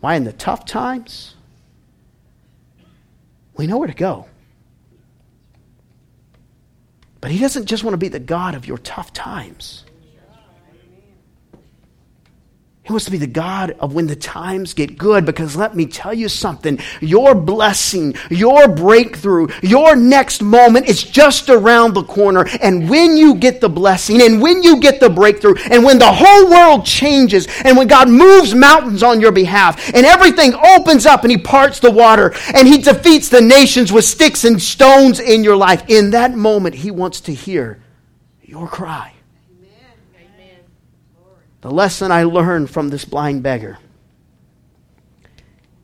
Why 0.00 0.16
in 0.16 0.24
the 0.24 0.32
tough 0.32 0.64
times? 0.64 1.34
We 3.56 3.66
know 3.66 3.78
where 3.78 3.88
to 3.88 3.94
go. 3.94 4.26
But 7.20 7.30
He 7.30 7.38
doesn't 7.38 7.66
just 7.66 7.84
want 7.84 7.92
to 7.92 7.98
be 7.98 8.08
the 8.08 8.18
God 8.18 8.54
of 8.54 8.66
your 8.66 8.78
tough 8.78 9.12
times. 9.12 9.84
He 12.84 12.92
wants 12.92 13.04
to 13.04 13.12
be 13.12 13.18
the 13.18 13.28
God 13.28 13.76
of 13.78 13.94
when 13.94 14.08
the 14.08 14.16
times 14.16 14.74
get 14.74 14.98
good 14.98 15.24
because 15.24 15.54
let 15.54 15.76
me 15.76 15.86
tell 15.86 16.12
you 16.12 16.28
something. 16.28 16.80
Your 17.00 17.32
blessing, 17.32 18.16
your 18.28 18.66
breakthrough, 18.66 19.46
your 19.62 19.94
next 19.94 20.42
moment 20.42 20.88
is 20.88 21.04
just 21.04 21.48
around 21.48 21.94
the 21.94 22.02
corner. 22.02 22.44
And 22.60 22.90
when 22.90 23.16
you 23.16 23.36
get 23.36 23.60
the 23.60 23.68
blessing 23.68 24.20
and 24.20 24.42
when 24.42 24.64
you 24.64 24.80
get 24.80 24.98
the 24.98 25.08
breakthrough 25.08 25.54
and 25.70 25.84
when 25.84 26.00
the 26.00 26.12
whole 26.12 26.50
world 26.50 26.84
changes 26.84 27.46
and 27.64 27.76
when 27.76 27.86
God 27.86 28.08
moves 28.08 28.52
mountains 28.52 29.04
on 29.04 29.20
your 29.20 29.32
behalf 29.32 29.94
and 29.94 30.04
everything 30.04 30.52
opens 30.52 31.06
up 31.06 31.22
and 31.22 31.30
He 31.30 31.38
parts 31.38 31.78
the 31.78 31.90
water 31.90 32.34
and 32.52 32.66
He 32.66 32.78
defeats 32.78 33.28
the 33.28 33.40
nations 33.40 33.92
with 33.92 34.04
sticks 34.04 34.44
and 34.44 34.60
stones 34.60 35.20
in 35.20 35.44
your 35.44 35.56
life, 35.56 35.84
in 35.86 36.10
that 36.10 36.34
moment 36.34 36.74
He 36.74 36.90
wants 36.90 37.20
to 37.22 37.32
hear 37.32 37.80
your 38.42 38.66
cry. 38.66 39.12
The 41.62 41.70
lesson 41.70 42.10
I 42.10 42.24
learned 42.24 42.70
from 42.70 42.90
this 42.90 43.04
blind 43.04 43.44
beggar 43.44 43.78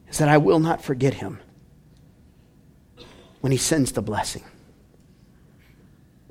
is 0.09 0.19
that 0.19 0.29
I 0.29 0.37
will 0.37 0.59
not 0.59 0.83
forget 0.83 1.15
him 1.15 1.39
when 3.41 3.53
he 3.53 3.59
sends 3.59 3.93
the 3.93 4.03
blessing. 4.03 4.43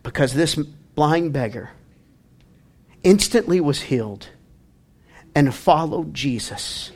Because 0.03 0.33
this 0.33 0.55
blind 0.55 1.31
beggar 1.31 1.71
instantly 3.03 3.61
was 3.61 3.83
healed 3.83 4.27
and 5.33 5.55
followed 5.55 6.13
Jesus 6.13 6.91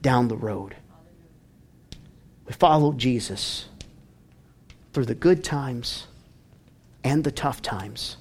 down 0.00 0.26
the 0.26 0.36
road. 0.36 0.74
We 2.46 2.52
follow 2.52 2.94
Jesus 2.94 3.66
through 4.92 5.04
the 5.04 5.14
good 5.14 5.44
times 5.44 6.08
and 7.04 7.22
the 7.22 7.30
tough 7.30 7.62
times. 7.62 8.16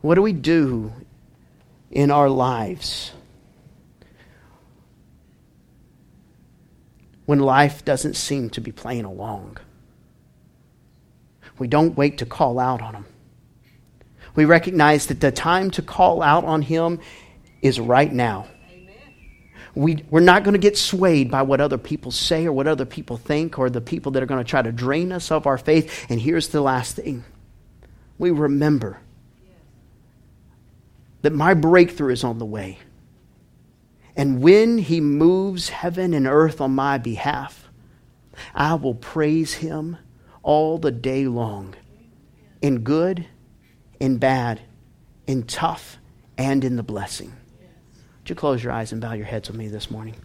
What 0.00 0.16
do 0.16 0.22
we 0.22 0.32
do 0.32 0.92
in 1.90 2.10
our 2.10 2.28
lives. 2.28 3.12
When 7.26 7.40
life 7.40 7.84
doesn't 7.84 8.14
seem 8.14 8.50
to 8.50 8.60
be 8.60 8.72
playing 8.72 9.04
along, 9.04 9.58
we 11.58 11.68
don't 11.68 11.96
wait 11.96 12.18
to 12.18 12.26
call 12.26 12.58
out 12.58 12.80
on 12.82 12.94
Him. 12.94 13.04
We 14.34 14.44
recognize 14.44 15.06
that 15.06 15.20
the 15.20 15.32
time 15.32 15.70
to 15.72 15.82
call 15.82 16.22
out 16.22 16.44
on 16.44 16.62
Him 16.62 17.00
is 17.62 17.78
right 17.78 18.12
now. 18.12 18.46
We, 19.74 20.04
we're 20.10 20.20
not 20.20 20.42
going 20.42 20.54
to 20.54 20.58
get 20.58 20.76
swayed 20.76 21.30
by 21.30 21.42
what 21.42 21.60
other 21.60 21.78
people 21.78 22.10
say 22.10 22.46
or 22.46 22.52
what 22.52 22.66
other 22.66 22.84
people 22.84 23.16
think 23.16 23.58
or 23.58 23.70
the 23.70 23.80
people 23.80 24.12
that 24.12 24.22
are 24.22 24.26
going 24.26 24.42
to 24.42 24.48
try 24.48 24.62
to 24.62 24.72
drain 24.72 25.12
us 25.12 25.30
of 25.30 25.46
our 25.46 25.58
faith. 25.58 26.06
And 26.10 26.20
here's 26.20 26.48
the 26.48 26.60
last 26.60 26.96
thing 26.96 27.24
we 28.18 28.30
remember 28.30 28.98
that 31.22 31.32
my 31.32 31.54
breakthrough 31.54 32.12
is 32.12 32.24
on 32.24 32.38
the 32.38 32.46
way. 32.46 32.78
And 34.16 34.42
when 34.42 34.78
he 34.78 35.00
moves 35.00 35.68
heaven 35.68 36.14
and 36.14 36.26
earth 36.26 36.60
on 36.60 36.72
my 36.72 36.98
behalf, 36.98 37.68
I 38.54 38.74
will 38.74 38.94
praise 38.94 39.54
him 39.54 39.96
all 40.42 40.78
the 40.78 40.90
day 40.90 41.26
long, 41.26 41.74
in 42.60 42.80
good, 42.80 43.26
in 43.98 44.18
bad, 44.18 44.60
in 45.26 45.44
tough, 45.44 45.98
and 46.36 46.64
in 46.64 46.76
the 46.76 46.82
blessing. 46.82 47.32
Would 48.20 48.30
you 48.30 48.34
close 48.34 48.64
your 48.64 48.72
eyes 48.72 48.92
and 48.92 49.00
bow 49.00 49.12
your 49.12 49.26
heads 49.26 49.48
with 49.48 49.58
me 49.58 49.68
this 49.68 49.90
morning? 49.90 50.16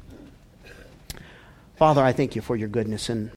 Father, 1.76 2.02
I 2.02 2.14
thank 2.14 2.36
you 2.36 2.42
for 2.42 2.56
your 2.56 2.70
goodness 2.70 3.10
and 3.10 3.32